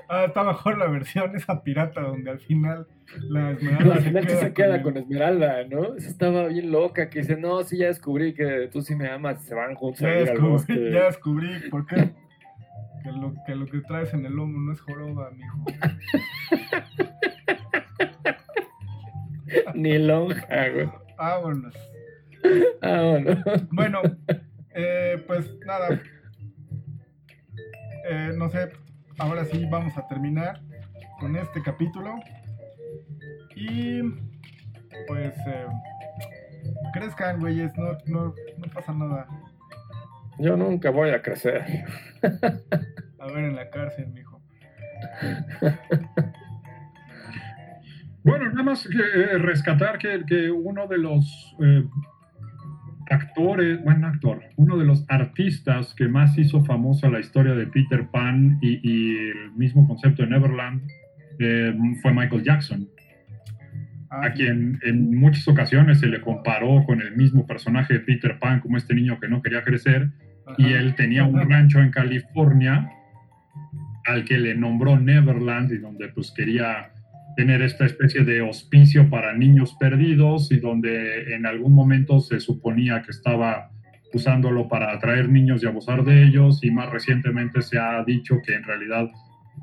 Ah, 0.08 0.24
está 0.26 0.44
mejor 0.44 0.78
la 0.78 0.86
versión 0.86 1.34
esa 1.34 1.62
pirata 1.62 2.00
donde 2.00 2.30
al 2.30 2.38
final 2.40 2.86
la 3.28 3.50
Esmeralda 3.52 3.94
al 3.94 4.00
final 4.02 4.28
sí 4.28 4.36
se 4.36 4.52
queda 4.52 4.76
el- 4.76 4.82
con 4.82 4.96
Esmeralda, 4.96 5.64
¿no? 5.64 5.94
Esa 5.96 6.08
estaba 6.08 6.46
bien 6.48 6.70
loca, 6.70 7.08
que 7.10 7.20
dice, 7.20 7.36
no, 7.36 7.62
sí, 7.64 7.78
ya 7.78 7.86
descubrí 7.86 8.34
que 8.34 8.68
tú 8.72 8.82
sí 8.82 8.94
me 8.94 9.08
amas, 9.08 9.42
se 9.44 9.54
van 9.54 9.74
juntos 9.74 10.00
Ya 10.00 10.08
a 10.08 10.12
ir 10.12 10.18
al 10.18 10.24
descubrí, 10.26 10.50
bosque. 10.50 10.90
ya 10.92 11.04
descubrí 11.06 11.70
por 11.70 11.86
qué. 11.86 12.10
Que 13.02 13.12
lo, 13.12 13.34
que 13.46 13.54
lo 13.54 13.66
que 13.66 13.80
traes 13.80 14.12
en 14.14 14.26
el 14.26 14.32
lomo 14.34 14.58
no 14.58 14.72
es 14.72 14.80
joroba, 14.80 15.30
mijo. 15.30 15.64
Ni 19.74 19.98
lonja, 19.98 20.68
güey. 20.70 20.88
Vámonos. 21.16 21.74
Ah, 22.82 23.02
bueno. 23.12 23.42
Bueno, 23.70 24.02
eh, 24.74 25.22
pues 25.26 25.50
nada. 25.66 26.00
Eh, 28.08 28.32
no 28.36 28.48
sé, 28.50 28.68
ahora 29.18 29.44
sí 29.44 29.66
vamos 29.70 29.96
a 29.96 30.06
terminar 30.08 30.60
con 31.20 31.36
este 31.36 31.62
capítulo. 31.62 32.14
Y 33.54 34.02
pues 35.06 35.34
eh, 35.46 35.66
crezcan, 36.92 37.40
güeyes, 37.40 37.76
no, 37.76 37.92
no, 38.06 38.34
no 38.58 38.72
pasa 38.74 38.92
nada. 38.92 39.26
Yo 40.38 40.56
nunca 40.56 40.90
voy 40.90 41.10
a 41.10 41.22
crecer. 41.22 41.64
A 43.18 43.26
ver 43.26 43.44
en 43.44 43.56
la 43.56 43.70
cárcel, 43.70 44.08
mijo. 44.08 44.40
Bueno, 48.26 48.50
nada 48.50 48.64
más 48.64 48.88
que, 48.88 48.98
eh, 48.98 49.38
rescatar 49.38 49.98
que, 49.98 50.24
que 50.26 50.50
uno 50.50 50.88
de 50.88 50.98
los 50.98 51.54
eh, 51.60 51.84
actores, 53.10 53.82
bueno, 53.82 54.06
actor, 54.06 54.40
uno 54.56 54.76
de 54.76 54.84
los 54.84 55.04
artistas 55.08 55.94
que 55.94 56.08
más 56.08 56.36
hizo 56.38 56.64
famosa 56.64 57.08
la 57.08 57.20
historia 57.20 57.54
de 57.54 57.66
Peter 57.66 58.06
Pan 58.10 58.58
y, 58.60 58.80
y 58.82 59.16
el 59.30 59.52
mismo 59.52 59.86
concepto 59.86 60.22
de 60.22 60.28
Neverland 60.30 60.82
eh, 61.38 61.74
fue 62.02 62.12
Michael 62.12 62.42
Jackson, 62.42 62.88
Ah, 64.10 64.26
a 64.26 64.32
quien 64.32 64.78
en 64.82 65.18
muchas 65.18 65.46
ocasiones 65.48 65.98
se 65.98 66.06
le 66.06 66.20
comparó 66.20 66.84
con 66.84 67.00
el 67.00 67.16
mismo 67.16 67.44
personaje 67.46 67.94
de 67.94 68.00
Peter 68.00 68.38
Pan 68.38 68.60
como 68.60 68.76
este 68.76 68.94
niño 68.94 69.18
que 69.18 69.28
no 69.28 69.42
quería 69.42 69.62
crecer 69.62 70.10
Ajá. 70.46 70.54
y 70.58 70.72
él 70.72 70.94
tenía 70.94 71.24
un 71.24 71.48
rancho 71.50 71.80
en 71.80 71.90
California 71.90 72.88
al 74.04 74.24
que 74.24 74.38
le 74.38 74.54
nombró 74.54 74.98
Neverland 74.98 75.72
y 75.72 75.78
donde 75.78 76.08
pues 76.08 76.30
quería 76.30 76.92
tener 77.36 77.62
esta 77.62 77.84
especie 77.86 78.24
de 78.24 78.40
hospicio 78.42 79.08
para 79.10 79.34
niños 79.36 79.76
perdidos 79.78 80.50
y 80.50 80.58
donde 80.58 81.34
en 81.34 81.46
algún 81.46 81.74
momento 81.74 82.20
se 82.20 82.40
suponía 82.40 83.02
que 83.02 83.10
estaba 83.10 83.70
usándolo 84.14 84.68
para 84.68 84.92
atraer 84.92 85.28
niños 85.28 85.62
y 85.62 85.66
abusar 85.66 86.02
de 86.04 86.24
ellos 86.24 86.64
y 86.64 86.70
más 86.70 86.90
recientemente 86.90 87.60
se 87.62 87.78
ha 87.78 88.02
dicho 88.04 88.36
que 88.44 88.54
en 88.54 88.64
realidad 88.64 89.10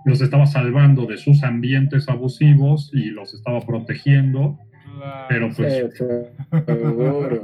los 0.06 0.22
estaba 0.22 0.45
salvando 0.45 1.06
de 1.08 1.18
sus 1.18 1.44
ambientes 1.44 2.08
abusivos 2.10 2.91
y 2.94 3.06
los 3.12 3.34
estaba 3.34 3.62
protegiendo, 3.62 4.60
Claro. 4.98 5.26
pero 5.30 5.50
pues 5.56 5.74
Sí, 5.74 5.82
sí, 5.94 6.04
seguro. 6.68 7.44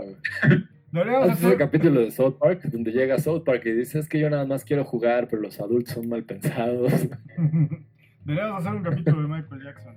Deberíamos 0.92 1.30
¿Has 1.30 1.30
visto 1.30 1.48
hacer- 1.48 1.48
ese 1.50 1.58
capítulo 1.58 2.02
de 2.02 2.12
South 2.12 2.36
Park? 2.40 2.62
Donde 2.64 2.92
llega 2.92 3.18
South 3.20 3.44
Park 3.46 3.62
y 3.66 3.72
dice, 3.72 4.00
es 4.00 4.10
que 4.10 4.20
yo 4.20 4.30
nada 4.30 4.46
más 4.46 4.64
quiero 4.66 4.84
jugar, 4.86 5.28
pero 5.30 5.42
los 5.44 5.60
adultos 5.60 5.94
son 5.94 6.10
mal 6.10 6.24
pensados. 6.24 6.92
Deberíamos 8.26 8.62
hacer 8.66 8.76
un 8.78 8.84
capítulo 8.84 9.22
de 9.22 9.28
Michael 9.28 9.64
Jackson. 9.64 9.96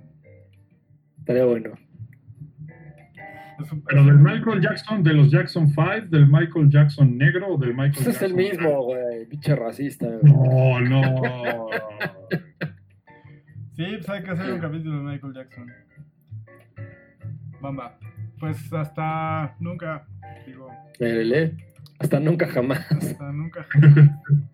Estaría 1.23 1.45
bueno. 1.45 1.71
Pero 3.87 4.03
del 4.03 4.19
Michael 4.19 4.59
Jackson, 4.59 5.03
de 5.03 5.13
los 5.13 5.31
Jackson 5.31 5.69
5, 5.69 5.83
del 6.09 6.27
Michael 6.27 6.69
Jackson 6.69 7.17
negro 7.17 7.53
o 7.53 7.57
del 7.57 7.69
Michael 7.73 7.93
Pues 7.93 8.07
es 8.07 8.19
Jackson. 8.19 8.39
el 8.39 8.45
mismo, 8.51 8.83
güey. 8.83 9.25
Pinche 9.29 9.55
racista. 9.55 10.05
güey. 10.05 10.33
No, 10.33 10.79
no. 10.81 11.67
Sí, 13.75 13.83
pues 13.95 14.07
hay 14.09 14.21
que 14.21 14.29
hacer 14.29 14.53
un 14.53 14.59
capítulo 14.59 14.97
de 14.97 15.03
Michael 15.03 15.33
Jackson. 15.33 15.71
Bamba. 17.59 17.97
Pues 18.39 18.71
hasta 18.71 19.55
nunca, 19.59 20.05
digo. 20.45 20.67
Hasta 21.99 22.19
nunca 22.19 22.47
jamás. 22.47 22.85
hasta 22.91 23.31
nunca. 23.31 23.65